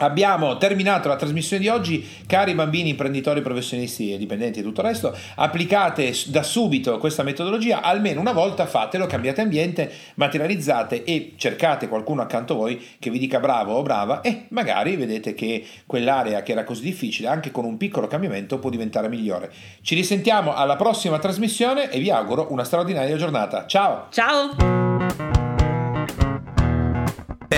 Abbiamo 0.00 0.56
terminato 0.56 1.08
la 1.08 1.16
trasmissione 1.16 1.62
di 1.62 1.68
oggi, 1.68 2.06
cari 2.26 2.54
bambini, 2.54 2.90
imprenditori, 2.90 3.42
professionisti 3.42 4.14
e 4.14 4.18
dipendenti 4.18 4.60
e 4.60 4.62
tutto 4.62 4.80
il 4.80 4.86
resto, 4.86 5.14
applicate 5.34 6.14
da 6.28 6.42
subito 6.42 6.96
questa 6.96 7.22
metodologia, 7.22 7.82
almeno 7.82 8.20
una 8.20 8.32
volta 8.32 8.64
fatelo, 8.64 9.04
cambiate 9.04 9.42
ambiente, 9.42 9.92
materializzate 10.14 11.04
e 11.04 11.34
cercate 11.36 11.86
qualcuno 11.88 12.22
accanto 12.22 12.54
a 12.54 12.56
voi 12.56 12.82
che 12.98 13.10
vi 13.10 13.18
dica 13.18 13.40
bravo 13.40 13.74
o 13.74 13.82
brava 13.82 14.22
e 14.22 14.46
magari 14.48 14.96
vedete 14.96 15.34
che 15.34 15.66
quell'area 15.84 16.42
che 16.42 16.52
era 16.52 16.64
così 16.64 16.82
difficile, 16.82 17.28
anche 17.28 17.50
con 17.50 17.66
un 17.66 17.76
piccolo 17.76 18.06
cambiamento, 18.06 18.58
può 18.58 18.70
diventare 18.70 19.10
migliore. 19.10 19.52
Ci 19.82 19.94
risentiamo 19.94 20.54
alla 20.54 20.76
prossima 20.76 21.18
trasmissione 21.18 21.90
e 21.90 21.98
vi 21.98 22.10
auguro 22.10 22.46
una 22.50 22.64
straordinaria 22.64 23.16
giornata. 23.16 23.66
Ciao! 23.66 24.06
Ciao! 24.10 25.39